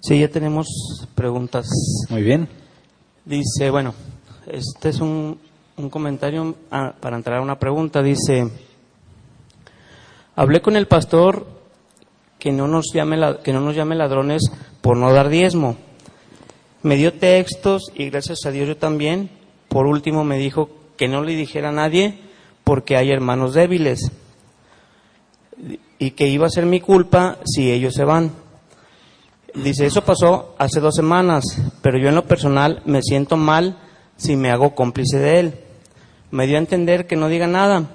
[0.01, 0.67] Sí, ya tenemos
[1.15, 1.67] preguntas.
[2.09, 2.47] Muy bien.
[3.25, 3.95] Dice, bueno,
[4.45, 5.39] este es un,
[5.77, 8.03] un comentario ah, para entrar a una pregunta.
[8.03, 8.51] Dice,
[10.37, 11.47] Hablé con el pastor
[12.39, 14.43] que no nos llame, que no nos llame ladrones
[14.81, 15.77] por no dar diezmo.
[16.83, 19.29] Me dio textos y gracias a Dios yo también.
[19.69, 22.19] Por último me dijo que no le dijera a nadie
[22.63, 24.11] porque hay hermanos débiles
[25.99, 28.31] y que iba a ser mi culpa si ellos se van.
[29.53, 31.43] Dice, eso pasó hace dos semanas,
[31.81, 33.77] pero yo en lo personal me siento mal
[34.17, 35.53] si me hago cómplice de él.
[36.31, 37.87] Me dio a entender que no diga nada,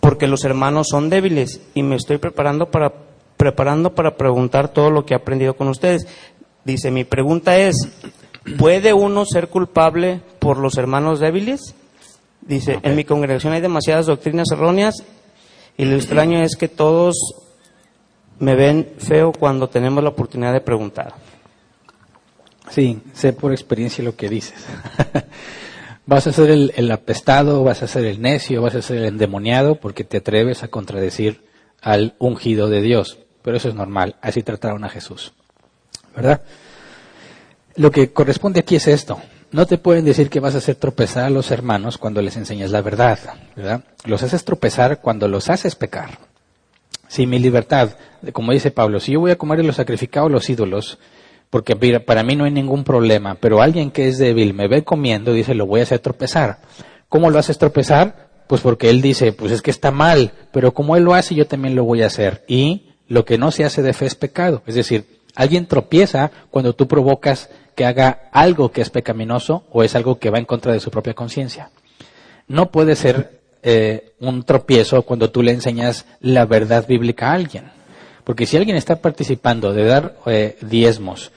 [0.00, 2.92] porque los hermanos son débiles y me estoy preparando para,
[3.38, 6.06] preparando para preguntar todo lo que he aprendido con ustedes.
[6.64, 7.76] Dice, mi pregunta es,
[8.58, 11.74] ¿puede uno ser culpable por los hermanos débiles?
[12.48, 15.04] Dice, en mi congregación hay demasiadas doctrinas erróneas
[15.76, 17.14] y lo extraño es que todos
[18.38, 21.12] me ven feo cuando tenemos la oportunidad de preguntar.
[22.70, 24.64] Sí, sé por experiencia lo que dices.
[26.06, 29.74] vas a ser el, apestado, vas a ser el necio, vas a ser el endemoniado
[29.74, 31.44] porque te atreves a contradecir
[31.82, 33.18] al ungido de Dios.
[33.42, 35.34] Pero eso es normal, así trataron a Jesús.
[36.16, 36.40] ¿Verdad?
[37.76, 39.20] Lo que corresponde aquí es esto.
[39.50, 42.70] No te pueden decir que vas a hacer tropezar a los hermanos cuando les enseñas
[42.70, 43.18] la verdad,
[43.56, 43.82] ¿verdad?
[44.04, 46.18] Los haces tropezar cuando los haces pecar.
[47.08, 47.90] Si mi libertad,
[48.32, 50.98] como dice Pablo, si yo voy a comer los sacrificados los ídolos,
[51.48, 55.32] porque para mí no hay ningún problema, pero alguien que es débil me ve comiendo,
[55.32, 56.58] dice, lo voy a hacer tropezar.
[57.08, 58.28] ¿Cómo lo haces tropezar?
[58.46, 61.46] Pues porque él dice, pues es que está mal, pero como él lo hace, yo
[61.46, 62.44] también lo voy a hacer.
[62.48, 64.62] Y lo que no se hace de fe es pecado.
[64.66, 67.48] Es decir, alguien tropieza cuando tú provocas
[67.78, 70.90] que haga algo que es pecaminoso o es algo que va en contra de su
[70.90, 71.70] propia conciencia.
[72.48, 77.70] No puede ser eh, un tropiezo cuando tú le enseñas la verdad bíblica a alguien.
[78.24, 81.30] Porque si alguien está participando de dar eh, diezmos,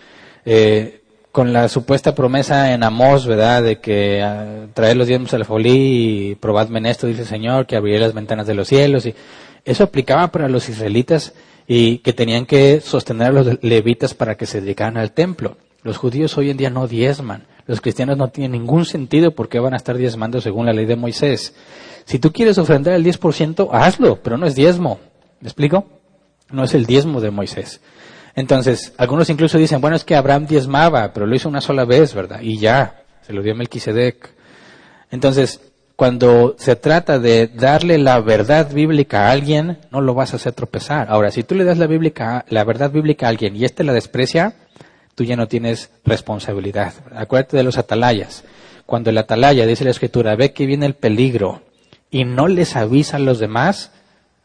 [0.44, 1.02] eh,
[1.32, 6.32] con la supuesta promesa en Amós, ¿verdad?, de que ah, traer los diezmos al folí
[6.32, 9.06] y probadme en esto, dice el Señor, que abriré las ventanas de los cielos.
[9.06, 9.14] Y
[9.64, 11.36] eso aplicaba para los israelitas
[11.68, 15.56] y que tenían que sostener a los levitas para que se dedicaran al templo.
[15.84, 17.48] Los judíos hoy en día no diezman.
[17.66, 20.96] Los cristianos no tienen ningún sentido porque van a estar diezmando según la ley de
[20.96, 21.56] Moisés.
[22.06, 25.00] Si tú quieres ofrendar el 10%, hazlo, pero no es diezmo.
[25.40, 25.86] ¿Me explico?
[26.52, 27.82] No es el diezmo de Moisés.
[28.36, 32.14] Entonces, algunos incluso dicen, bueno, es que Abraham diezmaba, pero lo hizo una sola vez,
[32.14, 32.42] ¿verdad?
[32.42, 34.34] Y ya, se lo dio Melquisedec.
[35.10, 35.62] Entonces,
[35.96, 40.54] cuando se trata de darle la verdad bíblica a alguien, no lo vas a hacer
[40.54, 41.08] tropezar.
[41.10, 43.94] Ahora, si tú le das la, bíblica, la verdad bíblica a alguien y éste la
[43.94, 44.56] desprecia,
[45.16, 46.94] tú ya no tienes responsabilidad.
[47.16, 48.44] Acuérdate de los atalayas.
[48.86, 51.62] Cuando el atalaya dice la escritura, ve que viene el peligro
[52.10, 53.92] y no les avisa a los demás,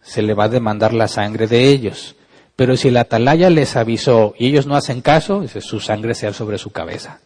[0.02, 2.14] se le va a demandar la sangre de ellos.
[2.54, 6.58] Pero si el atalaya les avisó y ellos no hacen caso, su sangre sea sobre
[6.58, 7.20] su cabeza.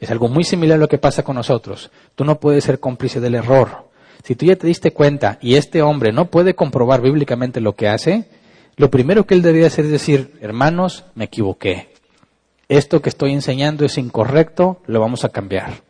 [0.00, 1.90] Es algo muy similar a lo que pasa con nosotros.
[2.14, 3.86] Tú no puedes ser cómplice del error.
[4.24, 7.88] Si tú ya te diste cuenta y este hombre no puede comprobar bíblicamente lo que
[7.88, 8.24] hace,
[8.76, 11.95] lo primero que él debería hacer es decir, hermanos, me equivoqué.
[12.68, 15.82] Esto que estoy enseñando es incorrecto, lo vamos a cambiar.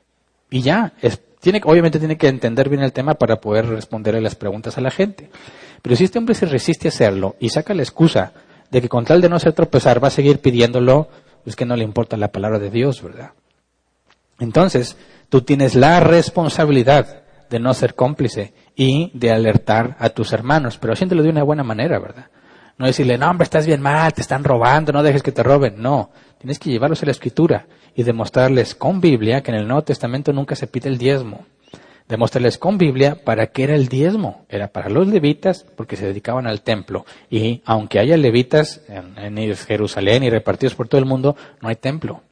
[0.50, 0.92] Y ya,
[1.40, 4.90] tiene, obviamente tiene que entender bien el tema para poder responderle las preguntas a la
[4.90, 5.30] gente.
[5.82, 8.32] Pero si este hombre se resiste a hacerlo y saca la excusa
[8.70, 11.08] de que con tal de no ser tropezar va a seguir pidiéndolo,
[11.44, 13.30] es que no le importa la palabra de Dios, ¿verdad?
[14.38, 14.96] Entonces,
[15.28, 20.92] tú tienes la responsabilidad de no ser cómplice y de alertar a tus hermanos, pero
[20.92, 22.26] haciéndolo de una buena manera, ¿verdad?
[22.78, 25.80] No decirle, no, hombre, estás bien mal, te están robando, no dejes que te roben.
[25.80, 29.82] No, tienes que llevarlos a la escritura y demostrarles con Biblia que en el Nuevo
[29.82, 31.46] Testamento nunca se pide el diezmo.
[32.06, 34.44] Demostrarles con Biblia para qué era el diezmo.
[34.48, 37.04] Era para los levitas porque se dedicaban al templo.
[37.30, 41.76] Y aunque haya levitas en, en Jerusalén y repartidos por todo el mundo, no hay
[41.76, 42.22] templo.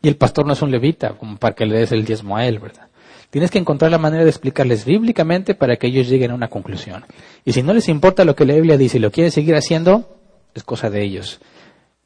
[0.00, 2.46] Y el pastor no es un levita, como para que le des el diezmo a
[2.46, 2.89] él, ¿verdad?
[3.30, 7.04] Tienes que encontrar la manera de explicarles bíblicamente para que ellos lleguen a una conclusión.
[7.44, 10.18] Y si no les importa lo que la Biblia dice y lo quieren seguir haciendo,
[10.52, 11.40] es cosa de ellos.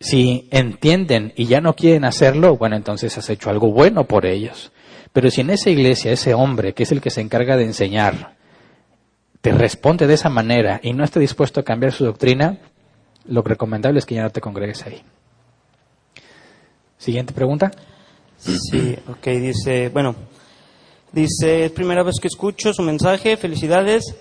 [0.00, 4.70] Si entienden y ya no quieren hacerlo, bueno, entonces has hecho algo bueno por ellos.
[5.14, 8.34] Pero si en esa iglesia ese hombre, que es el que se encarga de enseñar,
[9.40, 12.58] te responde de esa manera y no está dispuesto a cambiar su doctrina,
[13.26, 15.02] lo recomendable es que ya no te congregues ahí.
[16.98, 17.70] Siguiente pregunta.
[18.36, 20.14] Sí, ok, dice, bueno,
[21.14, 24.16] Dice, es primera vez que escucho su mensaje, felicidades.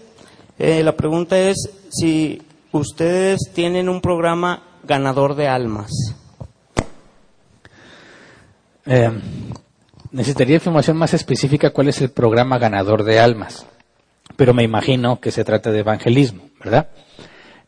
[0.59, 1.57] Eh, la pregunta es
[1.89, 2.39] si
[2.71, 5.89] ustedes tienen un programa ganador de almas.
[8.85, 9.09] Eh,
[10.11, 13.65] necesitaría información más específica cuál es el programa ganador de almas,
[14.35, 16.89] pero me imagino que se trata de evangelismo, ¿verdad?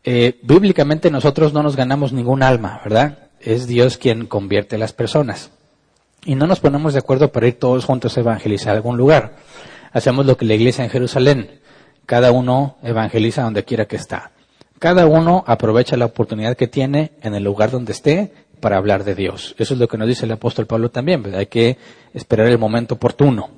[0.04, 3.30] Eh, bíblicamente nosotros no nos ganamos ningún alma, ¿verdad?
[3.40, 5.50] Es Dios quien convierte a las personas
[6.26, 9.36] y no nos ponemos de acuerdo para ir todos juntos a evangelizar a algún lugar.
[9.92, 11.60] Hacemos lo que la iglesia en Jerusalén.
[12.04, 14.32] Cada uno evangeliza donde quiera que está.
[14.80, 19.14] Cada uno aprovecha la oportunidad que tiene en el lugar donde esté para hablar de
[19.14, 19.54] Dios.
[19.56, 21.24] Eso es lo que nos dice el apóstol Pablo también.
[21.34, 21.78] Hay que
[22.12, 23.48] esperar el momento oportuno.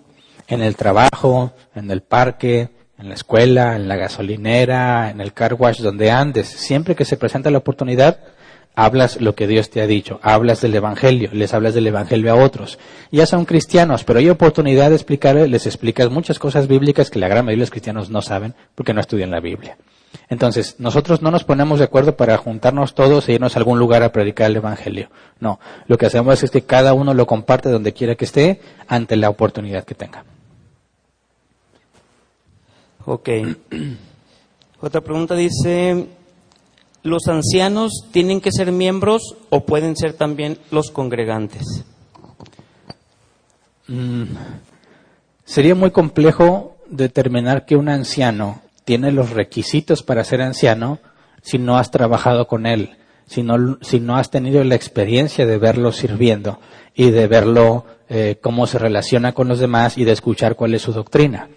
[0.47, 2.69] En el trabajo, en el parque,
[2.99, 6.49] en la escuela, en la gasolinera, en el car wash, donde andes.
[6.49, 8.19] Siempre que se presenta la oportunidad,
[8.79, 12.37] hablas lo que Dios te ha dicho, hablas del Evangelio, les hablas del Evangelio a
[12.37, 12.79] otros.
[13.11, 17.27] Ya son cristianos, pero hay oportunidad de explicarles, les explicas muchas cosas bíblicas que la
[17.27, 19.77] gran mayoría de los cristianos no saben porque no estudian la Biblia.
[20.29, 24.05] Entonces, nosotros no nos ponemos de acuerdo para juntarnos todos e irnos a algún lugar
[24.05, 25.11] a predicar el Evangelio.
[25.41, 29.17] No, lo que hacemos es que cada uno lo comparte donde quiera que esté ante
[29.17, 30.25] la oportunidad que tenga.
[33.07, 33.29] Ok.
[34.81, 36.07] Otra pregunta dice,
[37.03, 41.85] ¿los ancianos tienen que ser miembros o pueden ser también los congregantes?
[43.89, 44.25] Mm,
[45.45, 50.99] sería muy complejo determinar que un anciano tiene los requisitos para ser anciano
[51.43, 52.97] si no has trabajado con él,
[53.27, 56.59] si no, has tenido la experiencia de verlo sirviendo
[56.95, 60.83] y de verlo eh, cómo se relaciona con los demás y de escuchar cuál es
[60.83, 61.49] su doctrina.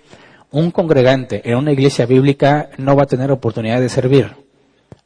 [0.52, 4.36] Un congregante en una iglesia bíblica no va a tener oportunidad de servir.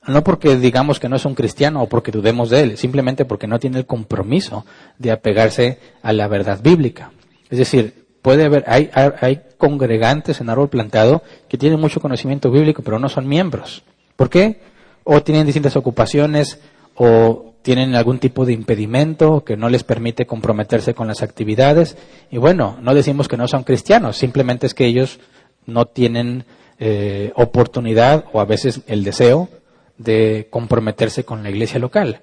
[0.07, 3.48] No porque digamos que no es un cristiano o porque dudemos de él, simplemente porque
[3.48, 4.66] no tiene el compromiso
[4.99, 7.12] de apegarse a la verdad bíblica.
[7.49, 12.84] Es decir, puede haber, hay, hay congregantes en árbol plantado que tienen mucho conocimiento bíblico,
[12.84, 13.84] pero no son miembros.
[14.16, 14.60] ¿Por qué?
[15.03, 16.60] O tienen distintas ocupaciones,
[16.95, 21.98] o tienen algún tipo de impedimento que no les permite comprometerse con las actividades.
[22.32, 25.20] Y bueno, no decimos que no son cristianos, simplemente es que ellos
[25.66, 26.45] no tienen
[26.80, 29.49] eh, oportunidad o a veces el deseo
[29.97, 32.19] de comprometerse con la iglesia local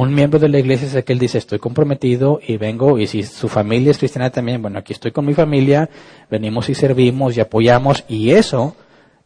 [0.00, 3.24] un miembro de la iglesia es aquel que dice, estoy comprometido y vengo, y si
[3.24, 5.90] su familia es cristiana también, bueno, aquí estoy con mi familia,
[6.30, 8.76] venimos y servimos y apoyamos, y eso,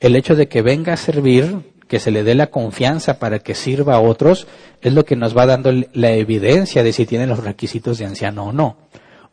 [0.00, 3.54] el hecho de que venga a servir, que se le dé la confianza para que
[3.54, 4.46] sirva a otros,
[4.80, 8.44] es lo que nos va dando la evidencia de si tiene los requisitos de anciano
[8.44, 8.78] o no.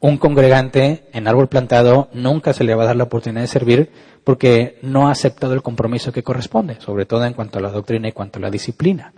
[0.02, 3.92] Un congregante en árbol plantado nunca se le va a dar la oportunidad de servir
[4.24, 8.08] porque no ha aceptado el compromiso que corresponde, sobre todo en cuanto a la doctrina
[8.08, 9.12] y cuanto a la disciplina.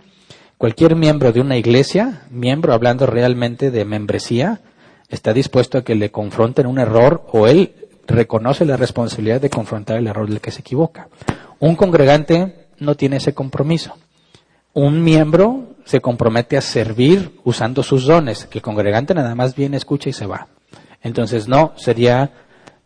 [0.58, 4.60] Cualquier miembro de una iglesia, miembro hablando realmente de membresía,
[5.08, 7.74] está dispuesto a que le confronten un error o él
[8.08, 11.08] reconoce la responsabilidad de confrontar el error del que se equivoca.
[11.60, 13.94] Un congregante no tiene ese compromiso.
[14.72, 20.10] Un miembro se compromete a servir usando sus dones, el congregante nada más viene, escucha
[20.10, 20.48] y se va.
[21.02, 22.30] Entonces, no, sería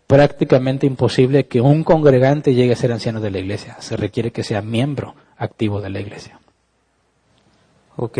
[0.07, 3.77] prácticamente imposible que un congregante llegue a ser anciano de la iglesia.
[3.81, 6.39] Se requiere que sea miembro activo de la iglesia.
[7.97, 8.19] Ok.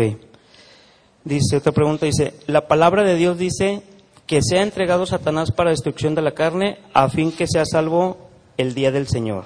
[1.23, 3.81] Dice, otra pregunta dice, la palabra de Dios dice
[4.25, 8.73] que sea entregado Satanás para destrucción de la carne a fin que sea salvo el
[8.73, 9.45] día del Señor,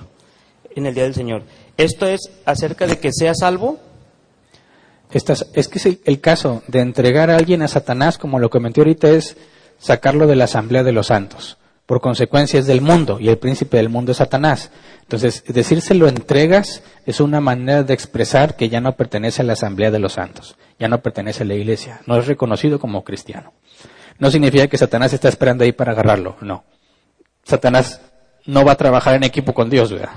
[0.75, 1.43] en el día del Señor.
[1.77, 3.79] ¿Esto es acerca de que sea salvo?
[5.11, 8.81] Estas, es que es el, caso de entregar a alguien a Satanás, como lo comenté
[8.81, 9.35] ahorita, es
[9.81, 11.57] sacarlo de la asamblea de los santos.
[11.85, 14.71] Por consecuencias del mundo, y el príncipe del mundo es Satanás.
[15.01, 19.53] Entonces, decirse lo entregas es una manera de expresar que ya no pertenece a la
[19.53, 23.53] Asamblea de los Santos, ya no pertenece a la Iglesia, no es reconocido como cristiano.
[24.19, 26.63] No significa que Satanás está esperando ahí para agarrarlo, no.
[27.43, 27.99] Satanás
[28.45, 30.11] no va a trabajar en equipo con Dios, ¿verdad?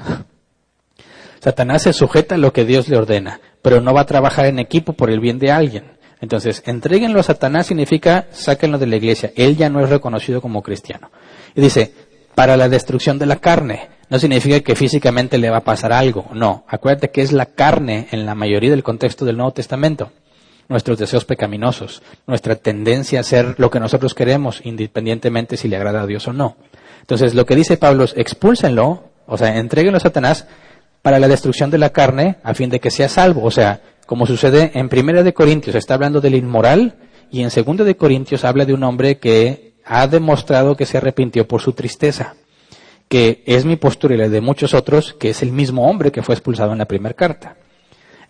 [1.41, 4.59] Satanás se sujeta a lo que Dios le ordena, pero no va a trabajar en
[4.59, 5.95] equipo por el bien de alguien.
[6.25, 9.31] Entonces, entreguenlo a Satanás significa sáquenlo de la iglesia.
[9.37, 11.11] Él ya no es reconocido como cristiano.
[11.55, 11.93] Y dice,
[12.35, 16.31] para la destrucción de la carne no significa que físicamente le va a pasar algo,
[16.33, 16.65] no.
[16.67, 20.13] Acuérdate que es la carne en la mayoría del contexto del Nuevo Testamento.
[20.67, 26.01] Nuestros deseos pecaminosos, nuestra tendencia a hacer lo que nosotros queremos, independientemente si le agrada
[26.01, 26.57] a Dios o no.
[27.03, 30.47] Entonces, lo que dice Pablo es, expúlsenlo, o sea, entreguenlo a Satanás
[31.03, 33.45] para la destrucción de la carne, a fin de que sea salvo.
[33.45, 36.97] O sea, como sucede en Primera de Corintios, está hablando del inmoral,
[37.31, 41.47] y en Segunda de Corintios habla de un hombre que ha demostrado que se arrepintió
[41.49, 42.35] por su tristeza
[43.09, 46.23] que es mi postura y la de muchos otros, que es el mismo hombre que
[46.23, 47.57] fue expulsado en la primera carta.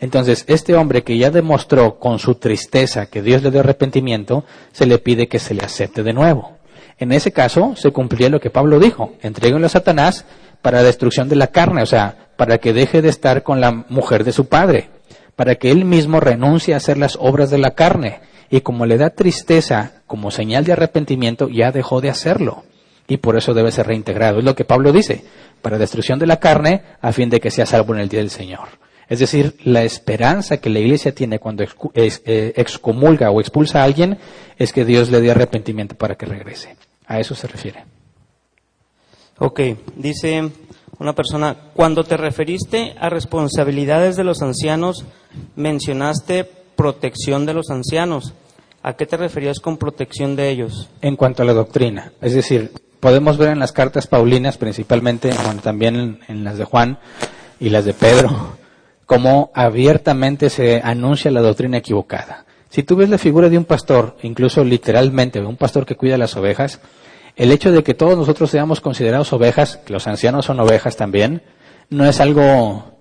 [0.01, 4.87] Entonces, este hombre que ya demostró con su tristeza que Dios le dio arrepentimiento, se
[4.87, 6.59] le pide que se le acepte de nuevo.
[6.99, 10.27] En ese caso, se cumplía lo que Pablo dijo, entréguenlo a Satanás
[10.63, 13.85] para la destrucción de la carne, o sea, para que deje de estar con la
[13.89, 14.91] mujer de su padre,
[15.37, 18.21] para que él mismo renuncie a hacer las obras de la carne,
[18.51, 22.65] y como le da tristeza como señal de arrepentimiento, ya dejó de hacerlo
[23.07, 24.39] y por eso debe ser reintegrado.
[24.39, 25.25] Es lo que Pablo dice,
[25.63, 28.31] para destrucción de la carne, a fin de que sea salvo en el día del
[28.31, 28.69] Señor.
[29.09, 34.19] Es decir, la esperanza que la iglesia tiene cuando eh, excomulga o expulsa a alguien
[34.59, 36.77] es que Dios le dé arrepentimiento para que regrese.
[37.07, 37.85] A eso se refiere.
[39.39, 39.61] Ok,
[39.97, 40.51] dice
[40.99, 45.05] una persona, cuando te referiste a responsabilidades de los ancianos,
[45.57, 48.35] mencionaste protección de los ancianos.
[48.83, 50.91] ¿A qué te referías con protección de ellos?
[51.01, 55.61] En cuanto a la doctrina, es decir, podemos ver en las cartas paulinas, principalmente, bueno,
[55.63, 56.99] también en, las de Juan
[57.59, 58.57] y las de Pedro,
[59.07, 62.45] cómo abiertamente se anuncia la doctrina equivocada.
[62.69, 66.37] Si tú ves la figura de un pastor, incluso literalmente, un pastor que cuida las
[66.37, 66.81] ovejas,
[67.37, 71.43] el hecho de que todos nosotros seamos considerados ovejas, que los ancianos son ovejas también,
[71.91, 72.93] no es algo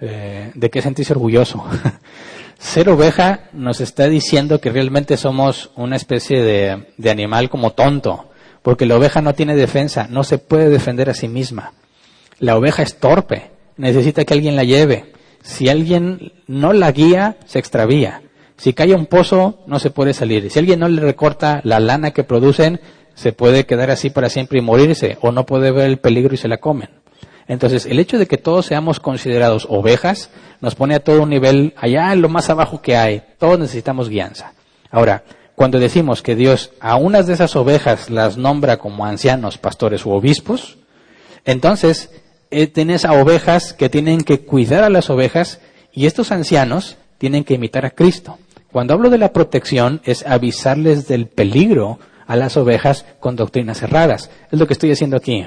[0.00, 1.64] eh, de qué sentirse orgulloso.
[2.58, 8.30] Ser oveja nos está diciendo que realmente somos una especie de, de animal como tonto,
[8.62, 11.72] porque la oveja no tiene defensa, no se puede defender a sí misma.
[12.38, 15.12] La oveja es torpe, necesita que alguien la lleve.
[15.42, 18.22] Si alguien no la guía, se extravía.
[18.56, 20.50] Si cae un pozo, no se puede salir.
[20.50, 22.78] Si alguien no le recorta la lana que producen,
[23.20, 26.38] se puede quedar así para siempre y morirse, o no puede ver el peligro y
[26.38, 26.88] se la comen.
[27.48, 30.30] Entonces, el hecho de que todos seamos considerados ovejas
[30.62, 33.22] nos pone a todo un nivel allá en lo más abajo que hay.
[33.36, 34.54] Todos necesitamos guianza.
[34.90, 35.24] Ahora,
[35.54, 40.12] cuando decimos que Dios a unas de esas ovejas las nombra como ancianos, pastores u
[40.12, 40.78] obispos,
[41.44, 42.10] entonces
[42.50, 45.60] eh, tienes a ovejas que tienen que cuidar a las ovejas
[45.92, 48.38] y estos ancianos tienen que imitar a Cristo.
[48.72, 51.98] Cuando hablo de la protección es avisarles del peligro
[52.30, 54.30] a las ovejas con doctrinas erradas.
[54.52, 55.44] Es lo que estoy haciendo aquí.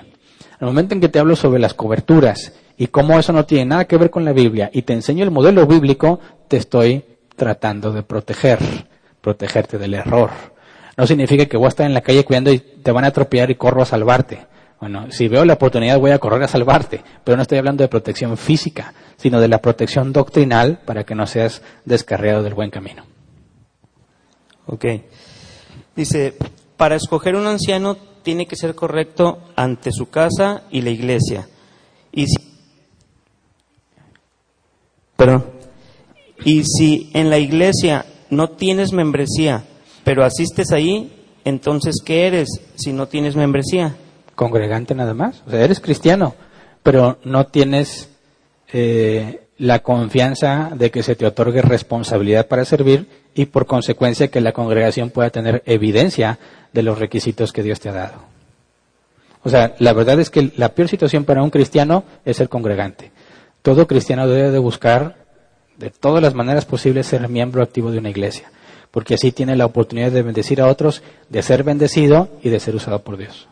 [0.60, 3.86] Al momento en que te hablo sobre las coberturas y cómo eso no tiene nada
[3.86, 6.20] que ver con la Biblia y te enseño el modelo bíblico,
[6.50, 7.06] te estoy
[7.38, 8.60] tratando de proteger,
[9.22, 10.32] protegerte del error.
[10.98, 13.50] No significa que voy a estar en la calle cuidando y te van a atropellar
[13.50, 14.46] y corro a salvarte.
[14.82, 17.88] Bueno, si veo la oportunidad voy a correr a salvarte, pero no estoy hablando de
[17.88, 23.06] protección física, sino de la protección doctrinal para que no seas descarriado del buen camino.
[24.66, 24.86] Ok.
[25.96, 26.34] Dice,
[26.78, 31.48] para escoger un anciano tiene que ser correcto ante su casa y la iglesia.
[32.12, 32.36] Y si,
[35.16, 35.46] perdón,
[36.46, 39.64] y si en la iglesia no tienes membresía,
[40.04, 41.12] pero asistes ahí,
[41.46, 43.96] entonces ¿qué eres si no tienes membresía?
[44.36, 45.44] Congregante nada más.
[45.46, 46.36] O sea, eres cristiano,
[46.82, 48.10] pero no tienes
[48.72, 54.42] eh, la confianza de que se te otorgue responsabilidad para servir y por consecuencia que
[54.42, 56.40] la congregación pueda tener evidencia
[56.74, 58.34] de los requisitos que Dios te ha dado.
[59.44, 63.12] O sea, la verdad es que la peor situación para un cristiano es ser congregante.
[63.62, 65.18] Todo cristiano debe de buscar
[65.78, 68.52] de todas las maneras posibles ser miembro activo de una iglesia,
[68.92, 72.76] porque así tiene la oportunidad de bendecir a otros, de ser bendecido y de ser
[72.76, 73.48] usado por Dios.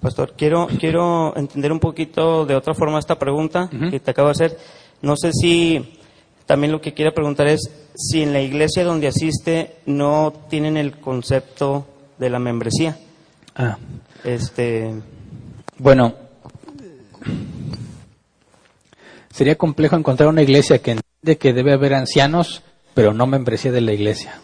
[0.00, 4.32] Pastor, quiero, quiero entender un poquito de otra forma esta pregunta que te acabo de
[4.32, 4.58] hacer.
[5.02, 5.99] No sé si
[6.46, 10.98] también lo que quiero preguntar es si en la iglesia donde asiste no tienen el
[10.98, 11.86] concepto
[12.18, 12.96] de la membresía.
[13.54, 13.78] Ah.
[14.24, 14.92] Este.
[15.78, 16.14] Bueno,
[19.32, 22.62] sería complejo encontrar una iglesia que entiende que debe haber ancianos,
[22.94, 24.40] pero no membresía de la iglesia.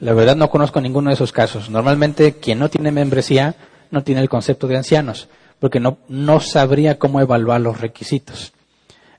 [0.00, 1.70] La verdad no conozco ninguno de esos casos.
[1.70, 3.54] Normalmente quien no tiene membresía
[3.92, 5.28] no tiene el concepto de ancianos,
[5.60, 8.52] porque no, no sabría cómo evaluar los requisitos.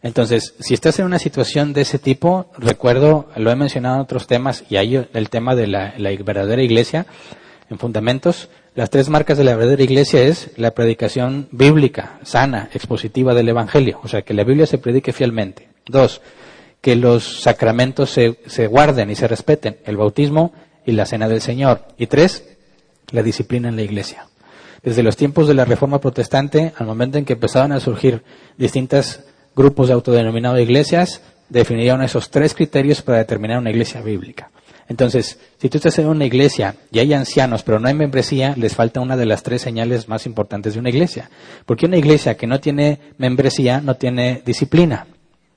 [0.04, 4.28] Entonces, si estás en una situación de ese tipo, recuerdo, lo he mencionado en otros
[4.28, 7.06] temas, y hay el tema de la, verdadera iglesia,
[7.70, 13.34] en fundamentos, las tres marcas de la verdadera iglesia es la predicación bíblica, sana, expositiva
[13.34, 15.70] del Evangelio, o sea, que la Biblia se predique fielmente.
[15.86, 16.22] Dos,
[16.82, 20.54] que los sacramentos se, se guarden y se respeten, el bautismo
[20.86, 21.88] y la cena del Señor.
[21.98, 22.58] Y tres,
[23.12, 24.28] la disciplina en la iglesia.
[24.82, 28.24] Desde los tiempos de la Reforma Protestante, al momento en que empezaban a surgir
[28.58, 29.22] distintos
[29.56, 34.50] grupos de autodenominadas iglesias, definieron esos tres criterios para determinar una iglesia bíblica.
[34.90, 38.76] Entonces, si tú estás en una iglesia y hay ancianos, pero no hay membresía, les
[38.76, 41.30] falta una de las tres señales más importantes de una iglesia.
[41.66, 45.08] Porque una iglesia que no tiene membresía no tiene disciplina.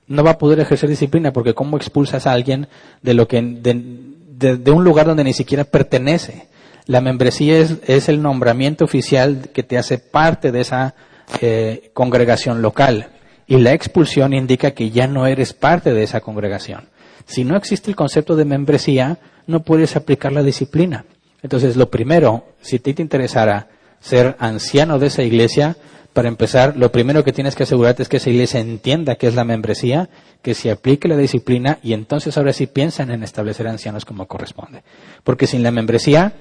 [0.07, 2.67] No va a poder ejercer disciplina porque ¿cómo expulsas a alguien
[3.01, 6.47] de, lo que, de un lugar donde ni siquiera pertenece?
[6.85, 10.95] La membresía es, el nombramiento oficial que te hace parte de esa
[11.41, 13.09] eh, congregación local.
[13.47, 16.89] Y la expulsión indica que ya no eres parte de esa congregación.
[17.25, 21.05] Si no existe el concepto de membresía, no puedes aplicar la disciplina.
[21.41, 23.69] Entonces, lo primero, si te interesara
[23.99, 25.77] ser anciano de esa iglesia,
[26.17, 29.35] para empezar, lo primero que tienes que asegurarte es que esa iglesia entienda qué es
[29.35, 30.09] la membresía,
[30.41, 34.81] que se aplique la disciplina y entonces ahora sí piensan en establecer ancianos como corresponde.
[35.23, 36.33] Porque sin la membresía,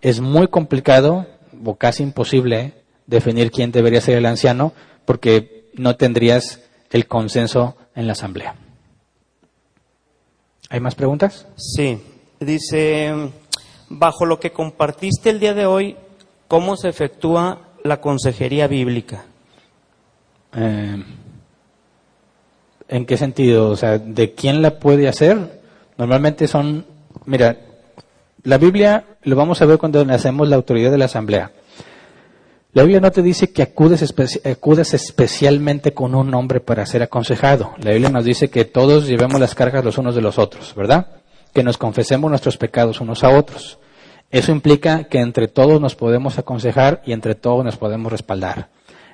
[0.00, 1.26] es muy complicado
[1.64, 2.72] o casi imposible
[3.06, 4.72] definir quién debería ser el anciano
[5.04, 8.54] porque no tendrías el consenso en la asamblea.
[10.68, 11.46] ¿Hay más preguntas?
[11.56, 11.98] Sí.
[12.38, 13.12] Dice,
[13.88, 15.96] bajo lo que compartiste el día de hoy,
[16.48, 19.24] ¿cómo se efectúa la consejería bíblica?
[20.54, 21.02] Eh,
[22.88, 23.70] ¿En qué sentido?
[23.70, 25.60] O sea, ¿de quién la puede hacer?
[25.96, 26.86] Normalmente son,
[27.24, 27.56] mira,
[28.42, 31.52] la Biblia lo vamos a ver cuando hacemos la autoridad de la asamblea.
[32.72, 34.14] La Biblia no te dice que acudes,
[34.44, 37.72] acudes especialmente con un hombre para ser aconsejado.
[37.78, 41.08] La Biblia nos dice que todos llevemos las cargas los unos de los otros, ¿verdad?
[41.52, 43.80] Que nos confesemos nuestros pecados unos a otros.
[44.30, 48.68] Eso implica que entre todos nos podemos aconsejar y entre todos nos podemos respaldar.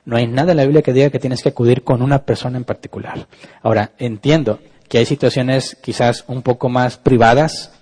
[0.04, 2.58] No hay nada en la Biblia que diga que tienes que acudir con una persona
[2.58, 3.26] en particular.
[3.62, 7.72] Ahora, entiendo que hay situaciones quizás un poco más privadas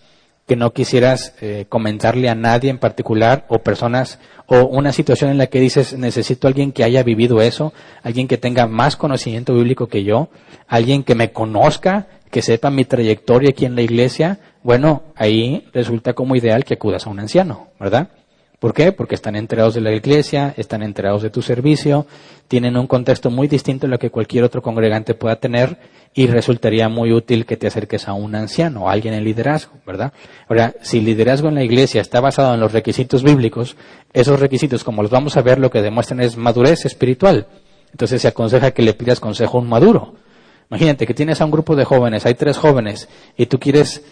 [0.46, 5.38] que no quisieras eh, comentarle a nadie en particular o personas o una situación en
[5.38, 7.72] la que dices necesito alguien que haya vivido eso,
[8.02, 10.28] alguien que tenga más conocimiento bíblico que yo,
[10.68, 16.12] alguien que me conozca, que sepa mi trayectoria aquí en la iglesia, bueno, ahí resulta
[16.12, 18.08] como ideal que acudas a un anciano, ¿verdad?
[18.58, 18.92] ¿Por qué?
[18.92, 22.06] Porque están enterados de la iglesia, están enterados de tu servicio,
[22.48, 25.76] tienen un contexto muy distinto a lo que cualquier otro congregante pueda tener
[26.14, 30.12] y resultaría muy útil que te acerques a un anciano a alguien en liderazgo, ¿verdad?
[30.48, 33.76] Ahora, si el liderazgo en la iglesia está basado en los requisitos bíblicos,
[34.12, 37.48] esos requisitos, como los vamos a ver, lo que demuestran es madurez espiritual.
[37.90, 40.14] Entonces se aconseja que le pidas consejo a un maduro.
[40.70, 44.02] Imagínate que tienes a un grupo de jóvenes, hay tres jóvenes, y tú quieres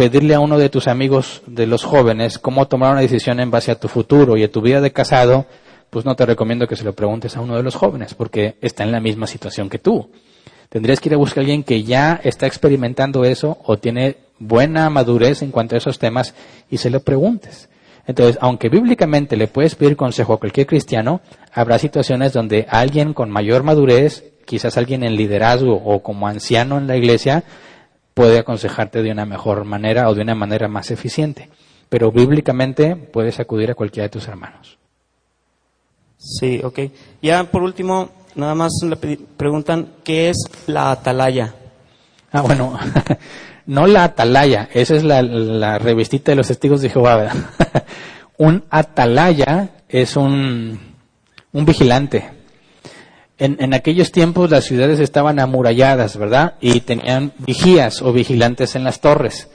[0.00, 3.70] pedirle a uno de tus amigos de los jóvenes cómo tomar una decisión en base
[3.70, 5.44] a tu futuro y a tu vida de casado,
[5.90, 8.82] pues no te recomiendo que se lo preguntes a uno de los jóvenes, porque está
[8.82, 10.08] en la misma situación que tú.
[10.70, 14.88] Tendrías que ir a buscar a alguien que ya está experimentando eso o tiene buena
[14.88, 16.34] madurez en cuanto a esos temas
[16.70, 17.68] y se lo preguntes.
[18.06, 21.20] Entonces, aunque bíblicamente le puedes pedir consejo a cualquier cristiano,
[21.52, 26.86] habrá situaciones donde alguien con mayor madurez, quizás alguien en liderazgo o como anciano en
[26.86, 27.44] la iglesia,
[28.20, 31.48] puede aconsejarte de una mejor manera o de una manera más eficiente.
[31.88, 34.76] Pero bíblicamente puedes acudir a cualquiera de tus hermanos.
[36.18, 36.80] Sí, ok.
[37.22, 38.96] Ya por último, nada más le
[39.38, 40.36] preguntan, ¿qué es
[40.66, 41.54] la atalaya?
[42.30, 42.78] Ah, bueno,
[43.64, 47.32] no la atalaya, esa es la, la revistita de los testigos de Jehová.
[48.36, 50.78] un atalaya es un,
[51.52, 52.28] un vigilante,
[53.40, 56.54] en, aquellos tiempos las ciudades estaban amuralladas, ¿verdad?
[56.60, 59.48] Y tenían vigías o vigilantes en las torres,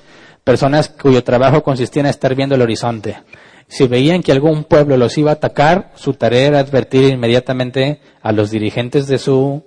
[0.43, 3.17] personas cuyo trabajo consistía en estar viendo el horizonte.
[3.67, 8.31] Si veían que algún pueblo los iba a atacar, su tarea era advertir inmediatamente a
[8.31, 9.63] los dirigentes de su,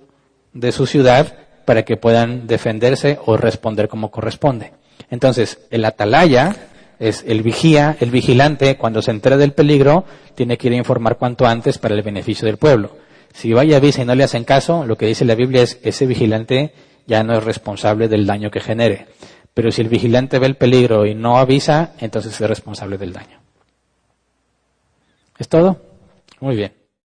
[0.53, 1.35] de su ciudad
[1.65, 4.73] para que puedan defenderse o responder como corresponde.
[5.11, 6.57] Entonces, el atalaya
[6.99, 10.05] es el vigía, el vigilante, cuando se entera del peligro,
[10.35, 13.08] tiene que ir a informar cuanto antes para el beneficio del pueblo.
[13.33, 16.07] Si vaya avisa y no le hacen caso, lo que dice la Biblia es ese
[16.07, 16.73] vigilante
[17.09, 19.07] ya no es responsable del daño que genere.
[19.55, 23.41] Pero si el vigilante ve el peligro y no avisa, entonces es responsable del daño.
[25.39, 25.81] ¿Es todo?
[26.41, 26.78] Muy bien.